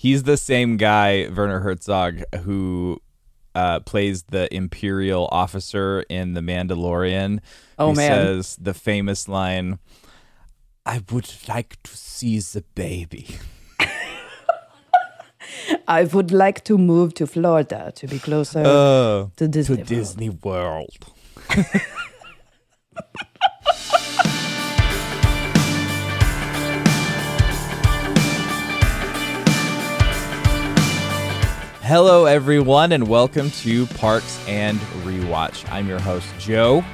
He's 0.00 0.22
the 0.22 0.38
same 0.38 0.78
guy, 0.78 1.28
Werner 1.28 1.60
Herzog, 1.60 2.22
who 2.44 3.02
uh, 3.54 3.80
plays 3.80 4.22
the 4.30 4.48
Imperial 4.54 5.28
officer 5.30 6.06
in 6.08 6.32
The 6.32 6.40
Mandalorian. 6.40 7.40
Oh, 7.78 7.90
he 7.90 7.96
man. 7.96 8.10
says 8.10 8.56
the 8.58 8.72
famous 8.72 9.28
line, 9.28 9.78
I 10.86 11.02
would 11.12 11.30
like 11.48 11.76
to 11.82 11.94
see 11.94 12.38
the 12.38 12.64
baby. 12.74 13.26
I 15.86 16.04
would 16.04 16.32
like 16.32 16.64
to 16.64 16.78
move 16.78 17.12
to 17.14 17.26
Florida 17.26 17.92
to 17.96 18.06
be 18.06 18.18
closer 18.18 18.62
Oh, 18.64 19.32
to 19.36 19.48
Disney. 19.48 19.76
to 19.76 19.80
World. 19.82 19.88
Disney 19.88 20.30
World. 20.30 20.96
Hello, 31.90 32.26
everyone, 32.26 32.92
and 32.92 33.08
welcome 33.08 33.50
to 33.50 33.84
Parks 33.84 34.40
and 34.46 34.78
Rewatch. 35.02 35.68
I'm 35.72 35.88
your 35.88 35.98
host, 35.98 36.28
Joe. 36.38 36.84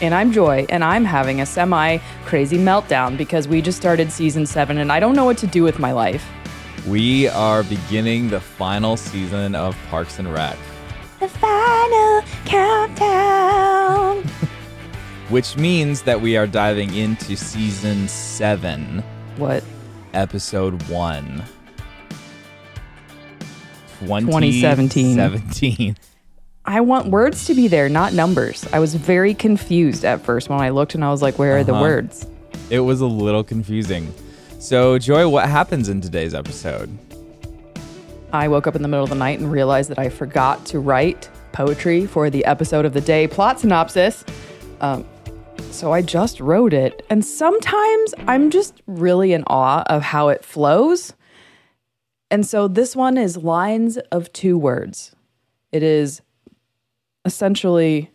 And 0.00 0.14
I'm 0.14 0.30
Joy, 0.30 0.64
and 0.68 0.84
I'm 0.84 1.04
having 1.04 1.40
a 1.40 1.44
semi 1.44 1.98
crazy 2.24 2.56
meltdown 2.56 3.16
because 3.16 3.48
we 3.48 3.60
just 3.60 3.76
started 3.76 4.12
season 4.12 4.46
seven 4.46 4.78
and 4.78 4.92
I 4.92 5.00
don't 5.00 5.16
know 5.16 5.24
what 5.24 5.38
to 5.38 5.48
do 5.48 5.64
with 5.64 5.80
my 5.80 5.90
life. 5.90 6.24
We 6.86 7.26
are 7.30 7.64
beginning 7.64 8.28
the 8.28 8.38
final 8.38 8.96
season 8.96 9.56
of 9.56 9.76
Parks 9.90 10.20
and 10.20 10.32
Rec, 10.32 10.56
The 11.18 11.28
final 11.28 12.22
countdown. 12.44 14.22
which 15.30 15.56
means 15.56 16.02
that 16.02 16.20
we 16.20 16.36
are 16.36 16.46
diving 16.46 16.94
into 16.94 17.36
season 17.36 18.06
seven. 18.06 19.02
What? 19.36 19.64
episode 20.14 20.80
one. 20.84 21.42
2017. 24.08 25.16
2017. 25.16 25.96
I 26.66 26.80
want 26.80 27.08
words 27.08 27.46
to 27.46 27.54
be 27.54 27.68
there, 27.68 27.88
not 27.88 28.12
numbers. 28.14 28.66
I 28.72 28.78
was 28.78 28.94
very 28.94 29.34
confused 29.34 30.04
at 30.04 30.22
first 30.22 30.48
when 30.48 30.60
I 30.60 30.70
looked 30.70 30.94
and 30.94 31.04
I 31.04 31.10
was 31.10 31.20
like, 31.20 31.38
where 31.38 31.58
are 31.58 31.64
the 31.64 31.72
Uh-huh. 31.74 31.82
words? 31.82 32.26
It 32.70 32.80
was 32.80 33.00
a 33.02 33.06
little 33.06 33.44
confusing. 33.44 34.12
So, 34.58 34.98
Joy, 34.98 35.28
what 35.28 35.46
happens 35.48 35.90
in 35.90 36.00
today's 36.00 36.32
episode? 36.34 36.88
I 38.32 38.48
woke 38.48 38.66
up 38.66 38.74
in 38.74 38.82
the 38.82 38.88
middle 38.88 39.04
of 39.04 39.10
the 39.10 39.16
night 39.16 39.38
and 39.38 39.52
realized 39.52 39.90
that 39.90 39.98
I 39.98 40.08
forgot 40.08 40.64
to 40.66 40.78
write 40.80 41.28
poetry 41.52 42.06
for 42.06 42.30
the 42.30 42.44
episode 42.46 42.84
of 42.86 42.94
the 42.94 43.00
day 43.02 43.28
plot 43.28 43.60
synopsis. 43.60 44.24
Um, 44.80 45.04
so 45.70 45.92
I 45.92 46.00
just 46.02 46.40
wrote 46.40 46.72
it. 46.72 47.04
And 47.10 47.24
sometimes 47.24 48.14
I'm 48.26 48.50
just 48.50 48.80
really 48.86 49.34
in 49.34 49.44
awe 49.46 49.82
of 49.86 50.02
how 50.02 50.28
it 50.30 50.44
flows. 50.44 51.12
And 52.34 52.44
so 52.44 52.66
this 52.66 52.96
one 52.96 53.16
is 53.16 53.36
lines 53.36 53.96
of 54.10 54.32
two 54.32 54.58
words. 54.58 55.14
It 55.70 55.84
is 55.84 56.20
essentially, 57.24 58.10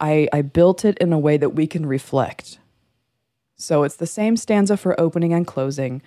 I, 0.00 0.26
I 0.32 0.40
built 0.40 0.86
it 0.86 0.96
in 0.96 1.12
a 1.12 1.18
way 1.18 1.36
that 1.36 1.50
we 1.50 1.66
can 1.66 1.84
reflect. 1.84 2.58
So 3.56 3.82
it's 3.82 3.96
the 3.96 4.06
same 4.06 4.38
stanza 4.38 4.78
for 4.78 4.98
opening 4.98 5.34
and 5.34 5.46
closing 5.46 6.00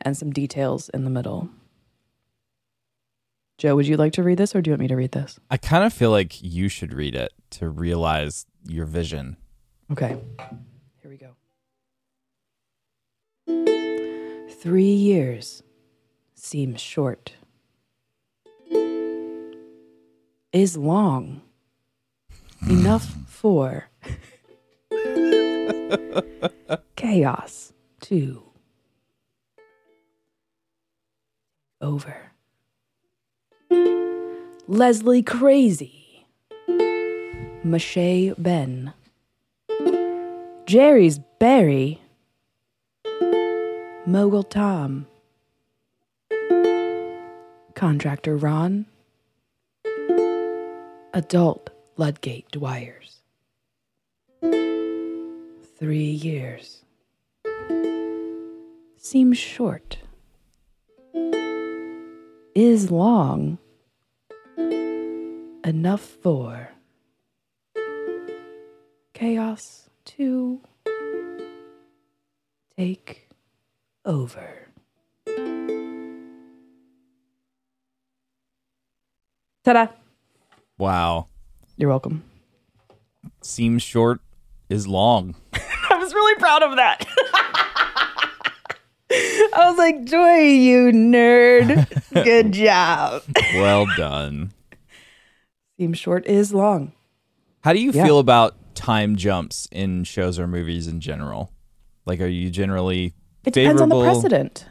and 0.00 0.16
some 0.16 0.30
details 0.30 0.90
in 0.90 1.02
the 1.02 1.10
middle. 1.10 1.50
Joe, 3.58 3.74
would 3.74 3.88
you 3.88 3.96
like 3.96 4.12
to 4.12 4.22
read 4.22 4.38
this 4.38 4.54
or 4.54 4.62
do 4.62 4.70
you 4.70 4.74
want 4.74 4.82
me 4.82 4.86
to 4.86 4.94
read 4.94 5.10
this? 5.10 5.40
I 5.50 5.56
kind 5.56 5.82
of 5.82 5.92
feel 5.92 6.12
like 6.12 6.40
you 6.40 6.68
should 6.68 6.94
read 6.94 7.16
it 7.16 7.32
to 7.50 7.68
realize 7.68 8.46
your 8.64 8.86
vision. 8.86 9.38
Okay. 9.90 10.16
Here 11.02 11.10
we 11.10 11.16
go. 11.16 11.34
Three 14.60 14.94
years 14.94 15.64
seems 16.42 16.80
short, 16.80 17.34
is 20.52 20.76
long, 20.76 21.40
enough 22.68 23.14
for 23.28 23.88
chaos 26.96 27.72
to 28.00 28.42
over. 31.80 32.32
Leslie 34.66 35.22
Crazy, 35.22 36.26
Mache 37.62 38.34
Ben. 38.36 38.92
Jerry's 40.66 41.20
Berry, 41.38 42.00
Mogul 44.06 44.42
Tom, 44.42 45.06
Contractor 47.82 48.36
Ron, 48.36 48.86
Adult 51.12 51.70
Ludgate 51.96 52.48
Dwyers. 52.52 53.16
Three 55.80 56.12
years. 56.12 56.84
Seems 58.96 59.36
short. 59.36 59.98
Is 62.54 62.92
long. 62.92 63.58
Enough 65.64 66.02
for 66.22 66.70
chaos 69.12 69.90
to 70.04 70.60
take 72.76 73.28
over. 74.04 74.71
Ta 79.64 79.72
da! 79.72 79.86
Wow. 80.78 81.28
You're 81.76 81.88
welcome. 81.90 82.24
Seems 83.42 83.82
short 83.82 84.20
is 84.68 84.86
long. 84.88 85.34
I 85.54 85.96
was 85.98 86.12
really 86.14 86.34
proud 86.40 86.62
of 86.62 86.76
that. 86.76 87.06
I 89.54 89.68
was 89.68 89.76
like, 89.78 90.04
Joy, 90.04 90.38
you 90.38 90.90
nerd. 90.92 91.86
Good 92.24 92.52
job. 92.54 93.22
Well 93.54 93.86
done. 93.96 94.52
Seems 95.78 95.98
short 95.98 96.26
is 96.26 96.54
long. 96.54 96.92
How 97.62 97.72
do 97.72 97.78
you 97.80 97.92
Yeah. 97.92 98.04
feel 98.04 98.18
about 98.18 98.54
time 98.74 99.16
jumps 99.16 99.68
in 99.70 100.04
shows 100.04 100.38
or 100.38 100.46
movies 100.46 100.86
in 100.88 101.00
general? 101.00 101.52
Like, 102.06 102.20
are 102.20 102.26
you 102.26 102.50
generally 102.50 103.14
It 103.44 103.52
depends 103.54 103.82
on 103.82 103.88
the 103.90 104.00
precedent. 104.00 104.66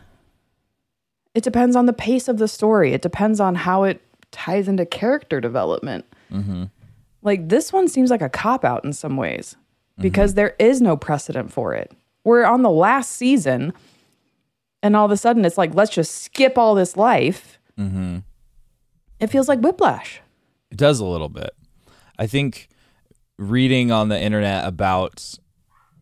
It 1.36 1.44
depends 1.44 1.76
on 1.76 1.86
the 1.86 1.94
pace 1.94 2.28
of 2.28 2.38
the 2.38 2.48
story. 2.48 2.94
It 2.94 3.02
depends 3.02 3.40
on 3.40 3.56
how 3.56 3.84
it 3.84 4.02
ties 4.32 4.68
into 4.68 4.86
character 4.86 5.40
development. 5.42 6.06
Mm-hmm. 6.32 6.66
Like 7.22 7.50
this 7.50 7.72
one 7.72 7.88
seems 7.88 8.10
like 8.10 8.22
a 8.22 8.30
cop 8.30 8.66
out 8.66 8.84
in 8.86 8.94
some 8.94 9.18
ways 9.18 9.56
Mm-hmm. 9.94 10.04
because 10.04 10.36
there 10.36 10.56
is 10.58 10.82
no 10.82 10.96
precedent 10.96 11.52
for 11.52 11.74
it. 11.76 11.92
We're 12.24 12.46
on 12.46 12.62
the 12.62 12.70
last 12.70 13.12
season, 13.12 13.74
and 14.82 14.96
all 14.96 15.04
of 15.06 15.12
a 15.12 15.18
sudden 15.18 15.44
it's 15.44 15.58
like, 15.58 15.76
let's 15.76 15.92
just 15.92 16.22
skip 16.24 16.58
all 16.58 16.76
this 16.76 16.96
life. 16.96 17.60
Mm-hmm. 17.78 18.20
It 19.20 19.28
feels 19.28 19.50
like 19.50 19.60
whiplash. 19.60 20.22
It 20.72 20.78
does 20.78 21.02
a 21.02 21.06
little 21.06 21.28
bit. 21.28 21.50
I 22.18 22.26
think 22.26 22.70
reading 23.38 23.92
on 23.92 24.08
the 24.08 24.20
internet 24.20 24.66
about 24.66 25.38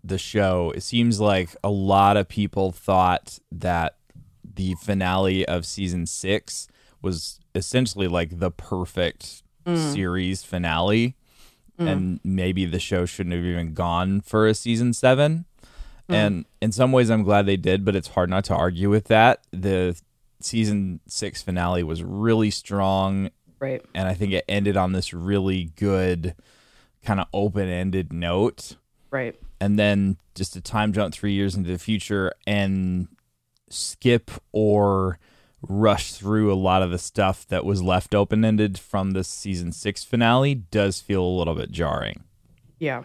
the 0.04 0.20
show, 0.20 0.72
it 0.76 0.82
seems 0.84 1.20
like 1.20 1.56
a 1.64 1.72
lot 1.72 2.16
of 2.16 2.28
people 2.30 2.72
thought 2.72 3.40
that 3.52 3.96
the 4.44 4.76
finale 4.76 5.48
of 5.48 5.66
season 5.66 6.06
six 6.06 6.68
was 7.02 7.40
essentially 7.56 8.08
like 8.08 8.40
the 8.40 8.52
perfect 8.52 9.44
mm. 9.66 9.94
series 9.94 10.44
finale. 10.44 11.16
Mm. 11.80 11.88
And 11.88 12.20
maybe 12.24 12.66
the 12.66 12.80
show 12.80 13.06
shouldn't 13.06 13.36
have 13.36 13.46
even 13.46 13.74
gone 13.74 14.22
for 14.22 14.48
a 14.48 14.54
season 14.54 14.94
seven. 14.94 15.46
Mm. 16.10 16.16
And 16.16 16.46
in 16.62 16.72
some 16.72 16.92
ways, 16.92 17.10
I'm 17.10 17.24
glad 17.24 17.46
they 17.46 17.58
did, 17.58 17.86
but 17.86 17.96
it's 17.96 18.10
hard 18.10 18.30
not 18.30 18.44
to 18.46 18.56
argue 18.56 18.90
with 18.90 19.06
that. 19.06 19.44
The 19.52 20.00
season 20.42 21.00
six 21.08 21.42
finale 21.42 21.84
was 21.84 22.04
really 22.04 22.52
strong 22.52 23.30
Right. 23.60 23.84
and 23.94 24.08
I 24.08 24.14
think 24.14 24.32
it 24.32 24.46
ended 24.48 24.78
on 24.78 24.94
this 24.94 25.14
really 25.14 25.72
good 25.76 26.34
kind 27.04 27.20
of 27.20 27.28
open-ended 27.34 28.14
note 28.14 28.78
Right. 29.12 29.36
and 29.60 29.78
then 29.78 30.18
just 30.36 30.56
a 30.56 30.62
time 30.62 30.94
jump 30.94 31.14
3 31.14 31.34
years 31.34 31.56
into 31.56 31.72
the 31.72 31.78
future 31.78 32.32
and 32.48 33.10
skip 33.70 34.32
or 34.54 35.20
rush 35.62 36.14
through 36.14 36.52
a 36.52 36.56
lot 36.56 36.82
of 36.82 36.90
the 36.90 36.98
stuff 36.98 37.46
that 37.48 37.66
was 37.66 37.82
left 37.82 38.16
open-ended 38.16 38.80
from 38.80 39.12
the 39.12 39.24
season 39.24 39.72
6 39.72 40.04
finale 40.04 40.56
does 40.56 41.02
feel 41.02 41.22
a 41.22 41.38
little 41.38 41.56
bit 41.56 41.70
jarring. 41.72 42.24
Yeah. 42.80 43.04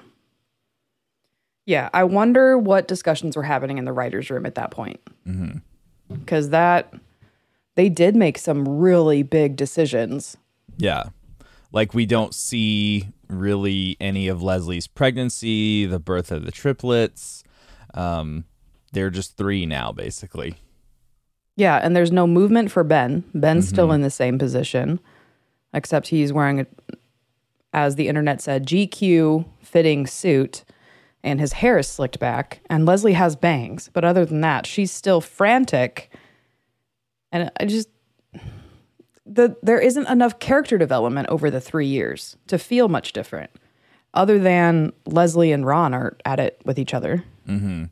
Yeah. 1.67 1.91
I 1.93 2.05
wonder 2.05 2.57
what 2.57 2.87
discussions 2.87 3.37
were 3.37 3.43
happening 3.43 3.79
in 3.79 3.85
the 3.85 3.93
writer's 3.93 4.31
room 4.31 4.47
at 4.47 4.55
that 4.55 4.71
point. 4.71 5.01
Because 6.09 6.51
that, 6.51 6.95
they 7.75 7.89
did 7.89 8.15
make 8.15 8.39
some 8.39 8.69
really 8.69 9.23
big 9.25 9.57
decisions. 9.57 10.37
Yeah. 10.77 11.05
Like 11.73 11.93
we 11.93 12.07
don't 12.07 12.35
see 12.35 13.09
really 13.29 13.97
any 14.01 14.29
of 14.29 14.43
Leslie's 14.43 14.87
pregnancy, 14.87 15.87
the 15.87 15.99
birth 15.99 16.31
of 16.31 16.45
the 16.45 16.53
triplets. 16.53 17.43
Um 17.95 18.45
they're 18.93 19.11
just 19.11 19.37
3 19.37 19.67
now 19.67 19.91
basically. 19.91 20.55
Yeah, 21.57 21.77
and 21.77 21.95
there's 21.95 22.13
no 22.13 22.27
movement 22.27 22.71
for 22.71 22.83
Ben. 22.83 23.25
Ben's 23.35 23.67
mm-hmm. 23.67 23.75
still 23.75 23.93
in 23.93 24.01
the 24.01 24.11
same 24.11 24.39
position, 24.39 25.01
except 25.73 26.09
he's 26.09 26.33
wearing 26.33 26.61
a, 26.61 26.67
as 27.73 27.95
the 27.95 28.09
internet 28.09 28.41
said, 28.41 28.67
GQ 28.67 29.45
fitting 29.61 30.07
suit, 30.07 30.65
and 31.23 31.41
his 31.41 31.55
hair 31.55 31.79
is 31.79 31.89
slicked 31.89 32.19
back. 32.19 32.61
And 32.69 32.87
Leslie 32.87 33.13
has 33.13 33.37
bangs, 33.37 33.89
but 33.93 34.05
other 34.05 34.25
than 34.25 34.41
that, 34.41 34.67
she's 34.67 34.91
still 34.91 35.21
frantic. 35.21 36.13
And 37.31 37.51
I 37.59 37.67
just 37.67 37.89
the 39.27 39.57
there 39.63 39.81
isn't 39.81 40.09
enough 40.09 40.39
character 40.39 40.77
development 40.79 41.29
over 41.29 41.51
the 41.51 41.61
three 41.61 41.87
years 41.87 42.37
to 42.47 42.59
feel 42.59 42.89
much 42.89 43.13
different, 43.13 43.51
other 44.13 44.39
than 44.39 44.93
Leslie 45.07 45.53
and 45.53 45.67
Ron 45.67 45.95
are 45.95 46.17
at 46.25 46.41
it 46.41 46.61
with 46.65 46.79
each 46.79 46.95
other. 46.95 47.25
Mm-hmm. 47.49 47.85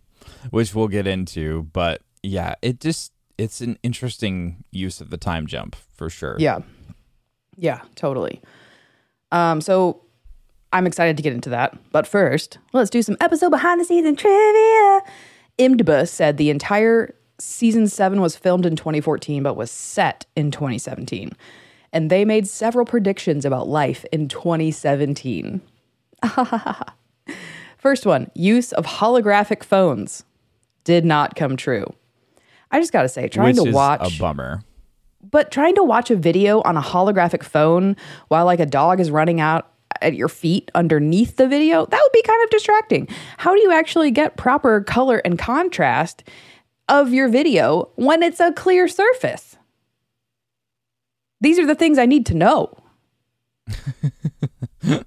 which 0.51 0.75
we'll 0.75 0.89
get 0.89 1.07
into. 1.07 1.65
But 1.73 2.01
yeah, 2.23 2.55
it 2.63 2.81
just 2.81 3.12
it's 3.39 3.61
an 3.61 3.79
interesting 3.83 4.65
use 4.71 5.01
of 5.01 5.11
the 5.11 5.17
time 5.17 5.47
jump 5.47 5.77
for 5.93 6.11
sure. 6.11 6.37
Yeah. 6.39 6.61
Yeah, 7.57 7.81
totally. 7.95 8.41
Um, 9.31 9.61
so 9.61 10.03
I'm 10.73 10.87
excited 10.87 11.17
to 11.17 11.23
get 11.23 11.33
into 11.33 11.51
that. 11.51 11.77
But 11.91 12.07
first, 12.07 12.59
let's 12.73 12.91
do 12.91 13.03
some 13.03 13.17
episode 13.21 13.51
behind 13.51 13.81
the 13.81 13.85
scenes 13.85 14.07
and 14.07 14.19
trivia. 14.19 15.03
IMDb 15.59 16.09
said 16.09 16.37
the 16.37 16.51
entire 16.51 17.15
season 17.39 17.89
seven 17.89 18.21
was 18.21 18.37
filmed 18.37 18.67
in 18.67 18.77
2014, 18.77 19.43
but 19.43 19.57
was 19.57 19.71
set 19.71 20.27
in 20.37 20.51
2017. 20.51 21.33
And 21.93 22.11
they 22.11 22.25
made 22.25 22.47
several 22.47 22.87
predictions 22.87 23.45
about 23.45 23.69
life 23.69 24.05
in 24.13 24.29
2017. 24.29 25.61
First 27.77 28.07
one 28.07 28.31
use 28.35 28.73
of 28.73 28.87
holographic 28.87 29.63
phones 29.63 30.25
did 30.85 31.05
not 31.05 31.37
come 31.37 31.57
true. 31.57 31.93
I 32.73 32.81
just 32.81 32.93
got 32.93 33.03
to 33.03 33.09
say, 33.09 33.29
trying 33.29 33.49
which 33.55 33.63
to 33.63 33.69
is 33.69 33.75
watch 33.75 34.17
a 34.17 34.19
bummer. 34.19 34.63
but 35.31 35.51
trying 35.53 35.75
to 35.77 35.85
watch 35.85 36.11
a 36.11 36.17
video 36.17 36.63
on 36.63 36.77
a 36.77 36.83
holographic 36.83 37.43
phone 37.45 37.97
while 38.29 38.45
like 38.47 38.61
a 38.61 38.67
dog 38.67 38.99
is 38.99 39.11
running 39.11 39.41
out 39.41 39.69
at 40.01 40.15
your 40.15 40.29
feet 40.29 40.71
underneath 40.75 41.37
the 41.37 41.47
video, 41.47 41.85
that 41.87 42.01
would 42.03 42.13
be 42.13 42.23
kind 42.23 42.43
of 42.43 42.51
distracting. 42.51 43.07
How 43.37 43.55
do 43.55 43.61
you 43.61 43.71
actually 43.71 44.11
get 44.11 44.37
proper 44.37 44.81
color 44.81 45.19
and 45.19 45.39
contrast 45.39 46.25
of 46.89 47.13
your 47.13 47.29
video 47.29 47.91
when 47.97 48.23
it's 48.23 48.41
a 48.41 48.53
clear 48.53 48.89
surface? 48.89 49.57
These 51.41 51.59
are 51.59 51.67
the 51.67 51.75
things 51.75 51.99
I 51.99 52.07
need 52.07 52.25
to 52.27 52.35
know. 52.35 52.75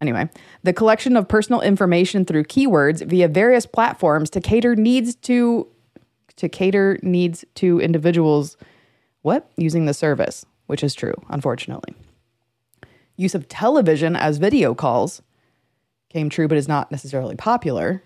Anyway, 0.00 0.28
the 0.64 0.72
collection 0.72 1.16
of 1.16 1.28
personal 1.28 1.60
information 1.60 2.24
through 2.24 2.42
keywords 2.42 3.06
via 3.06 3.28
various 3.28 3.66
platforms 3.66 4.30
to 4.30 4.40
cater 4.40 4.74
needs 4.74 5.14
to 5.14 5.68
to 6.34 6.48
cater 6.48 6.98
needs 7.02 7.44
to 7.56 7.80
individuals 7.80 8.56
what 9.22 9.50
using 9.56 9.86
the 9.86 9.94
service, 9.94 10.44
which 10.66 10.82
is 10.82 10.94
true, 10.94 11.14
unfortunately. 11.28 11.94
Use 13.16 13.34
of 13.34 13.48
television 13.48 14.16
as 14.16 14.38
video 14.38 14.74
calls 14.74 15.22
came 16.10 16.28
true 16.28 16.48
but 16.48 16.58
is 16.58 16.68
not 16.68 16.90
necessarily 16.90 17.36
popular. 17.36 18.02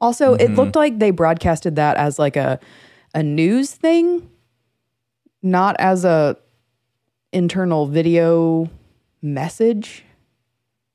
Also, 0.00 0.34
it 0.34 0.52
looked 0.52 0.76
like 0.76 0.98
they 0.98 1.10
broadcasted 1.10 1.76
that 1.76 1.96
as 1.96 2.18
like 2.18 2.36
a 2.36 2.60
a 3.14 3.22
news 3.22 3.72
thing, 3.72 4.30
not 5.42 5.74
as 5.78 6.04
a 6.04 6.36
internal 7.32 7.86
video 7.86 8.70
message. 9.22 10.04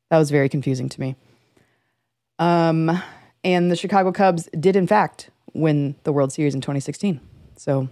That 0.09 0.17
was 0.19 0.31
very 0.31 0.47
confusing 0.47 0.89
to 0.89 1.01
me. 1.01 1.15
Um, 2.39 3.01
and 3.43 3.71
the 3.71 3.75
Chicago 3.75 4.11
Cubs 4.11 4.47
did, 4.57 4.75
in 4.75 4.87
fact, 4.87 5.29
win 5.53 5.95
the 6.03 6.11
World 6.13 6.31
Series 6.33 6.55
in 6.55 6.61
2016. 6.61 7.19
So, 7.55 7.87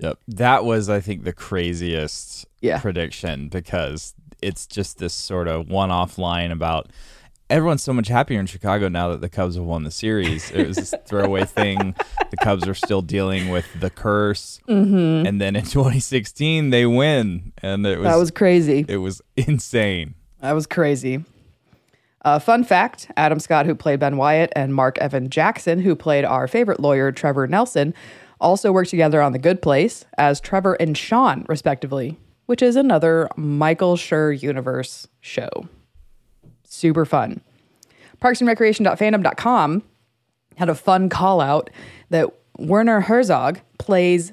Yep. 0.00 0.18
That 0.28 0.64
was, 0.64 0.88
I 0.90 1.00
think, 1.00 1.22
the 1.24 1.32
craziest 1.32 2.46
Yeah. 2.60 2.80
prediction 2.80 3.48
because 3.48 4.14
it's 4.42 4.66
just 4.66 4.98
this 4.98 5.14
sort 5.14 5.46
of 5.48 5.68
one 5.70 5.90
off 5.90 6.18
line 6.18 6.50
about 6.50 6.90
everyone's 7.48 7.82
so 7.82 7.92
much 7.92 8.08
happier 8.08 8.40
in 8.40 8.46
Chicago 8.46 8.88
now 8.88 9.08
that 9.10 9.20
the 9.20 9.28
Cubs 9.28 9.54
have 9.54 9.64
won 9.64 9.84
the 9.84 9.90
series. 9.90 10.50
It 10.50 10.66
was 10.66 10.76
this 10.76 10.94
throwaway 11.06 11.44
thing. 11.44 11.94
The 12.30 12.36
Cubs 12.38 12.66
are 12.66 12.74
still 12.74 13.02
dealing 13.02 13.50
with 13.50 13.66
the 13.78 13.88
curse. 13.90 14.60
Mm-hmm. 14.68 15.26
And 15.26 15.40
then 15.40 15.54
in 15.56 15.62
2016, 15.64 16.70
they 16.70 16.86
win. 16.86 17.52
And 17.62 17.86
it 17.86 17.98
was, 17.98 18.06
that 18.06 18.16
was 18.16 18.30
crazy. 18.30 18.84
it 18.88 18.96
was 18.96 19.22
insane. 19.36 20.14
That 20.40 20.52
was 20.52 20.66
crazy. 20.66 21.24
Uh, 22.24 22.38
fun 22.38 22.64
fact 22.64 23.10
Adam 23.16 23.38
Scott, 23.38 23.66
who 23.66 23.74
played 23.74 24.00
Ben 24.00 24.16
Wyatt, 24.16 24.52
and 24.56 24.74
Mark 24.74 24.98
Evan 24.98 25.28
Jackson, 25.28 25.80
who 25.80 25.94
played 25.94 26.24
our 26.24 26.48
favorite 26.48 26.80
lawyer, 26.80 27.12
Trevor 27.12 27.46
Nelson, 27.46 27.94
also 28.40 28.72
worked 28.72 28.90
together 28.90 29.20
on 29.20 29.32
The 29.32 29.38
Good 29.38 29.62
Place 29.62 30.04
as 30.18 30.40
Trevor 30.40 30.74
and 30.74 30.96
Sean, 30.96 31.44
respectively, 31.48 32.18
which 32.46 32.62
is 32.62 32.76
another 32.76 33.28
Michael 33.36 33.96
Schur 33.96 34.40
universe 34.40 35.06
show. 35.20 35.48
Super 36.64 37.04
fun. 37.04 37.40
Parks 38.20 38.40
and 38.40 38.48
Recreation.fandom.com 38.48 39.82
had 40.56 40.68
a 40.68 40.74
fun 40.74 41.08
call 41.08 41.40
out 41.40 41.70
that 42.10 42.28
Werner 42.58 43.00
Herzog 43.00 43.60
plays 43.78 44.32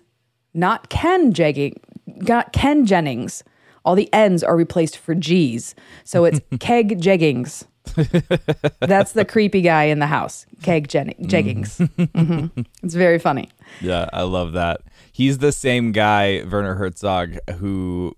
not 0.53 0.89
Ken 0.89 1.33
Jegging, 1.33 1.75
not 2.05 2.53
Ken 2.53 2.85
Jennings. 2.85 3.43
All 3.83 3.95
the 3.95 4.11
N's 4.13 4.43
are 4.43 4.55
replaced 4.55 4.97
for 4.97 5.15
G's. 5.15 5.73
So 6.03 6.25
it's 6.25 6.39
Keg 6.59 7.01
Jeggings. 7.01 7.65
That's 8.79 9.11
the 9.13 9.25
creepy 9.25 9.61
guy 9.61 9.85
in 9.85 9.99
the 9.99 10.07
house. 10.07 10.45
Keg 10.63 10.87
Jen- 10.87 11.13
Jeggings. 11.21 11.77
Mhm. 11.97 12.65
It's 12.83 12.93
very 12.95 13.19
funny. 13.19 13.49
Yeah, 13.81 14.09
I 14.13 14.21
love 14.23 14.53
that. 14.53 14.81
He's 15.11 15.39
the 15.39 15.51
same 15.51 15.91
guy, 15.91 16.43
Werner 16.49 16.75
Herzog, 16.75 17.37
who 17.57 18.15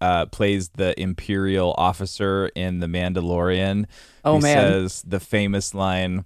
uh, 0.00 0.26
plays 0.26 0.70
the 0.70 0.98
Imperial 1.00 1.74
officer 1.78 2.50
in 2.56 2.80
The 2.80 2.86
Mandalorian. 2.88 3.86
Oh, 4.24 4.40
man. 4.40 4.56
Says 4.88 5.02
the 5.06 5.20
famous 5.20 5.74
line, 5.74 6.24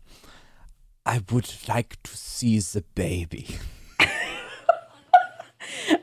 I 1.05 1.21
would 1.31 1.53
like 1.69 2.03
to 2.05 2.17
see 2.17 2.59
the 2.59 2.83
baby. 2.95 3.57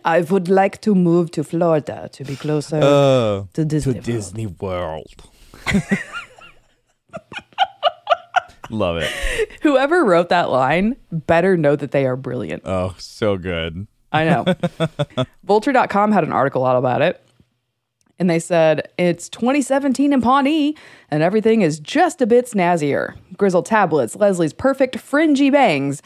I 0.06 0.22
would 0.22 0.50
like 0.50 0.82
to 0.82 0.94
move 0.94 1.32
to 1.32 1.44
Florida 1.44 2.10
to 2.14 2.24
be 2.24 2.36
closer 2.36 2.80
Oh, 2.84 3.48
to 3.54 3.66
Disney. 3.66 3.94
to 3.94 3.98
World. 4.00 4.06
Disney 4.06 4.48
World. 4.48 5.14
love 8.70 8.98
it. 8.98 9.12
Whoever 9.62 10.04
wrote 10.04 10.30
that 10.30 10.50
line 10.50 10.96
better 11.12 11.58
know 11.58 11.76
that 11.76 11.92
they 11.92 12.06
are 12.06 12.16
brilliant. 12.16 12.64
Oh, 12.66 12.96
so 12.98 13.38
good. 13.38 13.88
I 14.12 14.26
know. 14.26 14.46
Vulture.com 15.44 16.12
had 16.12 16.24
an 16.24 16.32
article 16.32 16.66
out 16.66 16.78
about 16.78 17.02
it. 17.02 17.20
And 18.20 18.30
they 18.30 18.40
said 18.40 18.90
it's 18.98 19.28
2017 19.30 20.14
in 20.14 20.22
Pawnee 20.22 20.78
and 21.10 21.24
everything 21.24 21.62
is 21.62 21.80
just 21.80 22.22
a 22.22 22.28
bit 22.28 22.46
snazzier. 22.46 23.16
Gryzzl 23.36 23.66
tablets, 23.66 24.16
Leslie's 24.16 24.54
perfect 24.54 24.98
fringy 24.98 25.50
bangs. 25.50 26.02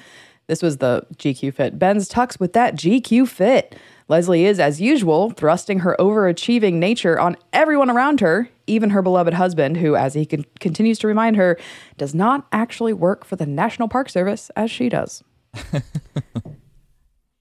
This 0.48 0.62
was 0.62 0.78
the 0.78 1.06
GQ 1.18 1.54
fit. 1.54 1.78
Ben's 1.78 2.10
tux 2.10 2.40
with 2.40 2.54
that 2.54 2.76
GQ 2.76 3.28
fit. 3.28 3.76
Leslie 4.10 4.46
is, 4.46 4.60
as 4.60 4.80
usual, 4.80 5.32
thrusting 5.32 5.80
her 5.80 5.96
overachieving 6.00 6.76
nature 6.76 7.20
on 7.20 7.36
everyone 7.52 7.90
around 7.90 8.22
her, 8.22 8.50
even 8.66 8.92
her 8.92 9.02
beloved 9.02 9.34
husband, 9.34 9.78
who, 9.78 9.96
as 9.96 10.14
he 10.14 10.26
con- 10.26 10.46
continues 10.60 10.98
to 11.00 11.08
remind 11.08 11.36
her, 11.36 11.58
does 11.98 12.16
not 12.16 12.48
actually 12.52 12.94
work 12.94 13.26
for 13.26 13.36
the 13.36 13.46
National 13.46 13.88
Park 13.88 14.10
Service 14.10 14.50
as 14.56 14.72
she 14.72 14.90
does 14.90 15.24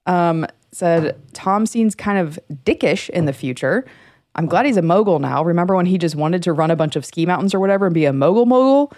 um, 0.06 0.46
said 0.72 1.20
Tom 1.32 1.66
seems 1.66 1.94
kind 1.94 2.18
of 2.18 2.38
dickish 2.64 3.08
in 3.10 3.26
the 3.26 3.32
future. 3.32 3.84
I'm 4.34 4.46
glad 4.46 4.66
he's 4.66 4.76
a 4.76 4.82
mogul 4.82 5.18
now. 5.18 5.42
Remember 5.42 5.74
when 5.74 5.86
he 5.86 5.98
just 5.98 6.14
wanted 6.14 6.42
to 6.42 6.52
run 6.52 6.70
a 6.70 6.76
bunch 6.76 6.96
of 6.96 7.04
ski 7.04 7.24
mountains 7.26 7.54
or 7.54 7.60
whatever 7.60 7.86
and 7.86 7.94
be 7.94 8.04
a 8.04 8.12
mogul 8.12 8.46
mogul? 8.46 8.92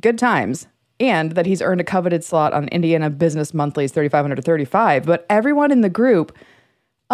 Good 0.00 0.18
times. 0.18 0.66
And 1.00 1.32
that 1.32 1.46
he's 1.46 1.62
earned 1.62 1.80
a 1.80 1.84
coveted 1.84 2.22
slot 2.22 2.52
on 2.52 2.68
Indiana 2.68 3.10
Business 3.10 3.54
Monthly's 3.54 3.92
3500 3.92 4.36
to 4.36 4.42
35. 4.42 5.04
But 5.04 5.26
everyone 5.30 5.72
in 5.72 5.80
the 5.80 5.88
group, 5.88 6.36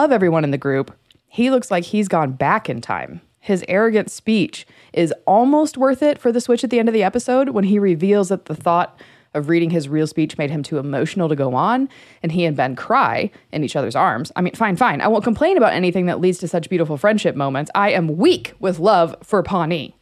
of 0.05 0.13
everyone 0.13 0.45
in 0.45 0.51
the 0.51 0.59
group, 0.59 0.97
he 1.27 1.51
looks 1.51 1.71
like 1.71 1.85
he's 1.85 2.09
gone 2.09 2.33
back 2.33 2.69
in 2.69 2.81
time. 2.81 3.21
His 3.41 3.65
arrogant 3.69 4.11
speech 4.11 4.67
is 4.93 5.13
almost 5.27 5.77
worth 5.77 6.03
it 6.03 6.19
for 6.19 6.33
the 6.33 6.41
switch 6.41 6.65
at 6.65 6.71
the 6.71 6.79
end 6.79 6.89
of 6.89 6.93
the 6.93 7.03
episode 7.03 7.51
when 7.51 7.65
he 7.65 7.79
reveals 7.79 8.29
that 8.29 8.47
the 8.47 8.55
thought 8.55 8.99
of 9.35 9.49
reading 9.49 9.71
his 9.71 9.89
real 9.89 10.07
speech 10.07 10.39
made 10.39 10.51
him 10.51 10.63
too 10.63 10.79
emotional 10.79 11.29
to 11.29 11.37
go 11.37 11.55
on, 11.55 11.89
and 12.23 12.33
he 12.33 12.45
and 12.45 12.57
Ben 12.57 12.75
cry 12.75 13.31
in 13.53 13.63
each 13.63 13.77
other's 13.77 13.95
arms. 13.95 14.33
I 14.37 14.41
mean, 14.41 14.55
fine, 14.55 14.77
fine. 14.77 15.01
I 15.01 15.09
won't 15.09 15.25
complain 15.25 15.57
about 15.57 15.75
anything 15.75 16.07
that 16.07 16.21
leads 16.21 16.39
to 16.39 16.49
such 16.49 16.69
beautiful 16.69 16.97
friendship 16.97 17.37
moments. 17.37 17.71
I 17.75 17.91
am 17.91 18.17
weak 18.17 18.55
with 18.59 18.79
love 18.79 19.15
for 19.23 19.43
Pawnee. 19.43 19.95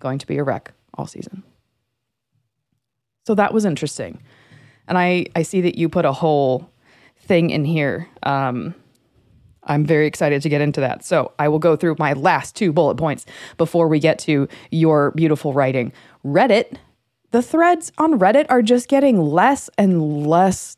Going 0.00 0.18
to 0.18 0.26
be 0.26 0.38
a 0.38 0.44
wreck 0.44 0.72
all 0.94 1.06
season. 1.06 1.42
So 3.24 3.34
that 3.36 3.54
was 3.54 3.64
interesting. 3.64 4.20
And 4.88 4.98
I, 4.98 5.26
I 5.36 5.42
see 5.42 5.60
that 5.60 5.76
you 5.76 5.88
put 5.88 6.04
a 6.04 6.12
whole 6.12 6.68
thing 7.20 7.50
in 7.50 7.64
here. 7.64 8.08
Um, 8.24 8.74
I'm 9.64 9.84
very 9.84 10.06
excited 10.06 10.42
to 10.42 10.48
get 10.48 10.60
into 10.60 10.80
that. 10.80 11.04
So 11.04 11.32
I 11.38 11.48
will 11.48 11.58
go 11.58 11.76
through 11.76 11.96
my 11.98 12.14
last 12.14 12.56
two 12.56 12.72
bullet 12.72 12.96
points 12.96 13.26
before 13.58 13.88
we 13.88 13.98
get 13.98 14.18
to 14.20 14.48
your 14.70 15.12
beautiful 15.12 15.52
writing. 15.52 15.92
Reddit, 16.24 16.76
the 17.30 17.42
threads 17.42 17.92
on 17.98 18.18
Reddit 18.18 18.46
are 18.48 18.62
just 18.62 18.88
getting 18.88 19.20
less 19.20 19.70
and 19.78 20.26
less 20.26 20.76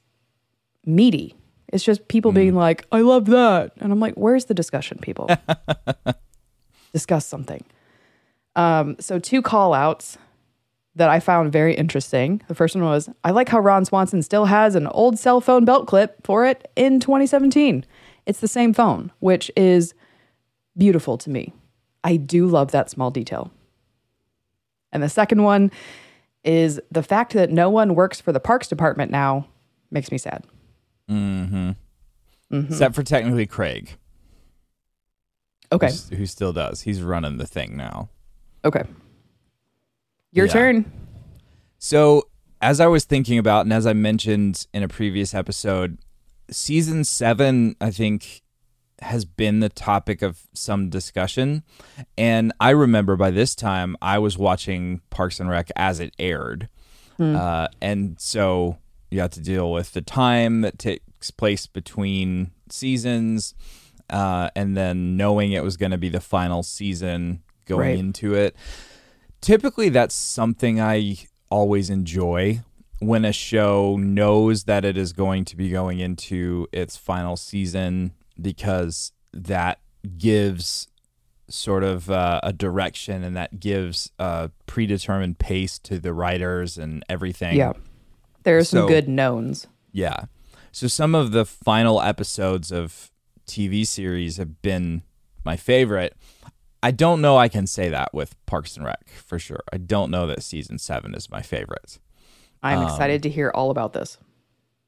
meaty 0.87 1.35
It's 1.69 1.83
just 1.83 2.09
people 2.09 2.31
being 2.33 2.55
like, 2.55 2.87
I 2.93 3.01
love 3.01 3.27
that. 3.27 3.73
And 3.79 3.91
I'm 3.91 4.01
like, 4.01 4.15
where's 4.15 4.45
the 4.47 4.55
discussion, 4.55 4.99
people? 4.99 5.29
Discuss 6.93 7.27
something. 7.27 7.65
Um, 8.55 8.97
so, 9.01 9.19
two 9.19 9.43
call 9.43 9.75
outs 9.75 10.17
that 10.95 11.09
I 11.09 11.19
found 11.19 11.53
very 11.53 11.75
interesting. 11.75 12.41
The 12.47 12.55
first 12.55 12.77
one 12.77 12.85
was 12.85 13.09
I 13.25 13.33
like 13.33 13.49
how 13.49 13.59
Ron 13.59 13.85
Swanson 13.85 14.23
still 14.23 14.45
has 14.45 14.77
an 14.77 14.87
old 14.89 15.19
cell 15.19 15.41
phone 15.41 15.65
belt 15.65 15.89
clip 15.89 16.25
for 16.25 16.47
it 16.47 16.71
in 16.77 17.01
2017. 17.01 17.85
It's 18.27 18.41
the 18.41 18.49
same 18.49 18.73
phone, 18.73 19.13
which 19.21 19.51
is 19.57 19.95
beautiful 20.77 21.19
to 21.19 21.31
me. 21.31 21.53
I 22.03 22.17
do 22.17 22.47
love 22.47 22.71
that 22.73 22.91
small 22.91 23.11
detail. 23.11 23.51
And 24.93 25.03
the 25.03 25.09
second 25.09 25.43
one 25.43 25.71
is 26.45 26.81
the 26.91 27.03
fact 27.03 27.33
that 27.33 27.51
no 27.51 27.71
one 27.71 27.95
works 27.95 28.21
for 28.21 28.33
the 28.33 28.41
parks 28.41 28.69
department 28.69 29.11
now 29.11 29.47
makes 29.91 30.11
me 30.13 30.19
sad. 30.19 30.45
Mm-hmm. 31.11 31.71
Mm-hmm. 32.53 32.67
Except 32.73 32.95
for 32.95 33.03
technically 33.03 33.47
Craig, 33.47 33.97
Okay. 35.73 35.91
who 36.15 36.27
still 36.27 36.53
does. 36.53 36.83
He's 36.83 37.03
running 37.03 37.39
the 37.39 37.47
thing 37.47 37.77
now. 37.77 38.11
Okay. 38.65 38.85
Your 40.33 40.47
Yeah. 40.47 40.53
turn. 40.53 40.93
So, 41.79 42.29
as 42.61 42.81
I 42.81 42.87
was 42.87 43.05
thinking 43.05 43.39
about, 43.39 43.67
and 43.67 43.73
as 43.73 43.87
I 43.87 43.93
mentioned 43.93 44.67
in 44.73 44.83
a 44.83 44.89
previous 44.89 45.35
episode, 45.35 45.99
season 46.51 47.05
seven, 47.05 47.77
I 47.81 47.91
think, 47.91 48.43
has 49.01 49.25
been 49.25 49.61
the 49.61 49.69
topic 49.69 50.23
of 50.23 50.43
some 50.55 50.89
discussion. 50.89 51.63
And 52.17 52.53
I 52.61 52.71
remember 52.71 53.17
by 53.17 53.31
this 53.31 53.55
time, 53.55 53.97
I 54.01 54.19
was 54.19 54.39
watching 54.39 55.01
Parks 55.11 55.41
and 55.41 55.49
Rec 55.51 55.71
as 55.77 56.01
it 56.01 56.15
aired. 56.19 56.69
Uh, 57.19 57.69
and 57.81 58.19
so 58.19 58.79
you 59.11 59.21
have 59.21 59.31
to 59.31 59.41
deal 59.41 59.71
with 59.71 59.93
the 59.93 60.01
time 60.03 60.63
that 60.63 60.79
takes 60.81 61.31
place 61.31 61.67
between 61.67 62.51
seasons 62.69 63.55
uh, 64.11 64.51
and 64.57 64.77
then 64.77 65.17
knowing 65.17 65.53
it 65.53 65.63
was 65.63 65.77
going 65.77 65.93
to 65.93 65.99
be 65.99 66.09
the 66.09 66.21
final 66.21 66.63
season 66.65 67.43
going 67.67 67.81
Right. 67.81 67.99
into 67.99 68.35
it 68.35 68.55
typically 69.41 69.89
that's 69.91 70.15
something 70.15 70.81
I 70.81 71.17
always 71.51 71.89
enjoy 71.89 72.63
when 73.01 73.25
a 73.25 73.33
show 73.33 73.97
knows 73.97 74.65
that 74.65 74.85
it 74.85 74.97
is 74.97 75.13
going 75.13 75.45
to 75.47 75.57
be 75.57 75.71
going 75.71 76.01
into 76.01 76.67
its 76.73 76.97
final 76.97 77.37
season 77.37 78.13
because 78.41 79.13
that 79.33 79.81
gives 80.19 80.89
sort 81.49 81.85
of 81.85 82.11
uh, 82.11 82.41
a 82.43 82.53
direction 82.53 83.23
and 83.23 83.37
that 83.37 83.61
gives 83.61 84.11
a 84.19 84.51
predetermined 84.67 85.39
pace 85.39 85.79
to 85.79 85.99
the 85.99 86.13
writers 86.15 86.79
and 86.79 87.05
everything. 87.09 87.57
Yeah. 87.57 87.73
There 88.45 88.57
are 88.59 88.65
some 88.65 88.81
So- 88.81 88.89
good 88.89 89.09
knowns. 89.09 89.67
Yeah. 89.93 90.25
So 90.73 90.87
some 90.89 91.15
of 91.15 91.33
the 91.33 91.45
final 91.45 92.01
episodes 92.01 92.73
of 92.73 93.11
TV 93.47 93.87
series 93.87 94.39
have 94.39 94.61
been 94.63 95.03
my 95.45 95.57
favorite. 95.57 96.17
I 96.83 96.91
don't 96.91 97.21
know 97.21 97.37
I 97.37 97.49
can 97.49 97.67
say 97.67 97.89
that 97.91 98.13
with 98.13 98.35
Parks 98.47 98.77
and 98.77 98.85
Rec 98.85 99.09
for 99.09 99.39
sure. 99.39 99.61
I 99.73 99.77
don't 99.79 100.11
know 100.11 100.27
that 100.27 100.43
season 100.43 100.79
7 100.79 101.15
is 101.15 101.31
my 101.31 101.43
favorite. 101.43 101.99
I'm 102.65 102.79
Um, 102.81 102.87
excited 102.89 103.23
to 103.23 103.29
hear 103.31 103.53
all 103.55 103.71
about 103.71 103.93
this. 103.93 104.19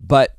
But 0.01 0.37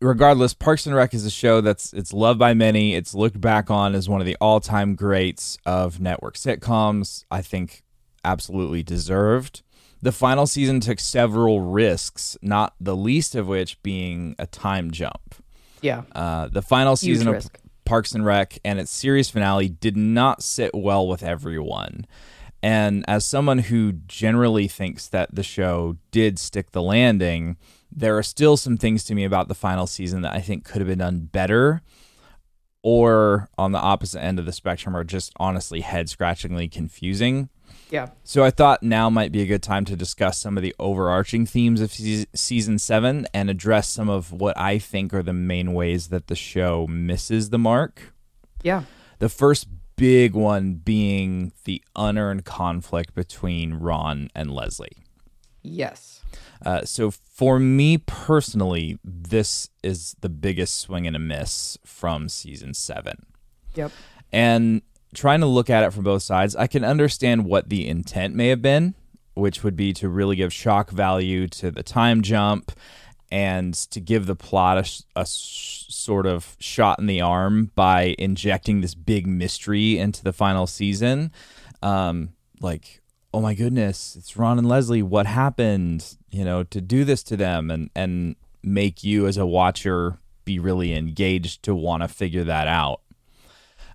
regardless, 0.00 0.54
Parks 0.54 0.86
and 0.86 0.94
Rec 0.94 1.12
is 1.12 1.26
a 1.26 1.30
show 1.30 1.60
that's 1.60 1.92
it's 1.92 2.12
loved 2.12 2.38
by 2.38 2.54
many. 2.54 2.94
It's 2.94 3.14
looked 3.14 3.40
back 3.40 3.70
on 3.70 3.94
as 3.94 4.08
one 4.08 4.20
of 4.20 4.26
the 4.26 4.36
all-time 4.40 4.94
greats 4.94 5.58
of 5.66 6.00
network 6.00 6.36
sitcoms. 6.36 7.24
I 7.30 7.42
think 7.42 7.82
absolutely 8.24 8.82
deserved. 8.82 9.62
The 10.00 10.12
final 10.12 10.46
season 10.46 10.78
took 10.80 11.00
several 11.00 11.60
risks, 11.60 12.36
not 12.40 12.74
the 12.80 12.94
least 12.96 13.34
of 13.34 13.48
which 13.48 13.82
being 13.82 14.36
a 14.38 14.46
time 14.46 14.92
jump. 14.92 15.34
Yeah. 15.82 16.02
Uh, 16.12 16.46
the 16.46 16.62
final 16.62 16.92
Huge 16.92 17.00
season 17.00 17.28
of 17.28 17.34
risk. 17.34 17.58
Parks 17.84 18.12
and 18.12 18.24
Rec 18.24 18.58
and 18.64 18.78
its 18.78 18.92
series 18.92 19.30
finale 19.30 19.68
did 19.68 19.96
not 19.96 20.42
sit 20.42 20.72
well 20.74 21.08
with 21.08 21.22
everyone. 21.22 22.06
And 22.62 23.04
as 23.06 23.24
someone 23.24 23.58
who 23.58 23.92
generally 23.92 24.66
thinks 24.66 25.06
that 25.08 25.34
the 25.34 25.42
show 25.42 25.96
did 26.10 26.38
stick 26.38 26.72
the 26.72 26.82
landing, 26.82 27.56
there 27.90 28.18
are 28.18 28.22
still 28.22 28.56
some 28.56 28.76
things 28.76 29.04
to 29.04 29.14
me 29.14 29.24
about 29.24 29.48
the 29.48 29.54
final 29.54 29.86
season 29.86 30.22
that 30.22 30.34
I 30.34 30.40
think 30.40 30.64
could 30.64 30.80
have 30.80 30.88
been 30.88 30.98
done 30.98 31.28
better, 31.32 31.82
or 32.82 33.48
on 33.56 33.72
the 33.72 33.78
opposite 33.78 34.22
end 34.22 34.38
of 34.38 34.46
the 34.46 34.52
spectrum, 34.52 34.96
are 34.96 35.04
just 35.04 35.32
honestly 35.36 35.80
head 35.82 36.08
scratchingly 36.08 36.68
confusing. 36.68 37.48
Yeah. 37.90 38.08
So 38.24 38.44
I 38.44 38.50
thought 38.50 38.82
now 38.82 39.08
might 39.08 39.32
be 39.32 39.40
a 39.40 39.46
good 39.46 39.62
time 39.62 39.84
to 39.86 39.96
discuss 39.96 40.38
some 40.38 40.56
of 40.56 40.62
the 40.62 40.74
overarching 40.78 41.46
themes 41.46 41.80
of 41.80 41.90
season 41.92 42.78
7 42.78 43.26
and 43.32 43.48
address 43.48 43.88
some 43.88 44.10
of 44.10 44.32
what 44.32 44.58
I 44.58 44.78
think 44.78 45.14
are 45.14 45.22
the 45.22 45.32
main 45.32 45.72
ways 45.72 46.08
that 46.08 46.26
the 46.26 46.34
show 46.34 46.86
misses 46.86 47.50
the 47.50 47.58
mark. 47.58 48.12
Yeah. 48.62 48.82
The 49.20 49.28
first 49.28 49.68
big 49.98 50.32
one 50.34 50.74
being 50.74 51.52
the 51.64 51.82
unearned 51.94 52.44
conflict 52.44 53.14
between 53.14 53.74
Ron 53.74 54.30
and 54.34 54.50
Leslie. 54.50 54.96
Yes. 55.62 56.22
Uh, 56.64 56.84
so 56.84 57.10
for 57.10 57.58
me 57.58 57.98
personally, 57.98 58.98
this 59.04 59.68
is 59.82 60.16
the 60.20 60.28
biggest 60.28 60.78
swing 60.78 61.06
and 61.06 61.14
a 61.16 61.18
miss 61.18 61.76
from 61.84 62.28
season 62.28 62.74
7 62.74 63.26
Yep. 63.74 63.92
and 64.32 64.82
trying 65.14 65.40
to 65.40 65.46
look 65.46 65.70
at 65.70 65.84
it 65.84 65.92
from 65.92 66.04
both 66.04 66.22
sides, 66.22 66.54
I 66.56 66.66
can 66.66 66.84
understand 66.84 67.44
what 67.44 67.68
the 67.68 67.86
intent 67.88 68.34
may 68.34 68.48
have 68.48 68.60
been, 68.62 68.94
which 69.34 69.62
would 69.62 69.76
be 69.76 69.92
to 69.94 70.08
really 70.08 70.36
give 70.36 70.52
shock 70.52 70.90
value 70.90 71.46
to 71.48 71.70
the 71.70 71.82
time 71.82 72.22
jump 72.22 72.72
and 73.30 73.74
to 73.74 74.00
give 74.00 74.26
the 74.26 74.34
plot 74.34 74.78
a, 75.14 75.20
a 75.20 75.26
sort 75.26 76.26
of 76.26 76.56
shot 76.58 76.98
in 76.98 77.06
the 77.06 77.20
arm 77.20 77.70
by 77.74 78.14
injecting 78.18 78.80
this 78.80 78.94
big 78.94 79.26
mystery 79.26 79.98
into 79.98 80.24
the 80.24 80.32
final 80.32 80.66
season. 80.66 81.30
Um, 81.82 82.30
like, 82.60 83.00
oh 83.32 83.40
my 83.40 83.54
goodness, 83.54 84.16
it's 84.16 84.36
Ron 84.36 84.58
and 84.58 84.68
Leslie. 84.68 85.02
What 85.02 85.26
happened? 85.26 86.16
You 86.30 86.44
know, 86.44 86.62
to 86.64 86.80
do 86.80 87.04
this 87.04 87.22
to 87.24 87.36
them 87.36 87.70
and 87.70 87.90
and 87.94 88.36
make 88.62 89.04
you 89.04 89.26
as 89.26 89.36
a 89.36 89.46
watcher 89.46 90.18
be 90.44 90.58
really 90.58 90.94
engaged 90.94 91.62
to 91.62 91.74
want 91.74 92.02
to 92.02 92.08
figure 92.08 92.44
that 92.44 92.66
out. 92.68 93.02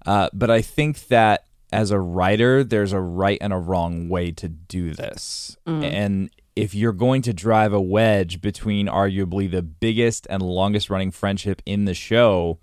Uh, 0.05 0.29
but 0.33 0.51
I 0.51 0.61
think 0.61 1.07
that 1.07 1.45
as 1.71 1.89
a 1.89 1.99
writer, 1.99 2.63
there's 2.63 2.93
a 2.93 2.99
right 2.99 3.39
and 3.41 3.51
a 3.51 3.57
wrong 3.57 4.07
way 4.07 4.31
to 4.31 4.47
do 4.47 4.93
this. 4.93 5.57
And 5.83 6.29
if 6.55 6.75
you're 6.75 6.93
going 6.93 7.21
to 7.23 7.33
drive 7.33 7.73
a 7.73 7.81
wedge 7.81 8.41
between 8.41 8.87
arguably 8.87 9.49
the 9.49 9.61
biggest 9.61 10.27
and 10.29 10.41
longest 10.41 10.89
running 10.89 11.11
friendship 11.11 11.61
in 11.65 11.85
the 11.85 11.93
show, 11.93 12.59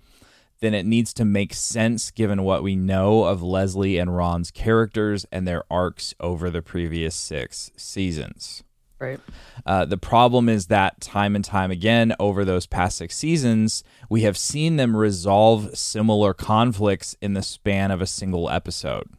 then 0.61 0.73
it 0.73 0.85
needs 0.85 1.13
to 1.13 1.25
make 1.25 1.53
sense 1.53 2.11
given 2.11 2.43
what 2.43 2.63
we 2.63 2.75
know 2.75 3.23
of 3.23 3.41
Leslie 3.41 3.97
and 3.97 4.15
Ron's 4.15 4.51
characters 4.51 5.25
and 5.31 5.47
their 5.47 5.63
arcs 5.69 6.13
over 6.19 6.49
the 6.49 6.61
previous 6.61 7.15
six 7.15 7.71
seasons. 7.75 8.63
Right. 8.99 9.19
Uh, 9.65 9.85
the 9.85 9.97
problem 9.97 10.47
is 10.47 10.67
that 10.67 11.01
time 11.01 11.35
and 11.35 11.43
time 11.43 11.71
again 11.71 12.13
over 12.19 12.45
those 12.45 12.67
past 12.67 12.99
six 12.99 13.15
seasons, 13.15 13.83
we 14.09 14.21
have 14.21 14.37
seen 14.37 14.75
them 14.75 14.95
resolve 14.95 15.75
similar 15.75 16.35
conflicts 16.35 17.15
in 17.19 17.33
the 17.33 17.41
span 17.41 17.89
of 17.89 17.99
a 17.99 18.05
single 18.05 18.47
episode. 18.47 19.09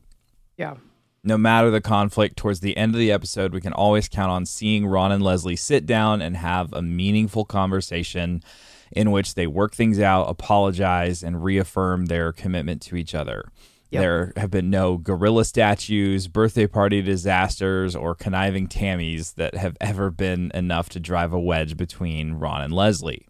Yeah. 0.57 0.77
No 1.25 1.39
matter 1.39 1.71
the 1.71 1.81
conflict, 1.81 2.37
towards 2.37 2.61
the 2.61 2.77
end 2.77 2.95
of 2.95 2.99
the 2.99 3.13
episode, 3.13 3.53
we 3.53 3.61
can 3.61 3.73
always 3.73 4.09
count 4.09 4.33
on 4.33 4.45
seeing 4.45 4.87
Ron 4.87 5.13
and 5.13 5.23
Leslie 5.23 5.55
sit 5.55 5.87
down 5.87 6.21
and 6.21 6.37
have 6.37 6.73
a 6.73 6.83
meaningful 6.83 7.45
conversation 7.45 8.43
in 8.91 9.13
which 9.13 9.35
they 9.35 9.47
work 9.47 9.73
things 9.75 10.01
out, 10.01 10.29
apologize, 10.29 11.23
and 11.23 11.45
reaffirm 11.45 12.07
their 12.07 12.33
commitment 12.33 12.83
to 12.83 12.97
each 12.97 13.15
other. 13.15 13.53
Yep. 13.91 14.01
There 14.01 14.33
have 14.37 14.51
been 14.51 14.69
no 14.69 14.97
gorilla 14.97 15.45
statues, 15.45 16.27
birthday 16.27 16.67
party 16.67 17.03
disasters, 17.03 17.95
or 17.95 18.17
conniving 18.17 18.67
Tammys 18.67 19.35
that 19.35 19.55
have 19.55 19.77
ever 19.81 20.11
been 20.11 20.51
enough 20.55 20.89
to 20.91 21.01
drive 21.01 21.33
a 21.33 21.39
wedge 21.39 21.77
between 21.77 22.35
Ron 22.35 22.63
and 22.63 22.73
Leslie. 22.73 23.27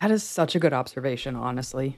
That 0.00 0.10
is 0.10 0.22
such 0.22 0.54
a 0.54 0.58
good 0.58 0.74
observation, 0.74 1.36
honestly. 1.36 1.96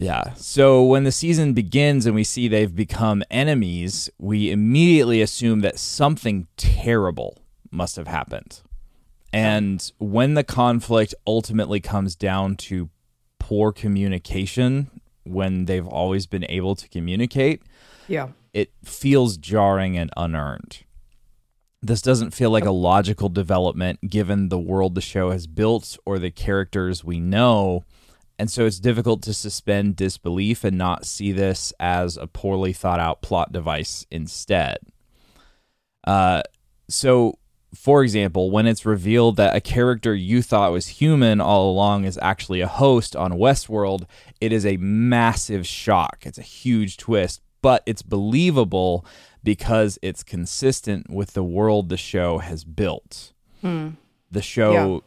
Yeah. 0.00 0.32
So 0.34 0.82
when 0.82 1.04
the 1.04 1.12
season 1.12 1.52
begins 1.52 2.06
and 2.06 2.14
we 2.14 2.24
see 2.24 2.48
they've 2.48 2.74
become 2.74 3.22
enemies, 3.30 4.08
we 4.18 4.50
immediately 4.50 5.20
assume 5.20 5.60
that 5.60 5.78
something 5.78 6.46
terrible 6.56 7.36
must 7.70 7.96
have 7.96 8.06
happened. 8.06 8.62
And 9.32 9.92
when 9.98 10.34
the 10.34 10.42
conflict 10.42 11.14
ultimately 11.26 11.80
comes 11.80 12.16
down 12.16 12.56
to 12.56 12.88
poor 13.38 13.72
communication, 13.72 14.90
when 15.24 15.66
they've 15.66 15.86
always 15.86 16.26
been 16.26 16.46
able 16.48 16.74
to 16.76 16.88
communicate, 16.88 17.62
Yeah. 18.08 18.28
it 18.54 18.72
feels 18.82 19.36
jarring 19.36 19.98
and 19.98 20.10
unearned. 20.16 20.78
This 21.82 22.00
doesn't 22.02 22.32
feel 22.32 22.50
like 22.50 22.64
a 22.64 22.70
logical 22.72 23.28
development 23.28 24.08
given 24.08 24.48
the 24.48 24.58
world 24.58 24.94
the 24.94 25.00
show 25.02 25.30
has 25.30 25.46
built 25.46 25.98
or 26.06 26.18
the 26.18 26.30
characters 26.30 27.04
we 27.04 27.20
know. 27.20 27.84
And 28.40 28.50
so 28.50 28.64
it's 28.64 28.80
difficult 28.80 29.22
to 29.22 29.34
suspend 29.34 29.96
disbelief 29.96 30.64
and 30.64 30.78
not 30.78 31.04
see 31.04 31.30
this 31.30 31.72
as 31.78 32.16
a 32.16 32.26
poorly 32.26 32.72
thought 32.72 32.98
out 32.98 33.20
plot 33.20 33.52
device 33.52 34.06
instead. 34.10 34.78
Uh, 36.06 36.42
so 36.88 37.38
for 37.74 38.02
example, 38.02 38.50
when 38.50 38.66
it's 38.66 38.84
revealed 38.84 39.36
that 39.36 39.54
a 39.54 39.60
character 39.60 40.12
you 40.14 40.42
thought 40.42 40.72
was 40.72 40.88
human 40.88 41.40
all 41.40 41.70
along 41.70 42.04
is 42.04 42.18
actually 42.20 42.60
a 42.60 42.66
host 42.66 43.14
on 43.14 43.32
Westworld, 43.32 44.06
it 44.40 44.52
is 44.52 44.66
a 44.66 44.76
massive 44.78 45.64
shock. 45.66 46.22
It's 46.24 46.38
a 46.38 46.42
huge 46.42 46.96
twist, 46.96 47.42
but 47.62 47.82
it's 47.86 48.02
believable 48.02 49.04
because 49.44 49.98
it's 50.02 50.24
consistent 50.24 51.08
with 51.10 51.34
the 51.34 51.44
world 51.44 51.90
the 51.90 51.96
show 51.96 52.38
has 52.38 52.64
built. 52.64 53.32
The 53.62 54.42
show 54.42 54.72
Yeah. 54.72 54.98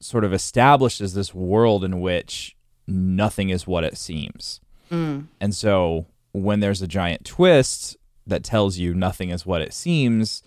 sort 0.00 0.24
of 0.24 0.34
establishes 0.34 1.14
this 1.14 1.32
world 1.32 1.84
in 1.84 2.00
which 2.00 2.54
nothing 2.86 3.50
is 3.50 3.66
what 3.66 3.84
it 3.84 3.96
seems. 3.96 4.60
Mm. 4.90 5.26
And 5.40 5.54
so 5.54 6.06
when 6.32 6.60
there's 6.60 6.82
a 6.82 6.88
giant 6.88 7.24
twist 7.24 7.96
that 8.26 8.44
tells 8.44 8.78
you 8.78 8.94
nothing 8.94 9.30
is 9.30 9.46
what 9.46 9.62
it 9.62 9.72
seems, 9.72 10.42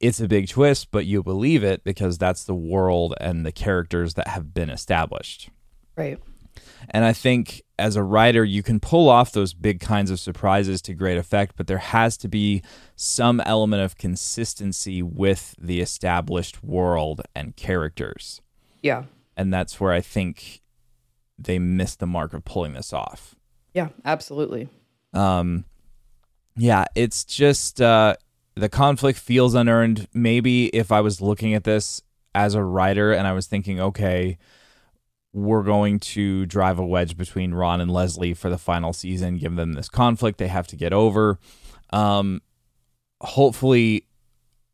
it's 0.00 0.20
a 0.20 0.28
big 0.28 0.48
twist, 0.48 0.90
but 0.90 1.06
you 1.06 1.22
believe 1.22 1.62
it 1.62 1.84
because 1.84 2.18
that's 2.18 2.44
the 2.44 2.54
world 2.54 3.14
and 3.20 3.46
the 3.46 3.52
characters 3.52 4.14
that 4.14 4.28
have 4.28 4.52
been 4.52 4.70
established. 4.70 5.48
Right. 5.96 6.18
And 6.90 7.04
I 7.04 7.12
think 7.12 7.62
as 7.78 7.96
a 7.96 8.02
writer, 8.02 8.44
you 8.44 8.62
can 8.62 8.80
pull 8.80 9.08
off 9.08 9.32
those 9.32 9.54
big 9.54 9.80
kinds 9.80 10.10
of 10.10 10.18
surprises 10.18 10.82
to 10.82 10.94
great 10.94 11.18
effect, 11.18 11.54
but 11.56 11.66
there 11.66 11.78
has 11.78 12.16
to 12.18 12.28
be 12.28 12.62
some 12.96 13.40
element 13.40 13.82
of 13.82 13.96
consistency 13.96 15.02
with 15.02 15.54
the 15.58 15.80
established 15.80 16.64
world 16.64 17.22
and 17.34 17.54
characters. 17.56 18.40
Yeah. 18.82 19.04
And 19.36 19.52
that's 19.52 19.80
where 19.80 19.92
I 19.92 20.00
think 20.00 20.61
they 21.44 21.58
missed 21.58 22.00
the 22.00 22.06
mark 22.06 22.32
of 22.34 22.44
pulling 22.44 22.72
this 22.72 22.92
off. 22.92 23.34
Yeah, 23.74 23.88
absolutely. 24.04 24.68
Um, 25.12 25.64
yeah, 26.56 26.84
it's 26.94 27.24
just 27.24 27.80
uh, 27.80 28.16
the 28.54 28.68
conflict 28.68 29.18
feels 29.18 29.54
unearned. 29.54 30.08
Maybe 30.12 30.66
if 30.66 30.92
I 30.92 31.00
was 31.00 31.20
looking 31.20 31.54
at 31.54 31.64
this 31.64 32.02
as 32.34 32.54
a 32.54 32.62
writer 32.62 33.12
and 33.12 33.26
I 33.26 33.32
was 33.32 33.46
thinking, 33.46 33.80
okay, 33.80 34.38
we're 35.32 35.62
going 35.62 35.98
to 35.98 36.44
drive 36.46 36.78
a 36.78 36.84
wedge 36.84 37.16
between 37.16 37.54
Ron 37.54 37.80
and 37.80 37.90
Leslie 37.90 38.34
for 38.34 38.50
the 38.50 38.58
final 38.58 38.92
season, 38.92 39.38
give 39.38 39.56
them 39.56 39.72
this 39.72 39.88
conflict 39.88 40.38
they 40.38 40.48
have 40.48 40.66
to 40.68 40.76
get 40.76 40.92
over. 40.92 41.38
Um, 41.90 42.42
hopefully, 43.20 44.06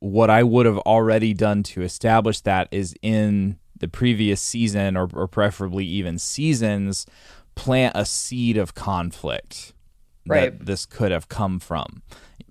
what 0.00 0.30
I 0.30 0.42
would 0.42 0.66
have 0.66 0.78
already 0.78 1.34
done 1.34 1.62
to 1.64 1.82
establish 1.82 2.40
that 2.40 2.68
is 2.70 2.94
in 3.02 3.58
the 3.80 3.88
previous 3.88 4.40
season 4.40 4.96
or, 4.96 5.08
or 5.12 5.26
preferably 5.26 5.84
even 5.84 6.18
seasons, 6.18 7.06
plant 7.54 7.92
a 7.96 8.04
seed 8.04 8.56
of 8.56 8.74
conflict 8.74 9.72
Right. 10.26 10.58
that 10.58 10.66
this 10.66 10.84
could 10.86 11.10
have 11.10 11.28
come 11.28 11.58
from. 11.58 12.02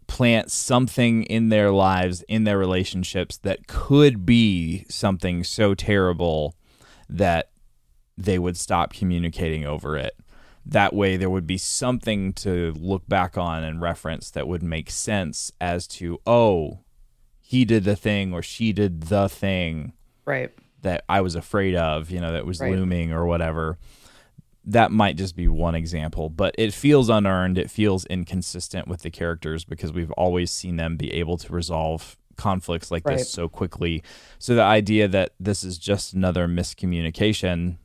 Plant 0.08 0.52
something 0.52 1.24
in 1.24 1.50
their 1.50 1.70
lives, 1.72 2.24
in 2.28 2.44
their 2.44 2.58
relationships 2.58 3.38
that 3.38 3.68
could 3.68 4.26
be 4.26 4.86
something 4.90 5.44
so 5.44 5.76
terrible 5.76 6.56
that 7.10 7.52
they 8.18 8.40
would 8.40 8.58
stop 8.58 8.94
communicating 8.94 9.66
over 9.66 9.96
it. 9.98 10.14
That 10.66 10.94
way, 10.94 11.18
there 11.18 11.30
would 11.30 11.46
be 11.48 11.58
something 11.58 12.34
to 12.34 12.74
look 12.78 13.08
back 13.08 13.38
on 13.38 13.64
and 13.64 13.80
reference 13.80 14.32
that 14.32 14.48
would 14.48 14.64
make 14.64 14.90
sense 14.90 15.52
as 15.62 15.88
to, 15.90 16.20
oh, 16.26 16.80
he 17.40 17.64
did 17.64 17.84
the 17.86 17.96
thing 17.96 18.34
or 18.34 18.42
she 18.42 18.74
did 18.74 19.04
the 19.04 19.30
thing 19.30 19.94
Right. 20.26 20.52
That 20.88 21.04
I 21.10 21.22
was 21.22 21.36
afraid 21.36 21.76
of, 21.76 22.10
you 22.10 22.20
know, 22.22 22.32
that 22.32 22.46
was 22.46 22.60
Right. 22.62 22.72
looming 22.74 23.12
or 23.12 23.26
whatever. 23.26 23.78
That 24.66 24.92
might 24.92 25.16
just 25.18 25.36
be 25.36 25.48
one 25.48 25.76
example, 25.76 26.30
but 26.30 26.56
it 26.58 26.74
feels 26.74 27.10
unearned. 27.10 27.58
It 27.58 27.70
feels 27.70 28.06
inconsistent 28.06 28.88
with 28.88 29.02
the 29.02 29.12
characters 29.12 29.64
because 29.66 29.94
we've 29.94 30.12
always 30.12 30.50
seen 30.52 30.78
them 30.78 30.98
be 30.98 31.14
able 31.14 31.38
to 31.38 31.54
resolve 31.54 32.18
conflicts 32.38 32.92
like 32.92 33.06
Right. 33.06 33.18
this 33.18 33.30
so 33.30 33.48
quickly. 33.50 34.04
So 34.40 34.56
the 34.56 34.62
idea 34.64 35.08
that 35.08 35.32
this 35.40 35.64
is 35.64 35.78
just 35.78 36.14
another 36.14 36.48
miscommunication, 36.48 37.78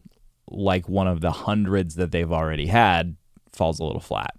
like 0.51 0.89
one 0.89 1.09
of 1.09 1.21
the 1.21 1.31
hundreds 1.33 1.95
that 1.97 2.11
they've 2.13 2.31
already 2.33 2.67
had, 2.67 3.17
falls 3.53 3.79
a 3.81 3.85
little 3.85 4.01
flat. 4.01 4.35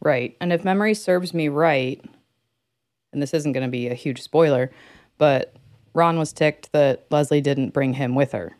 Right. 0.00 0.36
And 0.40 0.52
if 0.52 0.64
memory 0.64 0.94
serves 0.94 1.32
me 1.32 1.48
right, 1.48 2.04
and 3.12 3.22
this 3.22 3.34
isn't 3.34 3.52
going 3.52 3.66
to 3.66 3.70
be 3.70 3.88
a 3.88 3.94
huge 3.94 4.20
spoiler, 4.22 4.70
but 5.18 5.54
Ron 5.94 6.18
was 6.18 6.32
ticked 6.32 6.72
that 6.72 7.06
Leslie 7.10 7.40
didn't 7.40 7.70
bring 7.70 7.94
him 7.94 8.14
with 8.14 8.32
her. 8.32 8.56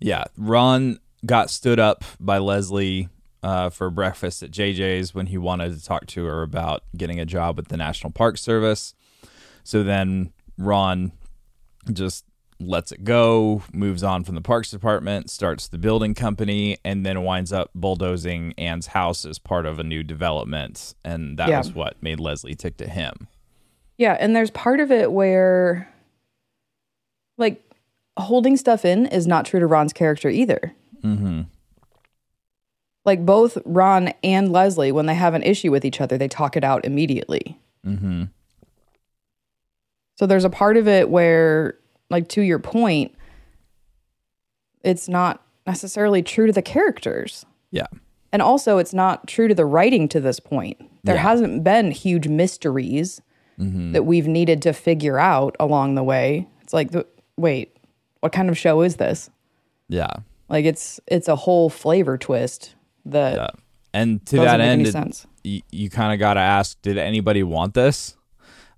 Yeah, 0.00 0.24
Ron 0.36 0.98
got 1.24 1.50
stood 1.50 1.78
up 1.78 2.04
by 2.18 2.38
Leslie 2.38 3.08
uh, 3.42 3.70
for 3.70 3.90
breakfast 3.90 4.42
at 4.42 4.50
JJ's 4.50 5.14
when 5.14 5.26
he 5.26 5.38
wanted 5.38 5.76
to 5.78 5.84
talk 5.84 6.06
to 6.08 6.24
her 6.24 6.42
about 6.42 6.82
getting 6.96 7.18
a 7.20 7.24
job 7.24 7.56
with 7.56 7.68
the 7.68 7.76
National 7.76 8.10
Park 8.12 8.38
Service. 8.38 8.94
So 9.64 9.82
then 9.82 10.32
Ron 10.58 11.12
just 11.92 12.24
lets 12.60 12.92
it 12.92 13.02
go, 13.02 13.62
moves 13.72 14.04
on 14.04 14.22
from 14.22 14.36
the 14.36 14.40
Parks 14.40 14.70
Department, 14.70 15.30
starts 15.30 15.66
the 15.66 15.78
building 15.78 16.14
company, 16.14 16.78
and 16.84 17.04
then 17.04 17.22
winds 17.24 17.52
up 17.52 17.70
bulldozing 17.74 18.54
Anne's 18.56 18.88
house 18.88 19.24
as 19.24 19.40
part 19.40 19.66
of 19.66 19.80
a 19.80 19.84
new 19.84 20.04
development. 20.04 20.94
And 21.04 21.36
that 21.38 21.48
Yeah. 21.48 21.58
was 21.58 21.72
what 21.74 22.00
made 22.00 22.20
Leslie 22.20 22.54
tick 22.54 22.76
to 22.76 22.88
him. 22.88 23.26
Yeah. 23.98 24.16
And 24.18 24.34
there's 24.36 24.50
part 24.52 24.78
of 24.78 24.92
it 24.92 25.10
where, 25.12 25.91
like, 27.38 27.62
holding 28.18 28.56
stuff 28.56 28.84
in 28.84 29.06
is 29.06 29.26
not 29.26 29.46
true 29.46 29.60
to 29.60 29.66
Ron's 29.66 29.92
character 29.92 30.28
either. 30.28 30.74
Mm-hmm. 31.02 31.42
Like, 33.04 33.26
both 33.26 33.58
Ron 33.64 34.12
and 34.22 34.52
Leslie, 34.52 34.92
when 34.92 35.06
they 35.06 35.14
have 35.14 35.34
an 35.34 35.42
issue 35.42 35.70
with 35.70 35.84
each 35.84 36.00
other, 36.00 36.16
they 36.16 36.28
talk 36.28 36.56
it 36.56 36.62
out 36.62 36.84
immediately. 36.84 37.58
Mm-hmm. 37.84 38.24
So 40.16 40.26
there's 40.26 40.44
a 40.44 40.50
part 40.50 40.76
of 40.76 40.86
it 40.86 41.10
where, 41.10 41.78
like, 42.10 42.28
to 42.28 42.42
your 42.42 42.58
point, 42.60 43.12
it's 44.84 45.08
not 45.08 45.42
necessarily 45.66 46.22
true 46.22 46.46
to 46.46 46.52
the 46.52 46.62
characters. 46.62 47.44
Yeah. 47.70 47.86
And 48.32 48.40
also, 48.40 48.78
it's 48.78 48.94
not 48.94 49.26
true 49.26 49.48
to 49.48 49.54
the 49.54 49.64
writing 49.64 50.08
to 50.08 50.20
this 50.20 50.38
point. 50.38 50.78
There 51.02 51.16
Yeah. 51.16 51.22
hasn't 51.22 51.64
been 51.64 51.90
huge 51.90 52.28
mysteries 52.28 53.20
that 53.58 54.04
we've 54.04 54.26
needed 54.26 54.60
to 54.62 54.72
figure 54.72 55.20
out 55.20 55.54
along 55.60 55.94
the 55.94 56.02
way. 56.02 56.48
It's 56.62 56.72
like, 56.72 56.90
the, 56.90 57.06
wait, 57.42 57.76
what 58.20 58.32
kind 58.32 58.48
of 58.48 58.56
show 58.56 58.80
is 58.82 58.96
this? 58.96 59.28
Yeah. 59.88 60.12
Like, 60.48 60.64
it's 60.64 61.00
it's 61.06 61.28
a 61.28 61.36
whole 61.36 61.68
flavor 61.68 62.16
twist 62.16 62.74
that 63.04 63.34
Yeah. 63.36 63.48
And 63.94 64.24
to 64.26 64.36
that 64.36 64.60
end, 64.60 64.86
it- 64.86 65.26
you, 65.44 65.60
you 65.70 65.90
kind 65.90 66.12
of 66.14 66.18
got 66.18 66.34
to 66.34 66.40
ask 66.40 66.80
did 66.82 66.96
anybody 66.96 67.42
want 67.42 67.74
this 67.74 68.16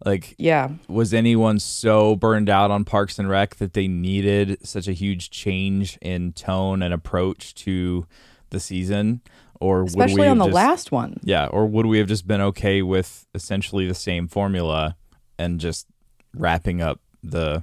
like 0.05 0.35
Yeah, 0.39 0.71
was 0.89 1.13
anyone 1.15 1.59
so 1.61 2.17
burned 2.17 2.49
out 2.51 2.71
on 2.71 2.85
parks 2.85 3.19
and 3.19 3.29
rec 3.29 3.57
that 3.57 3.75
they 3.75 3.87
needed 3.87 4.67
such 4.67 4.89
a 4.89 4.93
huge 4.93 5.31
change 5.31 5.99
in 6.03 6.33
tone 6.33 6.83
and 6.83 6.93
approach 6.95 7.55
to 7.57 8.07
the 8.51 8.59
season 8.61 9.21
or 9.61 9.85
would 9.85 9.95
we 9.95 10.03
especially 10.05 10.27
on 10.29 10.39
the 10.39 10.47
just- 10.47 10.55
last 10.55 10.91
one. 10.93 11.21
yeah 11.23 11.47
or 11.47 11.67
would 11.67 11.87
we 11.87 11.99
have 11.99 12.09
just 12.09 12.27
been 12.27 12.41
okay 12.41 12.83
with 12.83 13.27
essentially 13.35 13.87
the 13.87 13.95
same 13.95 14.27
formula 14.27 14.97
and 15.39 15.61
just 15.61 15.87
wrapping 16.35 16.81
up 16.83 17.01
the 17.23 17.63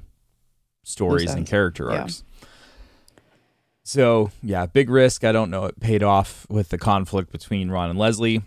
stories 0.84 1.32
and 1.32 1.46
character 1.48 1.90
Yeah. 1.92 2.02
arcs 2.02 2.24
so 3.84 4.32
yeah 4.44 4.66
big 4.66 4.90
risk 4.90 5.24
i 5.24 5.32
don't 5.32 5.50
know 5.50 5.66
it 5.66 5.80
paid 5.80 6.04
off 6.04 6.46
with 6.50 6.70
the 6.70 6.78
conflict 6.78 7.32
between 7.32 7.70
ron 7.70 7.90
and 7.90 7.98
leslie 8.00 8.42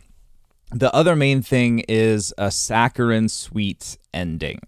the 0.70 0.92
other 0.94 1.14
main 1.16 1.42
thing 1.42 1.80
is 1.88 2.32
a 2.38 2.50
saccharine 2.50 3.28
sweet 3.28 3.96
ending 4.12 4.60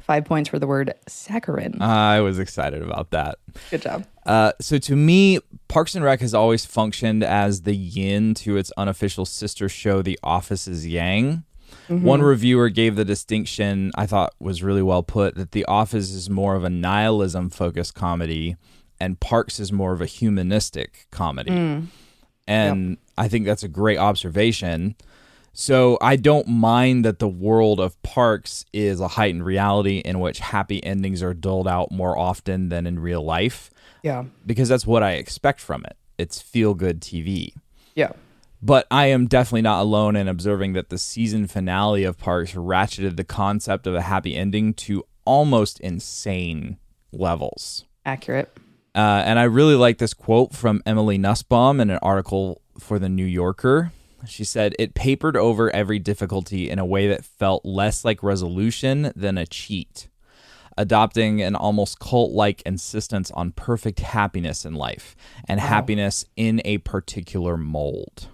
Five 0.00 0.26
points 0.26 0.50
for 0.50 0.58
the 0.58 0.66
word 0.66 0.92
saccharin. 1.08 1.80
i 1.80 2.20
was 2.20 2.38
excited 2.38 2.82
about 2.82 3.10
that 3.12 3.38
Good 3.70 3.80
job. 3.82 4.04
uh, 4.26 4.52
so 4.60 4.76
to 4.78 4.94
me, 4.96 5.38
Parks 5.68 5.94
and 5.94 6.04
Rec 6.04 6.20
has 6.20 6.34
always 6.34 6.66
functioned 6.66 7.22
as 7.24 7.62
the 7.62 7.74
yin 7.74 8.34
to 8.34 8.56
its 8.58 8.70
unofficial 8.76 9.24
sister 9.24 9.66
show, 9.68 10.02
The 10.02 10.18
Office's 10.22 10.86
yang. 10.86 11.44
One 11.88 12.20
mm-hmm. 12.20 12.26
reviewer 12.26 12.68
gave 12.70 12.96
the 12.96 13.04
distinction 13.04 13.92
I 13.94 14.06
thought 14.06 14.34
was 14.40 14.62
really 14.62 14.82
well 14.82 15.02
put 15.02 15.34
that 15.34 15.52
The 15.52 15.64
Office 15.66 16.10
is 16.10 16.30
more 16.30 16.54
of 16.54 16.64
a 16.64 16.70
nihilism 16.70 17.50
focused 17.50 17.94
comedy 17.94 18.56
and 19.00 19.20
Parks 19.20 19.60
is 19.60 19.72
more 19.72 19.92
of 19.92 20.00
a 20.00 20.06
humanistic 20.06 21.06
comedy. 21.10 21.50
Mm. 21.50 21.86
And 22.46 22.98
I 23.18 23.28
think 23.28 23.46
that's 23.46 23.62
a 23.62 23.68
great 23.68 23.98
observation. 23.98 24.96
So 25.52 25.98
I 26.00 26.16
don't 26.16 26.48
mind 26.48 27.04
that 27.04 27.18
the 27.18 27.28
world 27.28 27.80
of 27.80 28.00
Parks 28.02 28.64
is 28.72 29.00
a 29.00 29.08
heightened 29.08 29.44
reality 29.44 29.98
in 29.98 30.20
which 30.20 30.40
happy 30.40 30.82
endings 30.84 31.22
are 31.22 31.34
doled 31.34 31.68
out 31.68 31.92
more 31.92 32.18
often 32.18 32.70
than 32.70 32.86
in 32.86 32.98
real 32.98 33.22
life 33.22 33.70
Yeah. 34.02 34.24
because 34.44 34.68
that's 34.68 34.86
what 34.86 35.02
I 35.02 35.12
expect 35.12 35.60
from 35.60 35.84
it. 35.84 35.96
It's 36.18 36.40
feel 36.40 36.74
good 36.74 37.00
TV. 37.00 37.52
Yeah. 37.94 38.12
But 38.64 38.86
I 38.90 39.06
am 39.06 39.26
definitely 39.26 39.60
not 39.60 39.82
alone 39.82 40.16
in 40.16 40.26
observing 40.26 40.72
that 40.72 40.88
the 40.88 40.96
season 40.96 41.46
finale 41.46 42.02
of 42.04 42.16
Parks 42.16 42.54
ratcheted 42.54 43.16
the 43.16 43.22
concept 43.24 43.86
of 43.86 43.94
a 43.94 44.00
happy 44.00 44.34
ending 44.34 44.72
to 44.74 45.04
almost 45.26 45.80
insane 45.80 46.78
levels. 47.12 47.84
Accurate. 48.06 48.50
Uh, 48.94 49.22
and 49.26 49.38
I 49.38 49.42
really 49.42 49.74
like 49.74 49.98
this 49.98 50.14
quote 50.14 50.54
from 50.54 50.82
Emily 50.86 51.18
Nussbaum 51.18 51.78
in 51.78 51.90
an 51.90 51.98
article 52.00 52.62
for 52.78 52.98
The 52.98 53.10
New 53.10 53.26
Yorker. 53.26 53.92
She 54.26 54.44
said, 54.44 54.74
It 54.78 54.94
papered 54.94 55.36
over 55.36 55.70
every 55.74 55.98
difficulty 55.98 56.70
in 56.70 56.78
a 56.78 56.86
way 56.86 57.06
that 57.08 57.22
felt 57.22 57.66
less 57.66 58.02
like 58.02 58.22
resolution 58.22 59.12
than 59.14 59.36
a 59.36 59.44
cheat. 59.46 60.08
adopting 60.76 61.40
an 61.40 61.54
almost 61.54 62.00
cult 62.00 62.32
like 62.32 62.60
insistence 62.66 63.30
on 63.32 63.52
perfect 63.52 64.00
happiness 64.00 64.64
in 64.64 64.74
life 64.74 65.14
and 65.46 65.60
Wow. 65.60 65.66
happiness 65.66 66.24
in 66.34 66.60
a 66.64 66.78
particular 66.78 67.56
mold. 67.56 68.28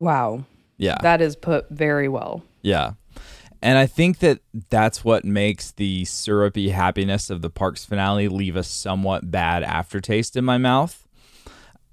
Wow. 0.00 0.44
Yeah. 0.78 0.96
That 1.02 1.20
is 1.20 1.36
put 1.36 1.68
very 1.68 2.08
well. 2.08 2.42
Yeah. 2.62 2.94
And 3.62 3.76
I 3.76 3.86
think 3.86 4.18
that 4.20 4.40
that's 4.70 5.04
what 5.04 5.24
makes 5.24 5.70
the 5.72 6.06
syrupy 6.06 6.70
happiness 6.70 7.28
of 7.28 7.42
the 7.42 7.50
Parks 7.50 7.84
finale 7.84 8.26
leave 8.28 8.56
a 8.56 8.64
somewhat 8.64 9.30
bad 9.30 9.62
aftertaste 9.62 10.36
in 10.36 10.44
my 10.44 10.56
mouth. 10.56 11.06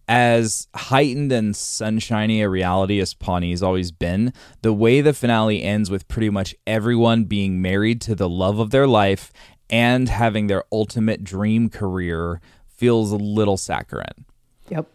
As 0.07 0.69
heightened 0.73 1.33
and 1.33 1.53
sunshiny 1.53 2.41
a 2.41 2.47
reality 2.47 3.01
as 3.01 3.13
Pawnee's 3.13 3.61
always 3.61 3.91
been, 3.91 4.31
the 4.61 4.71
way 4.71 5.01
the 5.01 5.11
finale 5.11 5.61
ends 5.61 5.91
with 5.91 6.07
pretty 6.07 6.29
much 6.29 6.55
everyone 6.65 7.25
being 7.25 7.61
married 7.61 7.99
to 8.01 8.15
the 8.15 8.29
love 8.29 8.59
of 8.59 8.69
their 8.69 8.87
life 8.87 9.33
and 9.69 10.07
having 10.07 10.47
their 10.47 10.63
ultimate 10.71 11.25
dream 11.25 11.69
career 11.69 12.39
feels 12.69 13.11
a 13.11 13.17
little 13.17 13.57
saccharine. 13.57 14.23
Yep. 14.69 14.87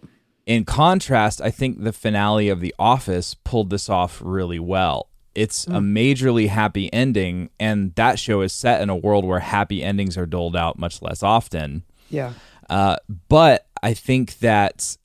In 0.52 0.66
contrast, 0.66 1.40
I 1.40 1.50
think 1.50 1.82
the 1.82 1.94
finale 1.94 2.50
of 2.50 2.60
The 2.60 2.74
Office 2.78 3.32
pulled 3.32 3.70
this 3.70 3.88
off 3.88 4.20
really 4.22 4.58
well. 4.58 5.08
It's 5.34 5.66
a 5.66 5.80
majorly 5.80 6.48
happy 6.48 6.92
ending, 6.92 7.48
and 7.58 7.94
that 7.94 8.18
show 8.18 8.42
is 8.42 8.52
set 8.52 8.82
in 8.82 8.90
a 8.90 8.96
world 8.96 9.24
where 9.24 9.38
happy 9.38 9.82
endings 9.82 10.18
are 10.18 10.26
doled 10.26 10.54
out 10.54 10.78
much 10.78 11.00
less 11.00 11.22
often. 11.22 11.84
Yeah. 12.10 12.34
Uh, 12.68 12.96
but 13.30 13.66
I 13.82 13.94
think 13.94 14.40
that 14.40 14.98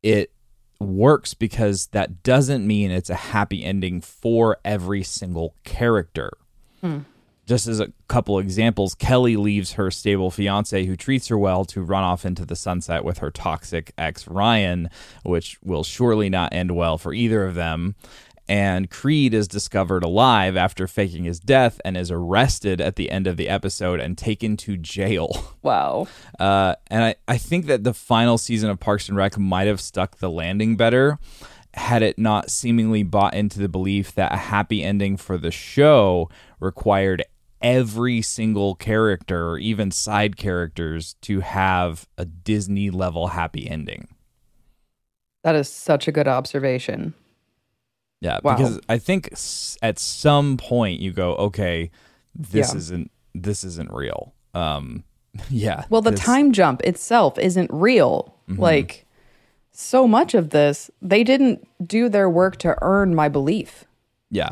it 0.00 0.30
works 0.78 1.34
because 1.34 1.88
that 1.88 2.22
doesn't 2.22 2.64
mean 2.64 2.92
it's 2.92 3.10
a 3.10 3.16
happy 3.16 3.64
ending 3.64 4.00
for 4.00 4.58
every 4.64 5.02
single 5.02 5.56
character. 5.64 6.30
Just 7.46 7.66
as 7.66 7.80
a 7.80 7.92
couple 8.06 8.38
examples, 8.38 8.94
Kelly 8.94 9.36
leaves 9.36 9.72
her 9.72 9.90
stable 9.90 10.30
fiance 10.30 10.84
who 10.84 10.96
treats 10.96 11.26
her 11.28 11.36
well 11.36 11.64
to 11.66 11.82
run 11.82 12.04
off 12.04 12.24
into 12.24 12.44
the 12.44 12.54
sunset 12.54 13.04
with 13.04 13.18
her 13.18 13.30
toxic 13.30 13.92
ex 13.98 14.28
Ryan, 14.28 14.88
which 15.24 15.58
will 15.62 15.82
surely 15.82 16.30
not 16.30 16.52
end 16.52 16.76
well 16.76 16.98
for 16.98 17.12
either 17.12 17.44
of 17.44 17.54
them. 17.54 17.96
And 18.48 18.90
Creed 18.90 19.34
is 19.34 19.48
discovered 19.48 20.04
alive 20.04 20.56
after 20.56 20.86
faking 20.86 21.24
his 21.24 21.40
death 21.40 21.80
and 21.84 21.96
is 21.96 22.10
arrested 22.10 22.80
at 22.80 22.96
the 22.96 23.10
end 23.10 23.26
of 23.26 23.36
the 23.36 23.48
episode 23.48 24.00
and 24.00 24.18
taken 24.18 24.56
to 24.58 24.76
jail. 24.76 25.48
Wow. 25.62 26.08
Uh, 26.40 26.74
and 26.88 27.04
I, 27.04 27.14
I 27.28 27.38
think 27.38 27.66
that 27.66 27.84
the 27.84 27.94
final 27.94 28.36
season 28.36 28.68
of 28.68 28.80
Parks 28.80 29.08
and 29.08 29.16
Rec 29.16 29.38
might 29.38 29.68
have 29.68 29.80
stuck 29.80 30.16
the 30.16 30.28
landing 30.28 30.76
better 30.76 31.20
had 31.74 32.02
it 32.02 32.18
not 32.18 32.50
seemingly 32.50 33.04
bought 33.04 33.34
into 33.34 33.60
the 33.60 33.68
belief 33.68 34.12
that 34.16 34.32
a 34.32 34.36
happy 34.36 34.82
ending 34.82 35.16
for 35.16 35.38
the 35.38 35.52
show 35.52 36.28
required 36.58 37.24
every 37.62 38.22
single 38.22 38.74
character 38.74 39.48
or 39.50 39.58
even 39.58 39.90
side 39.90 40.36
characters 40.36 41.14
to 41.22 41.40
have 41.40 42.06
a 42.18 42.24
Disney 42.24 42.90
level 42.90 43.28
happy 43.28 43.68
ending. 43.68 44.08
That 45.44 45.54
is 45.54 45.68
such 45.68 46.06
a 46.08 46.12
good 46.12 46.28
observation. 46.28 47.14
Yeah, 48.20 48.38
Wow. 48.44 48.56
because 48.56 48.80
I 48.88 48.98
think 48.98 49.32
at 49.82 49.98
some 49.98 50.56
point 50.56 51.00
you 51.00 51.12
go, 51.12 51.34
okay, 51.34 51.90
this 52.34 52.72
Yeah. 52.72 52.78
isn't 52.78 53.10
this 53.34 53.64
isn't 53.64 53.90
real. 53.92 54.34
Um, 54.54 55.04
yeah. 55.50 55.84
Well, 55.88 56.02
the 56.02 56.10
this- 56.10 56.20
time 56.20 56.52
jump 56.52 56.82
itself 56.82 57.38
isn't 57.38 57.70
real. 57.72 58.34
Like, 58.48 59.06
so 59.72 60.06
much 60.06 60.34
of 60.34 60.50
this, 60.50 60.90
they 61.00 61.24
didn't 61.24 61.66
do 61.88 62.10
their 62.10 62.28
work 62.28 62.58
to 62.58 62.76
earn 62.82 63.14
my 63.14 63.30
belief. 63.30 63.86
Yeah. 64.30 64.50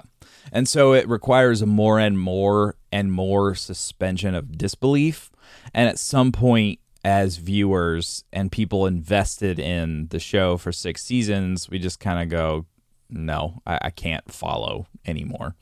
And 0.52 0.68
so 0.68 0.92
it 0.92 1.08
requires 1.08 1.64
more 1.64 1.98
and 1.98 2.18
more 2.18 2.76
and 2.92 3.12
more 3.12 3.54
suspension 3.54 4.34
of 4.34 4.56
disbelief. 4.58 5.30
And 5.74 5.88
at 5.88 5.98
some 5.98 6.32
point, 6.32 6.80
as 7.04 7.36
viewers 7.36 8.24
and 8.32 8.52
people 8.52 8.86
invested 8.86 9.58
in 9.58 10.08
the 10.08 10.18
show 10.18 10.56
for 10.56 10.72
six 10.72 11.02
seasons, 11.02 11.70
we 11.70 11.78
just 11.78 12.00
kind 12.00 12.20
of 12.20 12.28
go, 12.28 12.66
no, 13.08 13.62
I, 13.66 13.78
I 13.82 13.90
can't 13.90 14.30
follow 14.30 14.86
anymore. 15.06 15.54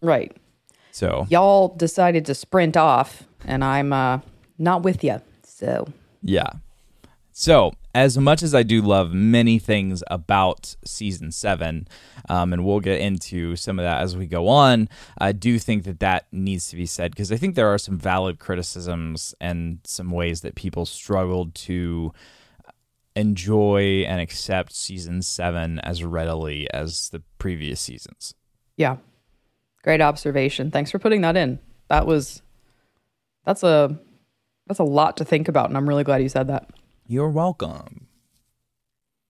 Right. 0.00 0.36
So, 0.92 1.26
Y'all 1.28 1.68
decided 1.76 2.26
to 2.26 2.34
sprint 2.34 2.76
off, 2.76 3.24
and 3.44 3.64
I'm 3.64 3.92
uh, 3.92 4.20
not 4.58 4.82
with 4.82 5.04
you. 5.04 5.20
So, 5.44 5.88
yeah. 6.22 6.50
So, 7.32 7.72
as 7.98 8.16
much 8.16 8.44
as 8.44 8.54
I 8.54 8.62
do 8.62 8.80
love 8.80 9.12
many 9.12 9.58
things 9.58 10.04
about 10.08 10.76
season 10.84 11.32
seven, 11.32 11.88
um, 12.28 12.52
and 12.52 12.64
we'll 12.64 12.78
get 12.78 13.00
into 13.00 13.56
some 13.56 13.80
of 13.80 13.82
that 13.82 14.02
as 14.02 14.16
we 14.16 14.26
go 14.26 14.46
on, 14.46 14.88
I 15.18 15.32
do 15.32 15.58
think 15.58 15.82
that 15.82 15.98
that 15.98 16.26
needs 16.30 16.68
to 16.68 16.76
be 16.76 16.86
said 16.86 17.10
because 17.10 17.32
I 17.32 17.36
think 17.36 17.56
there 17.56 17.66
are 17.66 17.78
some 17.78 17.98
valid 17.98 18.38
criticisms 18.38 19.34
and 19.40 19.80
some 19.82 20.12
ways 20.12 20.42
that 20.42 20.54
people 20.54 20.86
struggled 20.86 21.56
to 21.56 22.12
enjoy 23.16 24.04
and 24.06 24.20
accept 24.20 24.72
season 24.72 25.20
seven 25.20 25.80
as 25.80 26.04
readily 26.04 26.72
as 26.72 27.08
the 27.08 27.20
previous 27.38 27.80
seasons. 27.80 28.34
yeah. 28.76 28.96
Great 29.82 30.00
observation. 30.00 30.70
Thanks 30.70 30.90
for 30.90 30.98
putting 30.98 31.22
that 31.22 31.36
in. 31.36 31.58
That 31.88 32.06
was, 32.06 32.42
that's 33.44 33.62
a, 33.62 33.98
that's 34.66 34.80
a 34.80 34.84
lot 34.84 35.16
to 35.16 35.24
think 35.24 35.48
about, 35.48 35.68
and 35.68 35.76
I'm 35.76 35.88
really 35.88 36.04
glad 36.04 36.22
you 36.22 36.28
said 36.28 36.48
that. 36.48 36.68
You're 37.10 37.30
welcome. 37.30 38.06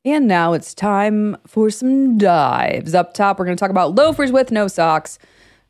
And 0.05 0.27
now 0.27 0.53
it's 0.53 0.75
time 0.75 1.37
for 1.47 1.71
some 1.71 2.19
dives. 2.19 2.93
Up 2.93 3.15
top, 3.15 3.39
we're 3.39 3.45
going 3.45 3.57
to 3.57 3.61
talk 3.61 3.71
about 3.71 3.95
loafers 3.95 4.33
with 4.33 4.51
no 4.51 4.67
socks, 4.67 5.17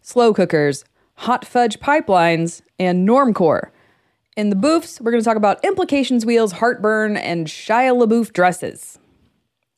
slow 0.00 0.32
cookers, 0.32 0.86
hot 1.16 1.44
fudge 1.44 1.78
pipelines, 1.80 2.62
and 2.78 3.06
normcore. 3.06 3.68
In 4.38 4.48
the 4.48 4.56
boofs, 4.56 5.02
we're 5.02 5.10
going 5.10 5.22
to 5.22 5.24
talk 5.24 5.36
about 5.36 5.62
implications 5.62 6.24
wheels, 6.24 6.52
heartburn, 6.52 7.18
and 7.18 7.46
Shia 7.46 7.94
LaBeouf 7.94 8.32
dresses. 8.32 8.98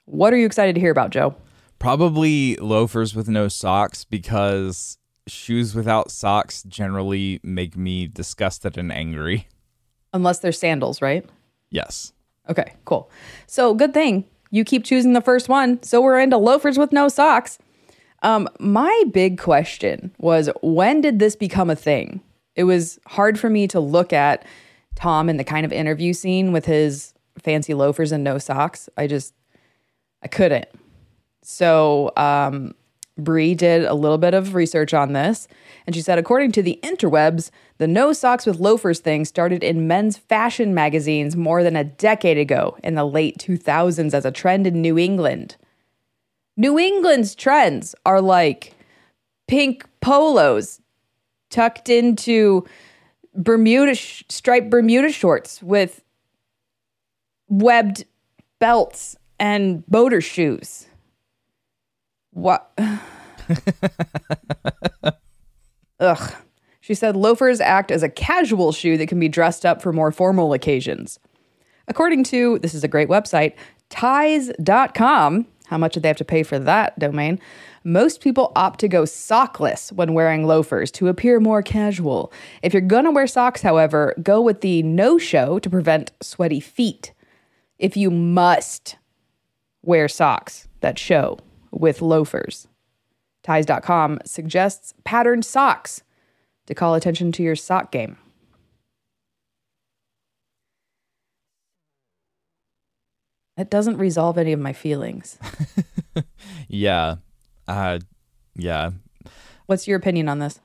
What 0.04 0.32
are 0.32 0.36
you 0.36 0.46
excited 0.46 0.76
to 0.76 0.80
hear 0.80 0.92
about, 0.92 1.10
Joe? 1.10 1.34
Probably 1.80 2.54
loafers 2.56 3.12
with 3.12 3.28
no 3.28 3.48
socks 3.48 4.04
because 4.04 4.98
shoes 5.26 5.74
without 5.74 6.12
socks 6.12 6.62
generally 6.62 7.40
make 7.42 7.76
me 7.76 8.06
disgusted 8.06 8.78
and 8.78 8.92
angry. 8.92 9.48
Unless 10.12 10.38
they're 10.38 10.52
sandals, 10.52 11.02
right? 11.02 11.28
Yes. 11.70 12.12
Okay, 12.48 12.74
cool. 12.84 13.10
So 13.46 13.74
good 13.74 13.94
thing 13.94 14.24
you 14.50 14.64
keep 14.64 14.84
choosing 14.84 15.12
the 15.12 15.20
first 15.20 15.48
one. 15.48 15.82
So 15.82 16.00
we're 16.00 16.18
into 16.18 16.36
loafers 16.36 16.78
with 16.78 16.92
no 16.92 17.08
socks. 17.08 17.58
Um, 18.22 18.48
my 18.58 19.04
big 19.12 19.38
question 19.38 20.14
was 20.18 20.50
when 20.60 21.00
did 21.00 21.18
this 21.18 21.36
become 21.36 21.70
a 21.70 21.76
thing? 21.76 22.20
It 22.56 22.64
was 22.64 22.98
hard 23.06 23.38
for 23.38 23.48
me 23.48 23.66
to 23.68 23.80
look 23.80 24.12
at 24.12 24.44
Tom 24.96 25.28
in 25.28 25.36
the 25.36 25.44
kind 25.44 25.64
of 25.64 25.72
interview 25.72 26.12
scene 26.12 26.52
with 26.52 26.66
his 26.66 27.14
fancy 27.38 27.72
loafers 27.72 28.12
and 28.12 28.22
no 28.22 28.38
socks. 28.38 28.88
I 28.98 29.06
just 29.06 29.34
I 30.22 30.28
couldn't. 30.28 30.66
So 31.42 32.12
um 32.16 32.74
Bree 33.24 33.54
did 33.54 33.84
a 33.84 33.94
little 33.94 34.18
bit 34.18 34.34
of 34.34 34.54
research 34.54 34.92
on 34.94 35.12
this, 35.12 35.48
and 35.86 35.94
she 35.94 36.02
said, 36.02 36.18
according 36.18 36.52
to 36.52 36.62
the 36.62 36.78
interwebs, 36.82 37.50
the 37.78 37.86
no 37.86 38.12
socks 38.12 38.46
with 38.46 38.60
loafers 38.60 39.00
thing 39.00 39.24
started 39.24 39.62
in 39.62 39.86
men's 39.86 40.16
fashion 40.16 40.74
magazines 40.74 41.36
more 41.36 41.62
than 41.62 41.76
a 41.76 41.84
decade 41.84 42.38
ago 42.38 42.76
in 42.82 42.94
the 42.94 43.04
late 43.04 43.38
2000s 43.38 44.14
as 44.14 44.24
a 44.24 44.30
trend 44.30 44.66
in 44.66 44.80
New 44.80 44.98
England. 44.98 45.56
New 46.56 46.78
England's 46.78 47.34
trends 47.34 47.94
are 48.04 48.20
like 48.20 48.74
pink 49.48 49.84
polos 50.00 50.80
tucked 51.48 51.88
into 51.88 52.66
Bermuda 53.34 53.94
sh- 53.94 54.24
striped 54.28 54.70
Bermuda 54.70 55.10
shorts 55.10 55.62
with 55.62 56.02
webbed 57.48 58.04
belts 58.58 59.16
and 59.38 59.86
boater 59.86 60.20
shoes. 60.20 60.86
What? 62.32 62.70
Ugh. 66.00 66.34
She 66.80 66.94
said 66.94 67.14
loafers 67.14 67.60
act 67.60 67.90
as 67.90 68.02
a 68.02 68.08
casual 68.08 68.72
shoe 68.72 68.96
that 68.96 69.08
can 69.08 69.20
be 69.20 69.28
dressed 69.28 69.66
up 69.66 69.82
for 69.82 69.92
more 69.92 70.10
formal 70.10 70.52
occasions. 70.52 71.18
According 71.86 72.24
to, 72.24 72.58
this 72.60 72.74
is 72.74 72.82
a 72.82 72.88
great 72.88 73.08
website, 73.08 73.54
ties.com, 73.90 75.46
how 75.66 75.78
much 75.78 75.94
did 75.94 76.02
they 76.02 76.08
have 76.08 76.16
to 76.16 76.24
pay 76.24 76.42
for 76.42 76.58
that 76.58 76.98
domain? 76.98 77.38
Most 77.84 78.20
people 78.20 78.52
opt 78.56 78.80
to 78.80 78.88
go 78.88 79.04
sockless 79.04 79.92
when 79.92 80.14
wearing 80.14 80.46
loafers 80.46 80.90
to 80.92 81.08
appear 81.08 81.38
more 81.38 81.62
casual. 81.62 82.32
If 82.62 82.72
you're 82.72 82.80
gonna 82.80 83.12
wear 83.12 83.26
socks, 83.26 83.62
however, 83.62 84.14
go 84.22 84.40
with 84.40 84.60
the 84.60 84.82
no 84.82 85.16
show 85.16 85.58
to 85.60 85.70
prevent 85.70 86.12
sweaty 86.20 86.60
feet. 86.60 87.12
If 87.78 87.96
you 87.96 88.10
must 88.10 88.96
wear 89.82 90.08
socks 90.08 90.68
that 90.80 90.98
show 90.98 91.38
with 91.70 92.02
loafers, 92.02 92.68
ties.com 93.42 94.20
suggests 94.24 94.94
patterned 95.04 95.44
socks 95.44 96.02
to 96.66 96.74
call 96.74 96.94
attention 96.94 97.32
to 97.32 97.42
your 97.42 97.56
sock 97.56 97.90
game. 97.92 98.16
It 103.56 103.68
doesn't 103.70 103.98
resolve 103.98 104.38
any 104.38 104.52
of 104.52 104.60
my 104.60 104.72
feelings. 104.72 105.38
Yeah. 106.70 107.16
Uh 107.66 107.98
yeah. 108.54 108.90
What's 109.66 109.86
your 109.88 109.98
opinion 109.98 110.28
on 110.28 110.38
this? 110.38 110.60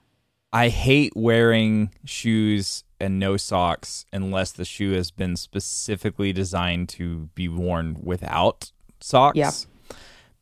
I 0.54 0.70
hate 0.70 1.13
wearing 1.15 1.91
shoes 2.06 2.84
and 3.00 3.20
no 3.20 3.38
socks 3.38 4.06
unless 4.13 4.52
the 4.52 4.65
shoe 4.65 4.94
has 4.94 5.12
been 5.12 5.36
specifically 5.36 6.32
designed 6.32 6.89
to 6.89 7.30
be 7.36 7.50
worn 7.50 7.98
without 8.02 8.72
socks. 9.02 9.38
Yeah. 9.38 9.52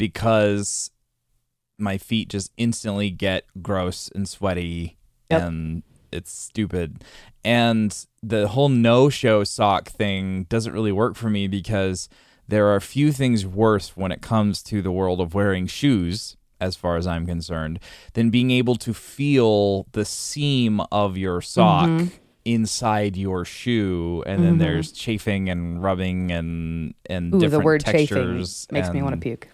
Because 0.08 0.92
my 1.78 1.98
feet 1.98 2.28
just 2.28 2.52
instantly 2.58 3.10
get 3.10 3.46
gross 3.62 4.10
and 4.14 4.28
sweaty 4.28 4.98
Yep. 5.32 5.42
and 5.42 5.84
it's 6.12 6.30
stupid. 6.32 7.04
And 7.46 8.06
the 8.22 8.50
whole 8.50 8.68
no 8.68 9.08
show 9.10 9.46
sock 9.46 9.88
thing 9.88 10.44
doesn't 10.50 10.74
really 10.74 10.92
work 10.92 11.16
for 11.16 11.30
me 11.30 11.48
because 11.48 12.10
there 12.50 12.68
are 12.68 12.76
a 12.76 12.82
few 12.82 13.14
things 13.14 13.46
worse 13.46 13.96
when 13.96 14.12
it 14.12 14.22
comes 14.22 14.62
to 14.64 14.82
the 14.82 14.92
world 14.92 15.22
of 15.22 15.34
wearing 15.34 15.66
shoes, 15.68 16.36
as 16.60 16.76
far 16.76 16.98
as 16.98 17.08
I'm 17.08 17.26
concerned, 17.26 17.80
than 18.14 18.30
being 18.30 18.52
able 18.52 18.76
to 18.76 18.94
feel 18.94 19.88
the 19.94 20.04
seam 20.06 20.82
of 20.92 21.18
your 21.18 21.40
sock 21.42 21.88
Mm-hmm. 21.90 22.08
inside 22.46 23.16
your 23.16 23.46
shoe. 23.46 24.22
And 24.28 24.44
then 24.44 24.58
there's 24.58 24.92
chafing 24.92 25.50
and 25.50 25.82
rubbing 25.82 26.30
and, 26.32 26.94
and 27.10 27.34
Ooh, 27.34 27.40
different 27.40 27.52
the 27.62 27.66
word 27.66 27.86
chafing 27.86 28.08
textures. 28.08 28.68
makes 28.70 28.90
me 28.92 29.02
want 29.02 29.16
to 29.16 29.22
puke. 29.22 29.48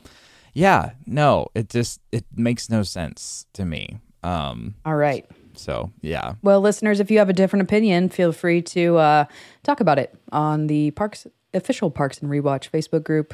Yeah, 0.54 0.92
no, 1.06 1.48
it 1.56 1.70
just 1.70 2.02
it 2.12 2.26
makes 2.36 2.70
no 2.70 2.84
sense 2.84 3.46
to 3.54 3.66
me. 3.66 4.00
Um, 4.24 4.76
All 4.86 4.96
right. 4.96 5.26
so 5.56 5.92
yeah, 6.02 6.34
Well, 6.42 6.60
listeners, 6.62 7.00
if 7.00 7.10
you 7.12 7.20
have 7.20 7.30
a 7.30 7.34
different 7.34 7.64
opinion, 7.64 8.10
feel 8.10 8.32
free 8.34 8.62
to 8.64 8.98
uh, 8.98 9.26
talk 9.64 9.80
about 9.80 9.98
it 10.00 10.14
on 10.32 10.68
the 10.68 10.92
Parks 10.92 11.26
official 11.54 11.90
Parks 11.92 12.20
and 12.20 12.30
Rewatch 12.30 12.70
Facebook 12.70 13.04
group, 13.04 13.34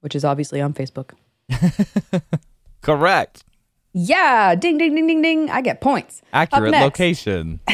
which 0.00 0.14
is 0.14 0.24
obviously 0.24 0.60
on 0.60 0.74
Facebook. 0.74 1.12
correct, 2.82 3.44
Yeah, 3.92 4.54
ding, 4.54 4.76
ding, 4.78 4.94
ding, 4.94 5.06
ding, 5.06 5.22
ding. 5.22 5.50
I 5.50 5.60
get 5.60 5.80
points. 5.80 6.20
accurate 6.32 6.72
location. 6.72 7.60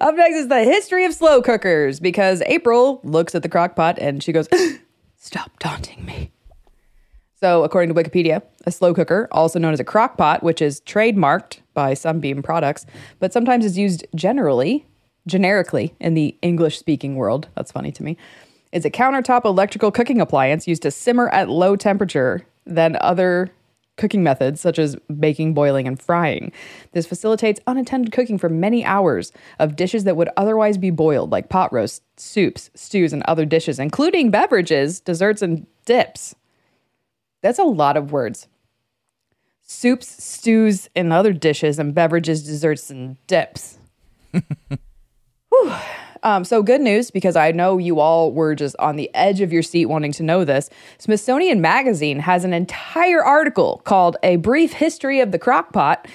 Up 0.00 0.14
next 0.14 0.36
is 0.36 0.48
the 0.48 0.62
history 0.64 1.04
of 1.06 1.14
slow 1.14 1.40
cookers 1.40 1.98
because 2.00 2.42
April 2.46 3.00
looks 3.04 3.34
at 3.34 3.42
the 3.42 3.48
crock 3.48 3.74
pot 3.74 3.98
and 3.98 4.22
she 4.22 4.32
goes, 4.32 4.46
Stop 5.18 5.58
taunting 5.58 6.04
me. 6.04 6.30
So, 7.34 7.64
according 7.64 7.94
to 7.94 8.02
Wikipedia, 8.02 8.42
a 8.66 8.70
slow 8.70 8.94
cooker, 8.94 9.28
also 9.30 9.58
known 9.58 9.72
as 9.72 9.80
a 9.80 9.84
crock 9.84 10.16
pot, 10.16 10.42
which 10.42 10.62
is 10.62 10.80
trademarked 10.80 11.58
by 11.74 11.94
Sunbeam 11.94 12.42
products, 12.42 12.86
but 13.18 13.32
sometimes 13.32 13.64
is 13.64 13.76
used 13.76 14.06
generally, 14.14 14.86
generically 15.26 15.94
in 16.00 16.14
the 16.14 16.36
English 16.40 16.78
speaking 16.78 17.16
world. 17.16 17.48
That's 17.54 17.70
funny 17.70 17.92
to 17.92 18.02
me. 18.02 18.16
Is 18.72 18.84
a 18.84 18.90
countertop 18.90 19.44
electrical 19.44 19.90
cooking 19.90 20.20
appliance 20.20 20.66
used 20.66 20.82
to 20.82 20.90
simmer 20.90 21.28
at 21.30 21.48
low 21.48 21.76
temperature 21.76 22.46
than 22.64 22.96
other 23.00 23.50
cooking 23.98 24.22
methods 24.22 24.60
such 24.60 24.78
as 24.78 24.96
baking, 25.18 25.52
boiling, 25.52 25.86
and 25.86 26.00
frying. 26.00 26.52
This 26.92 27.06
facilitates 27.06 27.60
unattended 27.66 28.12
cooking 28.12 28.38
for 28.38 28.48
many 28.48 28.84
hours 28.84 29.32
of 29.58 29.76
dishes 29.76 30.04
that 30.04 30.16
would 30.16 30.30
otherwise 30.36 30.78
be 30.78 30.90
boiled, 30.90 31.30
like 31.30 31.50
pot 31.50 31.72
roasts, 31.72 32.00
soups, 32.16 32.70
stews, 32.74 33.12
and 33.12 33.22
other 33.24 33.44
dishes, 33.44 33.78
including 33.78 34.30
beverages, 34.30 35.00
desserts, 35.00 35.42
and 35.42 35.66
dips. 35.84 36.34
That's 37.42 37.58
a 37.58 37.64
lot 37.64 37.96
of 37.96 38.12
words. 38.12 38.48
Soups, 39.62 40.24
stews, 40.24 40.88
and 40.96 41.12
other 41.12 41.32
dishes, 41.32 41.78
and 41.78 41.94
beverages, 41.94 42.42
desserts, 42.42 42.90
and 42.90 43.16
dips. 43.26 43.78
Whew. 45.50 45.74
Um, 46.22 46.44
so 46.44 46.62
good 46.62 46.80
news 46.80 47.10
because 47.10 47.36
I 47.36 47.52
know 47.52 47.78
you 47.78 48.00
all 48.00 48.32
were 48.32 48.54
just 48.54 48.76
on 48.78 48.96
the 48.96 49.10
edge 49.14 49.40
of 49.40 49.52
your 49.52 49.62
seat 49.62 49.86
wanting 49.86 50.12
to 50.12 50.22
know 50.22 50.44
this. 50.44 50.70
Smithsonian 50.98 51.60
Magazine 51.60 52.20
has 52.20 52.44
an 52.44 52.52
entire 52.52 53.24
article 53.24 53.82
called 53.84 54.16
"A 54.22 54.36
Brief 54.36 54.72
History 54.72 55.20
of 55.20 55.32
the 55.32 55.38
Crockpot," 55.38 56.06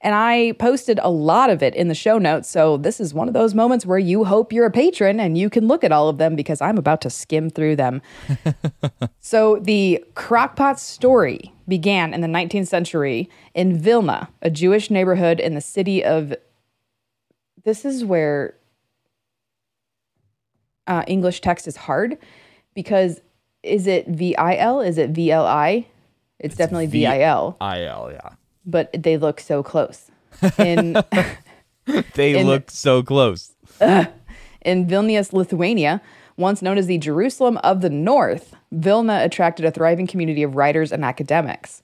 and 0.00 0.14
I 0.14 0.52
posted 0.58 0.98
a 1.02 1.10
lot 1.10 1.50
of 1.50 1.62
it 1.62 1.74
in 1.74 1.88
the 1.88 1.94
show 1.94 2.18
notes. 2.18 2.48
So 2.48 2.76
this 2.76 3.00
is 3.00 3.14
one 3.14 3.28
of 3.28 3.34
those 3.34 3.54
moments 3.54 3.86
where 3.86 3.98
you 3.98 4.24
hope 4.24 4.52
you're 4.52 4.66
a 4.66 4.70
patron 4.70 5.20
and 5.20 5.38
you 5.38 5.48
can 5.48 5.68
look 5.68 5.84
at 5.84 5.92
all 5.92 6.08
of 6.08 6.18
them 6.18 6.36
because 6.36 6.60
I'm 6.60 6.78
about 6.78 7.00
to 7.02 7.10
skim 7.10 7.50
through 7.50 7.76
them. 7.76 8.02
So 9.24 9.60
the 9.62 10.04
crockpot 10.14 10.78
story 10.78 11.54
began 11.68 12.12
in 12.12 12.20
the 12.20 12.26
19th 12.26 12.66
century 12.66 13.30
in 13.54 13.78
Vilna, 13.78 14.28
a 14.42 14.50
Jewish 14.50 14.90
neighborhood 14.90 15.40
in 15.40 15.54
the 15.54 15.60
city 15.60 16.04
of. 16.04 16.34
This 17.64 17.84
is 17.84 18.04
where 18.04 18.56
uh, 20.86 21.04
English 21.06 21.40
text 21.40 21.66
is 21.66 21.76
hard 21.76 22.18
because 22.74 23.20
is 23.62 23.86
it 23.86 24.08
V 24.08 24.36
I 24.36 24.56
L? 24.56 24.80
Is 24.80 24.98
it 24.98 25.10
V 25.10 25.30
L 25.30 25.46
I? 25.46 25.86
It's, 26.38 26.56
definitely 26.56 26.86
V 26.86 27.06
I 27.06 27.20
L. 27.20 27.56
I 27.60 27.84
L, 27.84 28.10
yeah. 28.12 28.30
but 28.66 28.90
they 28.92 29.16
look 29.16 29.40
so 29.40 29.62
close. 29.62 30.10
In 30.58 30.96
They 32.14 32.38
In- 32.38 32.46
look 32.46 32.70
so 32.70 33.02
close. 33.02 33.52
In 33.80 34.86
Vilnius, 34.86 35.32
Lithuania, 35.32 36.00
once 36.36 36.62
known 36.62 36.78
as 36.78 36.86
the 36.86 36.98
Jerusalem 36.98 37.58
of 37.58 37.80
the 37.80 37.90
North, 37.90 38.54
Vilna 38.70 39.20
attracted 39.22 39.64
a 39.64 39.70
thriving 39.70 40.06
community 40.06 40.42
of 40.42 40.54
writers 40.54 40.92
and 40.92 41.04
academics. 41.04 41.82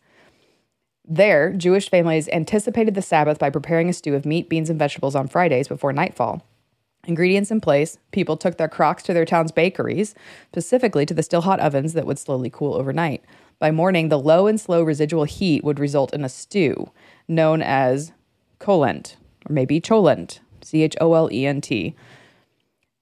There, 1.04 1.52
Jewish 1.52 1.90
families 1.90 2.28
anticipated 2.28 2.94
the 2.94 3.02
Sabbath 3.02 3.38
by 3.38 3.50
preparing 3.50 3.88
a 3.88 3.92
stew 3.92 4.14
of 4.14 4.26
meat, 4.26 4.48
beans, 4.48 4.70
and 4.70 4.78
vegetables 4.78 5.16
on 5.16 5.26
Fridays 5.26 5.66
before 5.66 5.92
nightfall. 5.92 6.44
Ingredients 7.08 7.50
in 7.50 7.62
place, 7.62 7.98
people 8.12 8.36
took 8.36 8.58
their 8.58 8.68
crocks 8.68 9.02
to 9.04 9.14
their 9.14 9.24
town's 9.24 9.50
bakeries, 9.50 10.14
specifically 10.52 11.06
to 11.06 11.14
the 11.14 11.22
still 11.22 11.40
hot 11.40 11.58
ovens 11.58 11.94
that 11.94 12.04
would 12.04 12.18
slowly 12.18 12.50
cool 12.50 12.74
overnight. 12.74 13.24
By 13.58 13.70
morning, 13.70 14.10
the 14.10 14.18
low 14.18 14.46
and 14.46 14.60
slow 14.60 14.82
residual 14.82 15.24
heat 15.24 15.64
would 15.64 15.80
result 15.80 16.12
in 16.12 16.22
a 16.22 16.28
stew 16.28 16.90
known 17.26 17.62
as 17.62 18.12
cholent, 18.60 19.16
or 19.48 19.54
maybe 19.54 19.80
cholent, 19.80 20.40
C 20.60 20.82
H 20.82 20.96
O 21.00 21.14
L 21.14 21.30
E 21.32 21.46
N 21.46 21.62
T. 21.62 21.96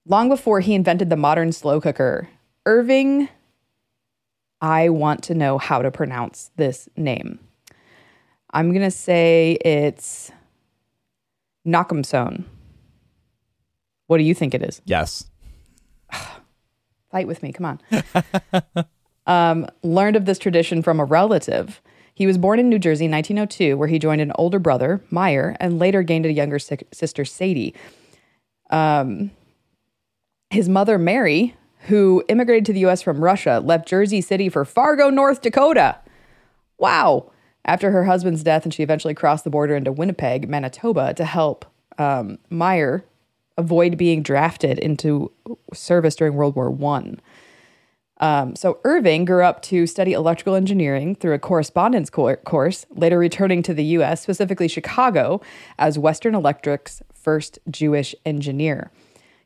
Long 0.06 0.28
before 0.28 0.60
he 0.60 0.74
invented 0.74 1.10
the 1.10 1.16
modern 1.16 1.50
slow 1.50 1.80
cooker, 1.80 2.28
Irving, 2.64 3.28
I 4.60 4.88
want 4.88 5.24
to 5.24 5.34
know 5.34 5.58
how 5.58 5.82
to 5.82 5.90
pronounce 5.90 6.52
this 6.54 6.88
name. 6.96 7.40
I'm 8.52 8.70
going 8.70 8.82
to 8.82 8.90
say 8.92 9.58
it's 9.64 10.30
Nakamson. 11.66 12.44
What 14.06 14.18
do 14.18 14.24
you 14.24 14.34
think 14.34 14.54
it 14.54 14.62
is? 14.62 14.80
Yes. 14.84 15.28
Fight 17.10 17.26
with 17.26 17.42
me, 17.42 17.52
come 17.52 17.66
on. 17.66 18.86
um, 19.26 19.66
learned 19.82 20.16
of 20.16 20.24
this 20.24 20.38
tradition 20.38 20.82
from 20.82 21.00
a 21.00 21.04
relative. 21.04 21.80
He 22.14 22.26
was 22.26 22.38
born 22.38 22.58
in 22.58 22.68
New 22.68 22.78
Jersey 22.78 23.04
in 23.06 23.10
1902, 23.10 23.76
where 23.76 23.88
he 23.88 23.98
joined 23.98 24.20
an 24.20 24.32
older 24.36 24.58
brother, 24.58 25.02
Meyer, 25.10 25.56
and 25.60 25.78
later 25.78 26.02
gained 26.02 26.24
a 26.24 26.32
younger 26.32 26.58
si- 26.58 26.78
sister, 26.92 27.24
Sadie. 27.24 27.74
Um, 28.70 29.30
his 30.50 30.68
mother, 30.68 30.98
Mary, 30.98 31.54
who 31.88 32.24
immigrated 32.28 32.64
to 32.66 32.72
the 32.72 32.80
U.S. 32.80 33.02
from 33.02 33.22
Russia, 33.22 33.60
left 33.62 33.86
Jersey 33.86 34.20
City 34.20 34.48
for 34.48 34.64
Fargo, 34.64 35.10
North 35.10 35.42
Dakota. 35.42 35.98
Wow. 36.78 37.32
After 37.64 37.90
her 37.90 38.04
husband's 38.04 38.42
death, 38.42 38.64
and 38.64 38.72
she 38.72 38.82
eventually 38.82 39.14
crossed 39.14 39.44
the 39.44 39.50
border 39.50 39.76
into 39.76 39.92
Winnipeg, 39.92 40.48
Manitoba, 40.48 41.14
to 41.14 41.24
help 41.24 41.66
um, 41.98 42.38
Meyer 42.48 43.04
avoid 43.56 43.96
being 43.96 44.22
drafted 44.22 44.78
into 44.78 45.32
service 45.72 46.16
during 46.16 46.34
World 46.34 46.56
War 46.56 46.70
One. 46.70 47.20
Um, 48.18 48.56
so 48.56 48.78
Irving 48.84 49.24
grew 49.26 49.44
up 49.44 49.60
to 49.62 49.86
study 49.86 50.12
electrical 50.12 50.54
engineering 50.54 51.14
through 51.14 51.34
a 51.34 51.38
correspondence 51.38 52.08
cour- 52.08 52.38
course, 52.38 52.86
later 52.90 53.18
returning 53.18 53.62
to 53.64 53.74
the 53.74 53.84
U.S., 53.84 54.22
specifically 54.22 54.68
Chicago, 54.68 55.40
as 55.78 55.98
Western 55.98 56.34
Electric's 56.34 57.02
first 57.12 57.58
Jewish 57.70 58.14
engineer. 58.24 58.90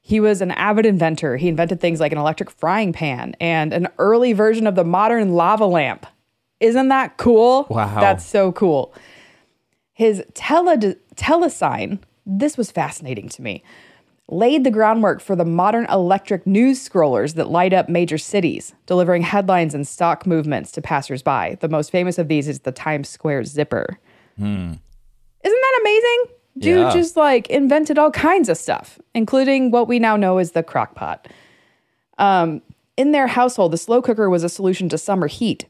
He 0.01 0.21
was 0.21 0.41
an 0.41 0.53
avid 0.53 0.87
inventor. 0.87 1.37
He 1.37 1.49
invented 1.49 1.81
things 1.81 2.01
like 2.01 2.13
an 2.13 2.19
electric 2.19 2.51
frying 2.51 2.93
pan 2.93 3.35
and 3.41 3.73
an 3.73 3.89
early 3.99 4.33
version 4.33 4.67
of 4.67 4.75
the 4.75 4.85
modern 4.85 5.35
lava 5.35 5.67
lamp. 5.67 6.07
Isn't 6.61 6.89
that 6.89 7.17
cool? 7.17 7.67
Wow. 7.71 8.01
That's 8.01 8.25
so 8.25 8.53
cool. 8.53 8.95
His 9.93 10.23
tele- 10.35 10.97
telesign, 11.17 11.99
this 12.25 12.57
was 12.57 12.71
fascinating 12.71 13.29
to 13.31 13.43
me, 13.43 13.63
laid 14.31 14.63
the 14.65 14.71
groundwork 14.71 15.21
for 15.21 15.35
the 15.35 15.45
modern 15.45 15.85
electric 15.91 16.47
news 16.47 16.87
scrollers 16.89 17.35
that 17.35 17.51
light 17.51 17.73
up 17.73 17.89
major 17.89 18.17
cities, 18.17 18.75
delivering 18.87 19.23
headlines 19.23 19.75
and 19.75 19.87
stock 19.87 20.27
movements 20.27 20.71
to 20.73 20.81
passersby. 20.81 21.57
The 21.61 21.69
most 21.69 21.91
famous 21.91 22.17
of 22.19 22.29
these 22.29 22.47
is 22.49 22.61
the 22.61 22.73
Times 22.73 23.09
Square 23.09 23.45
zipper. 23.45 23.99
Isn't 24.39 24.81
that 25.43 25.79
amazing? 25.81 26.37
Dude 26.59 26.79
Yeah. 26.79 26.93
just 26.93 27.17
like 27.17 27.49
invented 27.51 27.99
all 27.99 28.11
kinds 28.11 28.49
of 28.49 28.57
stuff, 28.57 28.99
including 29.15 29.71
what 29.71 29.89
we 29.89 29.99
now 29.99 30.17
know 30.17 30.39
as 30.39 30.53
the 30.53 30.63
crock 30.63 30.95
pot. 30.95 31.29
Um, 32.19 32.63
in 32.97 33.13
their 33.13 33.27
household, 33.27 33.73
the 33.73 33.79
slow 33.79 34.03
cooker 34.03 34.29
was 34.31 34.45
a 34.45 34.49
solution 34.49 34.89
to 34.91 34.99
summer 34.99 35.27
heat, 35.27 35.67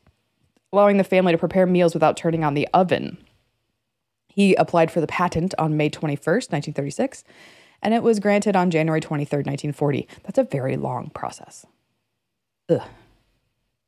allowing 0.73 0.96
the 0.96 1.05
family 1.05 1.33
to 1.33 1.38
prepare 1.38 1.66
meals 1.66 1.94
without 1.94 2.16
turning 2.16 2.44
on 2.44 2.55
the 2.55 2.66
oven. 2.75 3.18
He 4.29 4.55
applied 4.55 4.90
for 4.90 5.01
the 5.01 5.07
patent 5.07 5.55
on 5.59 5.77
May 5.77 5.90
21st, 5.90 6.51
1936, 6.51 7.25
and 7.83 7.95
it 7.95 8.03
was 8.03 8.21
granted 8.21 8.57
on 8.57 8.71
January 8.71 9.01
23rd, 9.01 9.47
1940. 9.47 10.09
That's 10.25 10.38
a 10.38 10.45
very 10.45 10.77
long 10.77 11.11
process. 11.11 11.66
Ugh. 12.69 12.83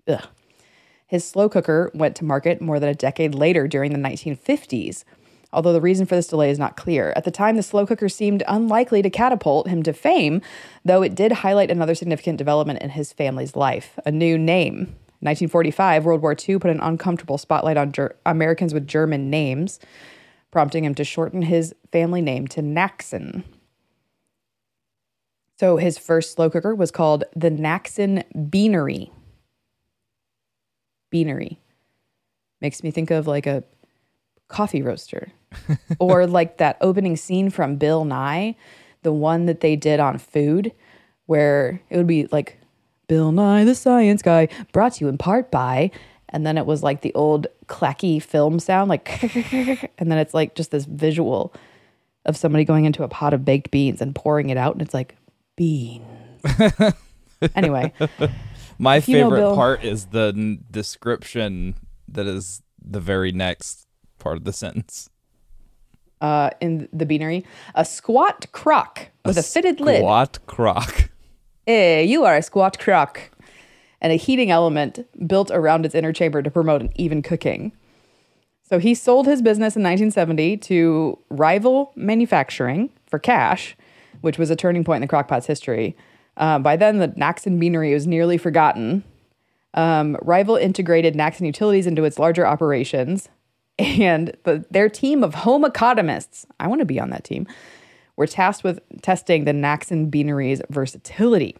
Ugh. 0.08 0.26
His 1.06 1.24
slow 1.28 1.48
cooker 1.48 1.90
went 1.94 2.16
to 2.16 2.24
market 2.24 2.62
more 2.62 2.80
than 2.80 2.88
a 2.88 2.94
decade 2.94 3.34
later 3.34 3.68
during 3.68 3.92
the 3.92 3.98
1950s, 3.98 5.04
although 5.52 5.74
the 5.74 5.80
reason 5.80 6.06
for 6.06 6.14
this 6.14 6.26
delay 6.26 6.50
is 6.50 6.58
not 6.58 6.76
clear. 6.76 7.12
At 7.14 7.24
the 7.24 7.30
time, 7.30 7.56
the 7.56 7.62
slow 7.62 7.86
cooker 7.86 8.08
seemed 8.08 8.42
unlikely 8.48 9.02
to 9.02 9.10
catapult 9.10 9.68
him 9.68 9.82
to 9.82 9.92
fame, 9.92 10.40
though 10.84 11.02
it 11.02 11.14
did 11.14 11.32
highlight 11.32 11.70
another 11.70 11.94
significant 11.94 12.38
development 12.38 12.80
in 12.80 12.90
his 12.90 13.12
family's 13.12 13.54
life 13.54 13.98
a 14.06 14.10
new 14.10 14.38
name. 14.38 14.96
1945, 15.20 16.04
World 16.04 16.22
War 16.22 16.34
II 16.34 16.58
put 16.58 16.70
an 16.70 16.80
uncomfortable 16.80 17.38
spotlight 17.38 17.76
on 17.76 17.92
Ger- 17.92 18.16
Americans 18.26 18.74
with 18.74 18.88
German 18.88 19.30
names, 19.30 19.78
prompting 20.50 20.84
him 20.84 20.94
to 20.96 21.04
shorten 21.04 21.42
his 21.42 21.74
family 21.92 22.20
name 22.20 22.48
to 22.48 22.60
Naxon. 22.60 23.44
So 25.58 25.76
his 25.76 25.98
first 25.98 26.32
slow 26.32 26.50
cooker 26.50 26.74
was 26.74 26.90
called 26.90 27.24
the 27.36 27.50
Naxon 27.50 28.24
Beanery. 28.50 29.12
Beanery. 31.10 31.58
Makes 32.60 32.82
me 32.82 32.90
think 32.90 33.10
of 33.10 33.26
like 33.26 33.46
a 33.46 33.64
coffee 34.48 34.82
roaster 34.82 35.32
or 35.98 36.26
like 36.26 36.58
that 36.58 36.78
opening 36.80 37.16
scene 37.16 37.50
from 37.50 37.76
Bill 37.76 38.04
Nye, 38.04 38.56
the 39.02 39.12
one 39.12 39.46
that 39.46 39.60
they 39.60 39.76
did 39.76 40.00
on 40.00 40.18
food, 40.18 40.72
where 41.26 41.80
it 41.90 41.96
would 41.96 42.06
be 42.06 42.26
like 42.26 42.58
Bill 43.08 43.32
Nye 43.32 43.64
the 43.64 43.74
Science 43.74 44.22
Guy, 44.22 44.48
brought 44.72 44.94
to 44.94 45.04
you 45.04 45.08
in 45.08 45.18
part 45.18 45.50
by, 45.50 45.90
and 46.28 46.46
then 46.46 46.56
it 46.56 46.66
was 46.66 46.82
like 46.82 47.02
the 47.02 47.14
old 47.14 47.46
clacky 47.66 48.22
film 48.22 48.58
sound, 48.58 48.88
like, 48.88 49.22
and 49.52 50.10
then 50.10 50.18
it's 50.18 50.34
like 50.34 50.54
just 50.54 50.70
this 50.70 50.84
visual 50.84 51.52
of 52.24 52.36
somebody 52.36 52.64
going 52.64 52.84
into 52.84 53.02
a 53.02 53.08
pot 53.08 53.34
of 53.34 53.44
baked 53.44 53.70
beans 53.70 54.00
and 54.00 54.14
pouring 54.14 54.50
it 54.50 54.56
out, 54.56 54.72
and 54.72 54.82
it's 54.82 54.94
like 54.94 55.16
beans. 55.56 56.02
anyway, 57.54 57.92
My 58.78 58.96
If 58.96 59.08
you 59.08 59.18
know 59.18 59.24
favorite 59.24 59.40
Bill- 59.40 59.54
part 59.54 59.84
is 59.84 60.06
the 60.06 60.32
n- 60.36 60.64
description 60.70 61.74
that 62.08 62.26
is 62.26 62.62
the 62.84 63.00
very 63.00 63.32
next 63.32 63.86
part 64.18 64.36
of 64.36 64.44
the 64.44 64.52
sentence. 64.52 65.08
uh, 66.20 66.50
in 66.60 66.88
the 66.92 67.06
beanery, 67.06 67.44
a 67.74 67.84
squat 67.84 68.46
crock 68.52 69.08
with 69.24 69.36
a, 69.38 69.42
fitted 69.42 69.80
lid. 69.80 69.98
Squat 69.98 70.38
crock. 70.46 71.10
Hey, 71.66 72.04
you 72.04 72.24
are 72.24 72.36
a 72.36 72.42
squat 72.42 72.78
crock. 72.78 73.30
And 74.00 74.12
a 74.12 74.16
heating 74.16 74.50
element 74.50 74.98
built 75.28 75.52
around 75.52 75.86
its 75.86 75.94
inner 75.94 76.12
chamber 76.12 76.42
to 76.42 76.50
promote 76.50 76.80
an 76.80 76.90
even 76.96 77.22
cooking. 77.22 77.70
So 78.68 78.80
he 78.80 78.94
sold 78.96 79.26
his 79.26 79.40
business 79.42 79.76
in 79.76 79.82
1970 79.84 80.56
to 80.56 81.18
Rival 81.30 81.92
Manufacturing 81.94 82.90
for 83.06 83.20
cash, 83.20 83.76
which 84.22 84.38
was 84.38 84.50
a 84.50 84.56
turning 84.56 84.82
point 84.82 85.02
in 85.02 85.08
the 85.08 85.14
crockpot's 85.14 85.46
history. 85.46 85.96
Uh, 86.36 86.58
by 86.58 86.76
then, 86.76 86.98
the 86.98 87.08
Naxon 87.08 87.58
Beanery 87.58 87.92
was 87.92 88.06
nearly 88.06 88.38
forgotten. 88.38 89.04
Um, 89.74 90.16
Rival 90.22 90.56
integrated 90.56 91.14
Naxon 91.14 91.46
Utilities 91.46 91.86
into 91.86 92.04
its 92.04 92.18
larger 92.18 92.46
operations, 92.46 93.28
and 93.78 94.36
the, 94.44 94.64
their 94.70 94.88
team 94.88 95.22
of 95.22 95.34
home 95.34 95.64
economists, 95.64 96.46
I 96.58 96.68
want 96.68 96.80
to 96.80 96.86
be 96.86 97.00
on 97.00 97.10
that 97.10 97.24
team, 97.24 97.46
were 98.16 98.26
tasked 98.26 98.64
with 98.64 98.80
testing 99.02 99.44
the 99.44 99.52
Naxon 99.52 100.10
Beanery's 100.10 100.62
versatility. 100.70 101.56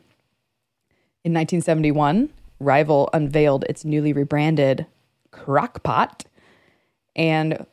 In 1.24 1.32
1971, 1.32 2.30
Rival 2.60 3.08
unveiled 3.12 3.64
its 3.68 3.84
newly 3.84 4.12
rebranded 4.12 4.86
Crockpot. 5.32 6.24
And 7.16 7.66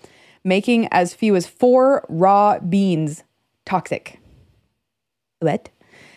Making 0.45 0.89
as 0.91 1.15
few 1.15 1.37
as 1.37 1.47
four 1.47 2.05
raw 2.09 2.59
beans 2.59 3.23
toxic. 3.65 4.19
What? 5.41 5.71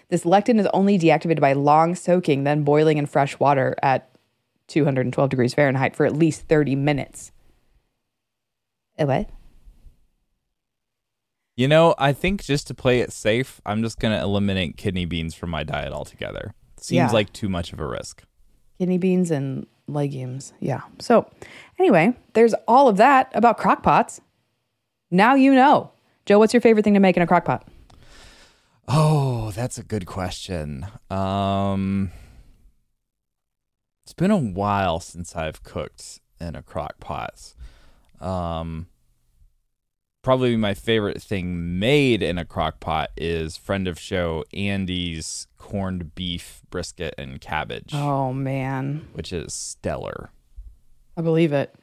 This 0.10 0.24
lectin 0.24 0.60
is 0.60 0.68
only 0.74 1.00
deactivated 1.00 1.40
by 1.42 1.54
long 1.54 1.96
soaking, 1.96 2.44
then 2.44 2.64
boiling 2.64 2.98
in 2.98 3.06
fresh 3.06 3.40
water 3.40 3.76
at 3.82 4.10
212 4.68 5.30
degrees 5.30 5.54
Fahrenheit 5.54 5.96
for 5.96 6.06
at 6.06 6.14
least 6.16 6.42
30 6.48 6.76
minutes. 6.76 7.32
Uh, 9.00 9.06
What? 9.06 9.30
You 11.58 11.68
know, 11.70 11.96
I 11.98 12.12
think 12.12 12.44
just 12.44 12.68
to 12.68 12.74
play 12.74 13.00
it 13.00 13.14
safe, 13.14 13.62
I'm 13.66 13.82
just 13.82 13.98
gonna 14.00 14.22
eliminate 14.22 14.76
kidney 14.78 15.06
beans 15.06 15.34
from 15.36 15.50
my 15.50 15.64
diet 15.64 15.94
altogether. 15.94 16.54
Seems 16.78 16.96
Yeah. 16.98 17.12
like 17.12 17.32
too 17.32 17.48
much 17.48 17.72
of 17.72 17.80
a 17.80 17.88
risk. 17.88 18.24
Kidney 18.78 18.98
beans 18.98 19.32
and 19.32 19.66
legumes. 19.88 20.52
Yeah. 20.60 20.82
So, 21.00 21.30
anyway, 21.80 22.14
there's 22.34 22.54
all 22.68 22.90
of 22.90 22.98
that 22.98 23.32
about 23.34 23.58
crockpots. 23.58 24.20
Now 25.10 25.36
you 25.36 25.54
know. 25.54 25.92
Joe, 26.26 26.40
what's 26.40 26.54
your 26.54 26.60
favorite 26.62 26.84
thing 26.84 26.96
to 26.96 27.00
make 27.00 27.16
in 27.16 27.24
a 27.24 27.28
crockpot? 27.28 27.62
Oh, 28.88 29.52
that's 29.52 29.78
a 29.78 29.84
good 29.84 30.06
question. 30.06 30.86
Um 31.10 32.12
It's 34.04 34.14
been 34.14 34.32
a 34.32 34.38
while 34.38 35.00
since 35.00 35.36
I've 35.36 35.64
cooked 35.64 36.20
in 36.40 36.56
a 36.56 36.62
crock 36.62 37.00
pot. 37.00 37.54
Um 38.22 38.88
probably 40.22 40.56
my 40.58 40.74
favorite 40.74 41.22
thing 41.22 41.78
made 41.80 42.24
in 42.24 42.38
a 42.38 42.46
crock 42.46 42.80
pot 42.80 43.12
is 43.18 43.58
friend 43.58 43.88
of 43.88 44.00
show 44.00 44.44
Andy's 44.54 45.48
corned 45.58 46.16
beef 46.16 46.62
brisket 46.72 47.14
and 47.18 47.40
cabbage, 47.42 47.92
Oh, 47.94 48.34
man. 48.34 49.08
which 49.14 49.32
is 49.32 49.54
stellar. 49.54 50.32
I 51.18 51.22
believe 51.22 51.54
it. 51.54 51.74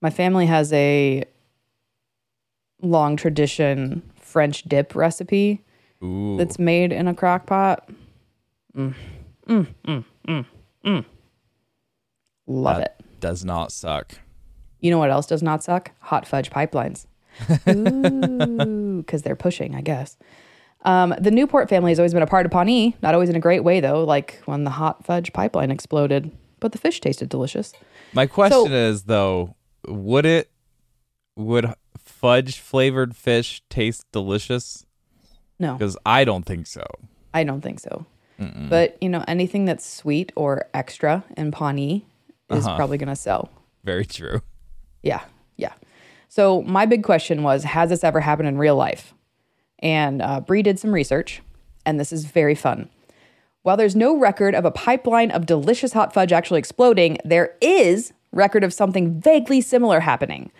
My 0.00 0.08
family 0.10 0.46
has 0.46 0.72
a 0.72 1.24
long 2.80 3.16
tradition 3.16 4.10
French 4.20 4.62
dip 4.64 4.94
recipe 4.94 5.64
Ooh. 6.02 6.36
that's 6.36 6.58
made 6.58 6.92
in 6.92 7.08
a 7.08 7.14
crock 7.14 7.46
pot. 7.46 7.88
Mm. 8.76 8.94
Mm, 9.48 9.66
mm, 9.86 10.04
mm, 10.28 10.46
mm. 10.84 11.04
Love 12.46 12.76
That 12.78 12.96
it. 13.00 13.20
does 13.20 13.44
not 13.44 13.72
suck. 13.72 14.12
You 14.80 14.90
know 14.90 14.98
what 14.98 15.10
else 15.10 15.26
does 15.26 15.42
not 15.42 15.64
suck? 15.64 15.90
Hot 16.00 16.26
fudge 16.26 16.50
pipelines. 16.50 17.06
Ooh, 17.68 18.98
because 19.02 19.22
they're 19.22 19.36
pushing, 19.36 19.74
I 19.74 19.80
guess. 19.80 20.16
Um, 20.84 21.14
the 21.18 21.30
Newport 21.30 21.68
family 21.68 21.90
has 21.90 21.98
always 21.98 22.12
been 22.14 22.22
a 22.22 22.26
part 22.26 22.46
of 22.46 22.52
Pawnee, 22.52 22.96
not 23.02 23.14
always 23.14 23.28
in 23.28 23.36
a 23.36 23.40
great 23.40 23.64
way 23.64 23.80
though, 23.80 24.04
like 24.04 24.40
when 24.44 24.64
the 24.64 24.70
hot 24.70 25.04
fudge 25.04 25.32
pipeline 25.32 25.70
exploded. 25.70 26.30
But 26.60 26.72
the 26.72 26.78
fish 26.78 27.00
tasted 27.00 27.28
delicious. 27.28 27.72
My 28.12 28.26
question 28.26 28.72
is 28.72 29.04
though, 29.04 29.54
would 29.86 30.26
it 30.26 30.50
would 31.36 31.72
fudge 31.98 32.58
flavored 32.58 33.14
fish 33.16 33.62
taste 33.70 34.04
delicious? 34.12 34.84
No, 35.58 35.74
Because 35.74 35.96
I 36.06 36.24
don't 36.24 36.44
think 36.44 36.66
so. 36.66 36.84
I 37.34 37.44
don't 37.44 37.60
think 37.60 37.80
so. 37.80 38.06
But 38.70 38.96
you 39.02 39.08
know, 39.08 39.24
anything 39.26 39.64
that's 39.64 39.84
sweet 39.84 40.30
or 40.36 40.66
extra 40.72 41.24
in 41.36 41.50
Pawnee 41.50 42.06
is 42.50 42.64
Uh-huh. 42.66 42.76
probably 42.76 42.96
going 42.96 43.08
to 43.08 43.16
sell. 43.16 43.48
Very 43.82 44.04
true. 44.06 44.42
Yeah, 45.02 45.22
yeah. 45.56 45.72
So 46.28 46.62
my 46.62 46.86
big 46.86 47.02
question 47.02 47.42
was, 47.42 47.64
has 47.64 47.90
this 47.90 48.04
ever 48.04 48.20
happened 48.20 48.48
in 48.48 48.56
real 48.58 48.76
life? 48.76 49.12
And 49.80 50.22
uh, 50.22 50.40
Bree 50.40 50.62
did 50.62 50.78
some 50.78 50.92
research, 50.92 51.42
and 51.84 51.98
this 51.98 52.12
is 52.12 52.26
very 52.26 52.54
fun. 52.54 52.88
While 53.62 53.76
there's 53.76 53.96
no 53.96 54.16
record 54.16 54.54
of 54.54 54.64
a 54.64 54.70
pipeline 54.70 55.30
of 55.32 55.44
delicious 55.46 55.92
hot 55.92 56.14
fudge 56.14 56.32
actually 56.32 56.58
exploding, 56.58 57.18
there 57.24 57.56
is 57.60 58.12
record 58.30 58.62
of 58.62 58.72
something 58.72 59.20
vaguely 59.20 59.60
similar 59.60 60.00
happening. 60.00 60.52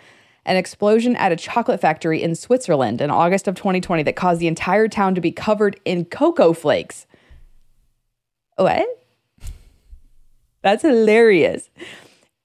An 0.49 0.57
explosion 0.57 1.15
at 1.17 1.31
a 1.31 1.35
chocolate 1.35 1.79
factory 1.79 2.23
in 2.23 2.33
Switzerland 2.33 3.01
in 3.01 3.11
August 3.11 3.47
of 3.47 3.53
2020 3.53 4.01
that 4.01 4.15
caused 4.15 4.41
the 4.41 4.47
entire 4.47 4.87
town 4.87 5.13
to 5.13 5.21
be 5.21 5.31
covered 5.31 5.79
in 5.85 6.05
cocoa 6.05 6.53
flakes. 6.53 7.05
What? 8.55 8.87
That's 10.63 10.81
hilarious. 10.81 11.69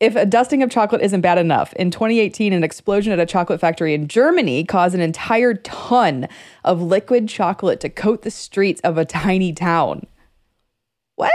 If 0.01 0.17
a 0.17 0.27
dusting 0.27 0.63
of 0.63 0.71
chocolate 0.71 1.01
isn't 1.01 1.23
bad 1.23 1.39
enough, 1.39 1.73
in 1.73 1.91
2018, 1.91 2.53
an 2.53 2.63
explosion 2.63 3.11
at 3.11 3.21
a 3.21 3.25
chocolate 3.25 3.59
factory 3.59 3.95
in 3.95 4.07
Germany 4.07 4.65
caused 4.65 4.95
an 4.95 5.01
entire 5.01 5.55
ton 5.55 6.29
of 6.63 6.83
liquid 6.83 7.27
chocolate 7.27 7.81
to 7.81 7.89
coat 7.89 8.21
the 8.21 8.31
streets 8.31 8.83
of 8.83 8.99
a 8.99 9.07
tiny 9.07 9.55
town. 9.55 10.07
What? 11.17 11.33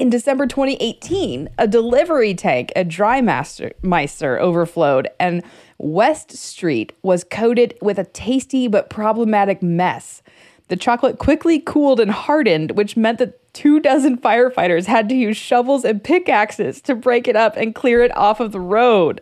In 0.00 0.08
December 0.08 0.46
2018, 0.46 1.50
a 1.58 1.68
delivery 1.68 2.34
tank 2.34 2.72
at 2.74 2.88
DreiMeister 2.88 3.72
Meister 3.82 4.40
overflowed, 4.40 5.08
and 5.20 5.42
West 5.76 6.34
Street 6.38 6.94
was 7.02 7.22
coated 7.22 7.76
with 7.82 7.98
a 7.98 8.04
tasty 8.04 8.66
but 8.66 8.88
problematic 8.88 9.62
mess. 9.62 10.22
The 10.68 10.76
chocolate 10.76 11.18
quickly 11.18 11.58
cooled 11.58 12.00
and 12.00 12.10
hardened, 12.10 12.78
which 12.78 12.96
meant 12.96 13.18
that 13.18 13.52
two 13.52 13.78
dozen 13.78 14.16
firefighters 14.16 14.86
had 14.86 15.06
to 15.10 15.14
use 15.14 15.36
shovels 15.36 15.84
and 15.84 16.02
pickaxes 16.02 16.80
to 16.80 16.94
break 16.94 17.28
it 17.28 17.36
up 17.36 17.58
and 17.58 17.74
clear 17.74 18.02
it 18.02 18.16
off 18.16 18.40
of 18.40 18.52
the 18.52 18.58
road. 18.58 19.20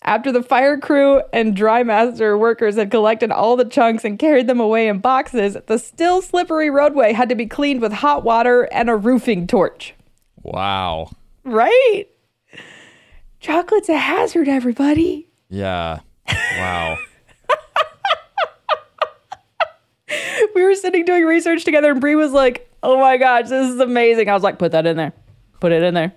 After 0.00 0.32
the 0.32 0.42
fire 0.42 0.78
crew 0.78 1.20
and 1.34 1.54
DreiMeister 1.54 2.38
workers 2.38 2.76
had 2.76 2.90
collected 2.90 3.30
all 3.30 3.56
the 3.56 3.66
chunks 3.66 4.06
and 4.06 4.18
carried 4.18 4.46
them 4.46 4.58
away 4.58 4.88
in 4.88 5.00
boxes, 5.00 5.58
the 5.66 5.78
still 5.78 6.22
slippery 6.22 6.70
roadway 6.70 7.12
had 7.12 7.28
to 7.28 7.34
be 7.34 7.44
cleaned 7.44 7.82
with 7.82 7.92
hot 7.92 8.24
water 8.24 8.62
and 8.72 8.88
a 8.88 8.96
roofing 8.96 9.46
torch. 9.46 9.94
Wow. 10.42 11.10
Right? 11.44 12.04
Chocolate's 13.40 13.88
a 13.88 13.96
hazard, 13.96 14.48
everybody. 14.48 15.28
Yeah. 15.48 16.00
Wow. 16.56 16.98
We 20.54 20.62
were 20.64 20.74
sitting 20.74 21.04
doing 21.04 21.24
research 21.24 21.64
together, 21.64 21.90
and 21.90 22.00
Brie 22.00 22.14
was 22.16 22.32
like, 22.32 22.68
Oh 22.82 22.98
my 22.98 23.16
gosh, 23.16 23.48
this 23.48 23.70
is 23.70 23.78
amazing. 23.78 24.28
I 24.28 24.34
was 24.34 24.42
like, 24.42 24.58
Put 24.58 24.72
that 24.72 24.86
in 24.86 24.96
there. 24.96 25.12
Put 25.60 25.70
it 25.72 25.82
in 25.82 25.94
there. 25.94 26.12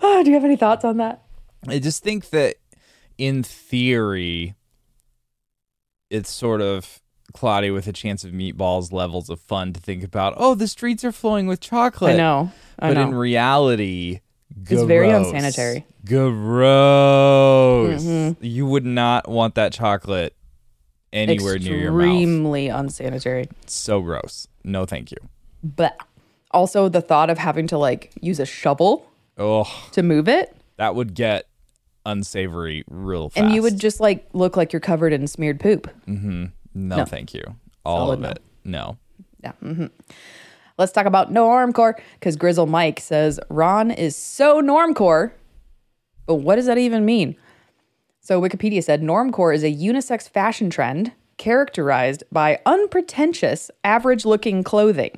oh, 0.00 0.22
do 0.24 0.30
you 0.30 0.34
have 0.34 0.44
any 0.44 0.56
thoughts 0.56 0.84
on 0.84 0.98
that? 0.98 1.22
I 1.66 1.78
just 1.78 2.02
think 2.02 2.30
that 2.30 2.56
in 3.18 3.42
theory, 3.42 4.54
it's 6.08 6.30
sort 6.30 6.62
of 6.62 6.99
cloudy 7.32 7.70
with 7.70 7.86
a 7.86 7.92
chance 7.92 8.24
of 8.24 8.32
meatballs 8.32 8.92
levels 8.92 9.28
of 9.30 9.40
fun 9.40 9.72
to 9.72 9.80
think 9.80 10.02
about. 10.04 10.34
Oh, 10.36 10.54
the 10.54 10.68
streets 10.68 11.04
are 11.04 11.12
flowing 11.12 11.46
with 11.46 11.60
chocolate. 11.60 12.14
I 12.14 12.16
know. 12.16 12.52
I 12.78 12.88
but 12.88 12.94
know. 12.94 13.02
in 13.08 13.14
reality, 13.14 14.20
It's 14.68 14.82
very 14.82 15.10
unsanitary. 15.10 15.86
Gross. 16.06 18.02
Mm-hmm. 18.04 18.44
You 18.44 18.66
would 18.66 18.84
not 18.86 19.28
want 19.28 19.54
that 19.56 19.72
chocolate 19.72 20.34
anywhere 21.12 21.58
near 21.58 21.76
your 21.76 21.92
mouth. 21.92 22.06
Extremely 22.06 22.68
unsanitary. 22.68 23.48
So 23.66 24.00
gross. 24.00 24.46
No, 24.64 24.84
thank 24.86 25.10
you. 25.10 25.18
But 25.62 25.98
also 26.52 26.88
the 26.88 27.00
thought 27.00 27.30
of 27.30 27.38
having 27.38 27.66
to 27.68 27.78
like 27.78 28.12
use 28.20 28.40
a 28.40 28.46
shovel 28.46 29.06
Oh, 29.38 29.64
to 29.92 30.02
move 30.02 30.28
it, 30.28 30.54
that 30.76 30.94
would 30.94 31.14
get 31.14 31.46
unsavory 32.04 32.84
real 32.88 33.28
fast. 33.30 33.42
and 33.44 33.54
you 33.54 33.62
would 33.62 33.78
just 33.78 34.00
like 34.00 34.26
look 34.34 34.56
like 34.56 34.72
you're 34.72 34.80
covered 34.80 35.12
in 35.12 35.26
smeared 35.26 35.60
poop. 35.60 35.90
No, 36.74 36.96
No. 36.98 37.04
thank 37.04 37.34
you. 37.34 37.42
All 37.84 37.98
Solid 38.06 38.14
of 38.14 38.20
no. 38.20 38.28
it. 38.30 38.42
No. 38.64 38.96
Yeah. 39.42 39.52
hmm 39.52 39.86
Let's 40.78 40.92
talk 40.92 41.06
about 41.06 41.32
normcore 41.32 41.94
because 42.14 42.36
Gryzzl 42.38 42.66
Mike 42.68 43.00
says 43.00 43.38
Ron 43.50 43.90
is 43.90 44.16
so 44.16 44.62
normcore. 44.62 45.32
But 46.26 46.36
what 46.36 46.56
does 46.56 46.66
that 46.66 46.78
even 46.78 47.04
mean? 47.04 47.36
So 48.20 48.40
Wikipedia 48.40 48.82
said 48.82 49.02
normcore 49.02 49.54
is 49.54 49.62
a 49.64 49.74
unisex 49.74 50.28
fashion 50.28 50.70
trend 50.70 51.12
characterized 51.36 52.22
by 52.30 52.60
unpretentious, 52.66 53.70
average-looking 53.84 54.62
clothing. 54.62 55.10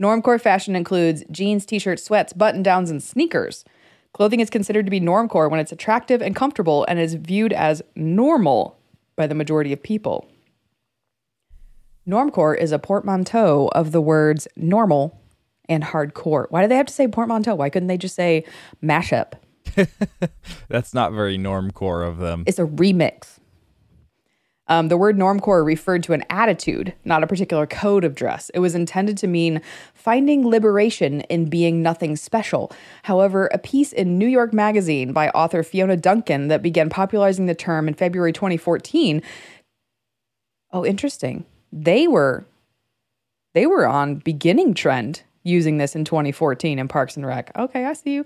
Normcore 0.00 0.40
fashion 0.40 0.76
includes 0.76 1.24
jeans, 1.30 1.64
t-shirts, 1.66 2.02
sweats, 2.04 2.32
button-downs, 2.34 2.90
and 2.90 3.02
sneakers. 3.02 3.64
Clothing 4.12 4.40
is 4.40 4.50
considered 4.50 4.84
to 4.86 4.90
be 4.90 5.00
normcore 5.00 5.50
when 5.50 5.60
it's 5.60 5.72
attractive 5.72 6.20
and 6.22 6.36
comfortable 6.36 6.84
and 6.88 6.98
is 6.98 7.14
viewed 7.14 7.52
as 7.52 7.82
normal 7.94 8.78
by 9.16 9.26
the 9.26 9.34
majority 9.34 9.72
of 9.72 9.82
people. 9.82 10.28
Normcore 12.08 12.56
is 12.56 12.72
a 12.72 12.78
portmanteau 12.78 13.68
of 13.74 13.92
the 13.92 14.00
words 14.00 14.46
normal 14.56 15.20
and 15.68 15.82
hardcore. 15.82 16.46
Why 16.50 16.62
do 16.62 16.68
they 16.68 16.76
have 16.76 16.86
to 16.86 16.92
say 16.92 17.08
portmanteau? 17.08 17.56
Why 17.56 17.68
couldn't 17.68 17.88
they 17.88 17.98
just 17.98 18.14
say 18.14 18.44
mashup? 18.82 19.32
That's 20.68 20.94
not 20.94 21.12
very 21.12 21.36
normcore 21.36 22.06
of 22.06 22.18
them. 22.18 22.44
It's 22.46 22.60
a 22.60 22.64
remix. 22.64 23.38
Um, 24.68 24.88
the 24.88 24.96
word 24.96 25.16
normcore 25.16 25.64
referred 25.64 26.02
to 26.04 26.12
an 26.12 26.24
attitude, 26.28 26.92
not 27.04 27.22
a 27.22 27.26
particular 27.26 27.66
code 27.66 28.04
of 28.04 28.16
dress. 28.16 28.50
It 28.50 28.58
was 28.58 28.74
intended 28.74 29.16
to 29.18 29.28
mean 29.28 29.60
finding 29.94 30.48
liberation 30.48 31.20
in 31.22 31.48
being 31.48 31.82
nothing 31.82 32.16
special. 32.16 32.72
However, 33.04 33.46
a 33.46 33.58
piece 33.58 33.92
in 33.92 34.18
New 34.18 34.26
York 34.26 34.52
Magazine 34.52 35.12
by 35.12 35.28
author 35.30 35.62
Fiona 35.62 35.96
Duncan 35.96 36.48
that 36.48 36.62
began 36.62 36.88
popularizing 36.88 37.46
the 37.46 37.54
term 37.54 37.86
in 37.86 37.94
February 37.94 38.32
2014. 38.32 39.22
Oh, 40.72 40.84
interesting. 40.84 41.44
They 41.72 42.08
were 42.08 42.46
they 43.54 43.66
were 43.66 43.86
on 43.86 44.16
beginning 44.16 44.74
trend 44.74 45.22
using 45.42 45.78
this 45.78 45.94
in 45.94 46.04
2014 46.04 46.78
in 46.78 46.88
Parks 46.88 47.16
and 47.16 47.24
Rec. 47.24 47.50
Okay, 47.56 47.84
I 47.86 47.92
see 47.94 48.14
you. 48.14 48.24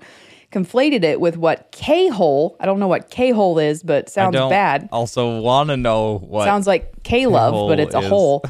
Conflated 0.51 1.05
it 1.05 1.21
with 1.21 1.37
what 1.37 1.71
K-hole. 1.71 2.57
I 2.59 2.67
don't 2.67 2.81
know 2.81 2.89
what 2.89 3.11
K-hole 3.11 3.59
is, 3.59 3.85
but 3.85 4.09
sounds 4.09 4.35
bad. 4.35 4.89
also 4.91 5.41
want 5.41 5.69
to 5.69 5.77
know 5.77 6.19
what. 6.19 6.47
Sounds 6.47 6.67
like 6.67 7.03
K-love, 7.05 7.69
but 7.69 7.79
it's 7.79 7.95
a 7.95 8.01
is. 8.01 8.09
hole. 8.09 8.43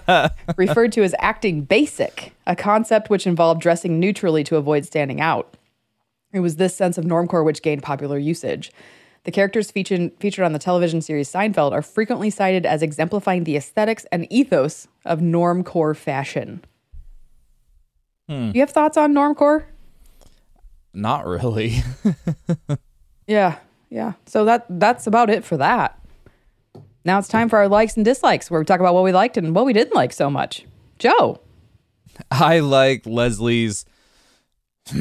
Referred 0.56 0.92
to 0.92 1.02
as 1.02 1.14
acting 1.18 1.62
basic, 1.62 2.32
a 2.46 2.56
concept 2.56 3.10
which 3.10 3.26
involved 3.26 3.60
dressing 3.60 4.00
neutrally 4.00 4.44
to 4.44 4.56
avoid 4.56 4.86
standing 4.86 5.20
out. 5.20 5.56
It 6.32 6.40
was 6.40 6.56
this 6.56 6.74
sense 6.74 6.96
of 6.96 7.04
normcore 7.04 7.44
which 7.44 7.60
gained 7.60 7.82
popular 7.82 8.16
usage. 8.16 8.72
The 9.24 9.30
characters 9.30 9.70
featured, 9.70 10.12
featured 10.18 10.44
on 10.44 10.52
the 10.52 10.58
television 10.58 11.00
series 11.00 11.30
Seinfeld 11.30 11.72
are 11.72 11.82
frequently 11.82 12.30
cited 12.30 12.66
as 12.66 12.82
exemplifying 12.82 13.44
the 13.44 13.56
aesthetics 13.56 14.04
and 14.10 14.30
ethos 14.32 14.88
of 15.04 15.20
normcore 15.20 15.96
fashion. 15.96 16.64
Hmm. 18.28 18.50
You 18.54 18.60
have 18.60 18.70
thoughts 18.70 18.96
on 18.96 19.12
normcore? 19.12 19.64
Not 20.92 21.26
really. 21.26 21.76
Yeah, 23.26 23.58
yeah. 23.90 24.12
So 24.26 24.44
that 24.44 24.66
that's 24.68 25.06
about 25.06 25.30
it 25.30 25.44
for 25.44 25.56
that. 25.56 25.98
Now 27.04 27.18
it's 27.18 27.28
time 27.28 27.48
for 27.48 27.58
our 27.58 27.68
likes 27.68 27.96
and 27.96 28.04
dislikes, 28.04 28.50
where 28.50 28.60
we 28.60 28.64
talk 28.66 28.80
about 28.80 28.94
what 28.94 29.04
we 29.04 29.12
liked 29.12 29.36
and 29.36 29.54
what 29.54 29.64
we 29.64 29.72
didn't 29.72 29.94
like 29.94 30.12
so 30.12 30.28
much. 30.30 30.66
Joe, 30.98 31.40
I 32.30 32.60
like 32.60 33.06
Leslie's. 33.06 33.84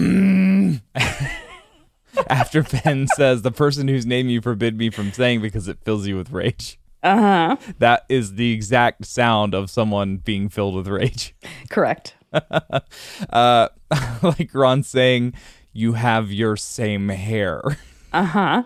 After 2.29 2.63
Ben 2.83 3.07
says, 3.15 3.41
the 3.41 3.51
person 3.51 3.87
whose 3.87 4.05
name 4.05 4.29
you 4.29 4.41
forbid 4.41 4.77
me 4.77 4.89
from 4.89 5.11
saying 5.11 5.41
because 5.41 5.67
it 5.67 5.79
fills 5.83 6.07
you 6.07 6.17
with 6.17 6.31
rage. 6.31 6.79
uh 7.03 7.17
huh, 7.17 7.73
That 7.79 8.05
is 8.09 8.35
the 8.35 8.51
exact 8.51 9.05
sound 9.05 9.53
of 9.53 9.69
someone 9.69 10.17
being 10.17 10.49
filled 10.49 10.75
with 10.75 10.87
rage. 10.87 11.35
correct. 11.69 12.15
Uh, 13.29 13.67
like 14.23 14.51
Ron 14.53 14.83
saying, 14.83 15.33
You 15.73 15.93
have 15.93 16.31
your 16.31 16.55
same 16.55 17.09
hair. 17.09 17.61
Uh 18.13 18.23
huh. 18.23 18.63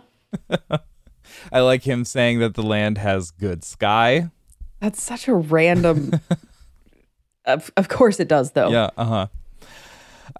I 1.51 1.59
like 1.61 1.83
him 1.83 2.05
saying 2.05 2.39
that 2.39 2.53
the 2.53 2.61
land 2.63 2.97
has 2.99 3.31
good 3.31 3.63
sky. 3.63 4.29
That's 4.79 5.01
such 5.01 5.27
a 5.27 5.33
random. 5.33 6.19
of, 7.45 7.71
of 7.77 7.89
course 7.89 8.19
it 8.19 8.27
does, 8.27 8.51
though. 8.51 8.69
Yeah, 8.69 8.89
uh 8.97 9.05
huh. 9.05 9.27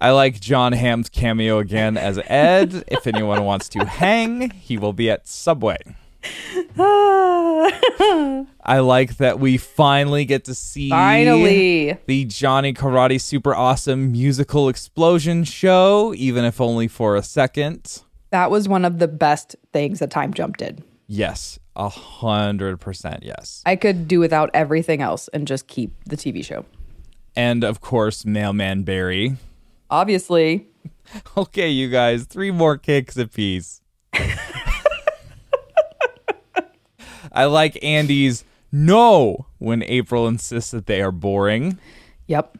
I 0.00 0.10
like 0.10 0.40
Jon 0.40 0.72
Hamm's 0.72 1.08
cameo 1.08 1.58
again 1.58 1.96
as 1.96 2.18
Ed. 2.26 2.84
if 2.88 3.06
anyone 3.06 3.44
wants 3.44 3.68
to 3.70 3.84
hang, 3.84 4.50
he 4.50 4.78
will 4.78 4.92
be 4.92 5.10
at 5.10 5.28
Subway. 5.28 5.78
I 6.78 8.78
like 8.80 9.16
that 9.18 9.38
we 9.38 9.56
finally 9.56 10.24
get 10.24 10.44
to 10.44 10.54
see 10.54 10.90
Finally. 10.90 11.96
the 12.06 12.24
Johnny 12.24 12.72
Karate 12.72 13.20
Super 13.20 13.54
Awesome 13.54 14.12
musical 14.12 14.68
explosion 14.68 15.44
show, 15.44 16.12
even 16.16 16.44
if 16.44 16.60
only 16.60 16.88
for 16.88 17.16
a 17.16 17.22
second. 17.22 18.02
That 18.30 18.50
was 18.50 18.68
one 18.68 18.84
of 18.84 18.98
the 18.98 19.08
best 19.08 19.56
things 19.72 20.00
that 20.00 20.10
Time 20.10 20.34
Jump 20.34 20.56
did. 20.56 20.82
Yes, 21.06 21.58
a 21.76 21.88
hundred 21.88 22.80
percent. 22.80 23.22
Yes, 23.22 23.62
I 23.64 23.76
could 23.76 24.08
do 24.08 24.18
without 24.18 24.50
everything 24.52 25.00
else 25.00 25.28
and 25.28 25.46
just 25.46 25.68
keep 25.68 25.92
the 26.04 26.16
TV 26.16 26.44
show. 26.44 26.64
and 27.36 27.62
of 27.62 27.80
course, 27.80 28.24
Mailman 28.26 28.82
Barry. 28.82 29.36
Obviously, 29.90 30.66
Okay, 31.36 31.68
you 31.70 31.88
guys, 31.88 32.24
three 32.24 32.50
more 32.50 32.76
kicks 32.78 33.16
apiece. 33.16 33.80
I 37.32 37.44
like 37.44 37.78
Andy's 37.82 38.44
no 38.72 39.46
when 39.58 39.82
April 39.82 40.26
insists 40.26 40.70
that 40.70 40.86
they 40.86 41.02
are 41.02 41.12
boring. 41.12 41.78
yep. 42.26 42.56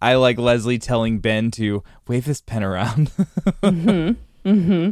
I 0.00 0.14
like 0.14 0.38
Leslie 0.38 0.78
telling 0.78 1.18
Ben 1.18 1.50
to 1.52 1.82
wave 2.06 2.26
his 2.26 2.40
pen 2.40 2.62
around. 2.62 3.10
mm-hmm. 3.62 4.48
Mm-hmm. 4.48 4.90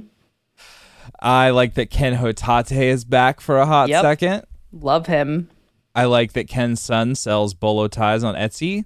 I 1.20 1.50
like 1.50 1.74
that 1.74 1.90
Ken 1.90 2.14
Hotate 2.16 2.72
is 2.72 3.04
back 3.04 3.40
for 3.40 3.58
a 3.58 3.66
hot 3.66 3.88
Yep. 3.88 4.02
second. 4.02 4.42
Love 4.72 5.06
him. 5.06 5.48
I 5.94 6.06
like 6.06 6.32
that 6.32 6.48
Ken's 6.48 6.80
son 6.80 7.14
sells 7.14 7.54
bolo 7.54 7.86
ties 7.88 8.24
on 8.24 8.34
Etsy. 8.34 8.84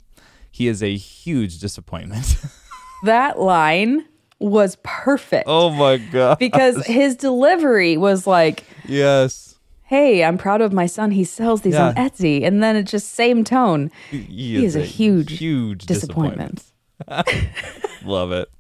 He 0.51 0.69
is 0.69 0.83
a 0.83 0.97
huge 0.97 1.59
disappointment. 1.59 2.37
That 3.03 3.39
line 3.41 4.05
was 4.39 4.77
perfect 4.83 5.45
oh 5.47 5.71
my 5.71 5.99
god. 5.99 6.39
because 6.39 6.85
his 6.87 7.17
delivery 7.17 7.97
was 7.97 8.27
like, 8.27 8.65
yes. 8.87 9.59
"Hey, 9.85 10.25
I'm 10.25 10.37
proud 10.37 10.61
of 10.61 10.73
my 10.73 10.87
son. 10.87 11.11
He 11.11 11.25
sells 11.25 11.63
these 11.63 11.77
on 11.77 11.95
Etsy," 11.95 12.45
and 12.45 12.63
then 12.63 12.77
it's 12.77 12.91
just 12.91 13.11
same 13.13 13.45
tone. 13.45 13.91
He, 14.11 14.65
is 14.65 14.77
a 14.77 14.83
huge 14.83 15.39
huge 15.39 15.87
Disappointment. 15.87 16.63
Love 18.05 18.33
it. 18.33 18.51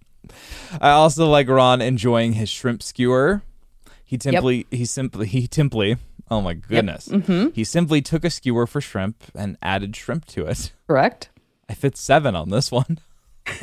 I 0.80 0.90
also 0.90 1.26
like 1.28 1.48
Ron 1.48 1.82
enjoying 1.82 2.34
his 2.34 2.48
shrimp 2.48 2.82
skewer. 2.82 3.42
He 4.04 4.18
simply 4.20 4.66
he 4.70 4.84
simply 4.84 5.26
he 5.26 5.48
simply 5.50 5.96
oh 6.30 6.40
my 6.40 6.54
goodness. 6.54 7.08
Mm-hmm. 7.08 7.48
He 7.54 7.64
simply 7.64 8.00
took 8.02 8.24
a 8.24 8.30
skewer 8.30 8.66
for 8.66 8.80
shrimp 8.80 9.22
and 9.34 9.56
added 9.62 9.96
shrimp 9.96 10.26
to 10.26 10.46
it. 10.46 10.72
Correct. 10.86 11.29
I 11.70 11.74
fit 11.74 11.96
seven 11.96 12.34
on 12.36 12.50
this 12.50 12.70
one. 12.70 12.98